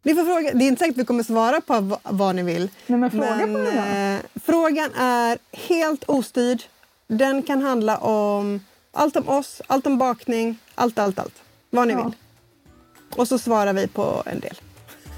ni 0.02 0.14
får 0.14 0.24
fråga, 0.24 0.50
det 0.54 0.64
är 0.64 0.68
inte 0.68 0.78
säkert 0.78 0.94
att 0.94 0.98
vi 1.00 1.04
kommer 1.04 1.22
svara 1.22 1.60
på 1.60 1.98
vad 2.02 2.34
ni 2.34 2.42
vill. 2.42 2.70
Nej, 2.86 2.98
men 2.98 3.10
fråga 3.10 3.38
får 3.38 3.46
ni 3.46 3.70
göra. 3.70 4.14
eh, 4.14 4.20
frågan 4.44 4.90
är 4.98 5.38
helt 5.52 6.04
ostyrd. 6.04 6.62
Den 7.06 7.42
kan 7.42 7.62
handla 7.62 7.96
om 7.98 8.60
allt 8.92 9.16
om 9.16 9.28
oss, 9.28 9.62
allt 9.66 9.86
om 9.86 9.98
bakning, 9.98 10.58
allt, 10.74 10.98
allt, 10.98 11.18
allt. 11.18 11.34
Vad 11.70 11.86
ni 11.88 11.92
Ja. 11.94 12.04
vill. 12.04 12.14
Och 13.16 13.28
så 13.28 13.38
svarar 13.38 13.72
vi 13.72 13.88
på 13.88 14.22
en 14.26 14.40
del. 14.40 14.54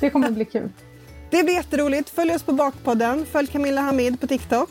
Det 0.00 0.10
kommer 0.10 0.26
att 0.26 0.34
bli 0.34 0.44
kul. 0.44 0.70
Det 1.30 1.42
blir 1.44 1.54
jätteroligt. 1.54 2.10
Följ 2.10 2.34
oss 2.34 2.42
på 2.42 2.52
Bakpodden. 2.52 3.26
Följ 3.26 3.46
Camilla 3.46 3.80
Hamid 3.80 4.20
på 4.20 4.26
TikTok. 4.26 4.70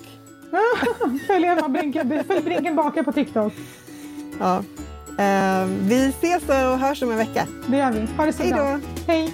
Följ 1.27 1.45
Emma 1.45 1.69
Brinken, 1.69 2.23
följ 2.27 2.41
Brinken 2.41 2.75
Bakar 2.75 3.03
på 3.03 3.11
TikTok. 3.11 3.53
Ja. 4.39 4.63
Eh, 5.19 5.65
vi 5.65 6.07
ses 6.19 6.43
och 6.43 6.55
hörs 6.79 7.01
om 7.03 7.11
en 7.11 7.17
vecka. 7.17 7.47
Det 7.67 7.77
gör 7.77 7.91
vi. 7.91 8.07
Ha 8.17 8.25
det 8.25 8.33
så 8.33 8.43
Hej 8.43 8.51
då. 8.51 8.57
bra. 8.57 8.79
Hej! 9.07 9.33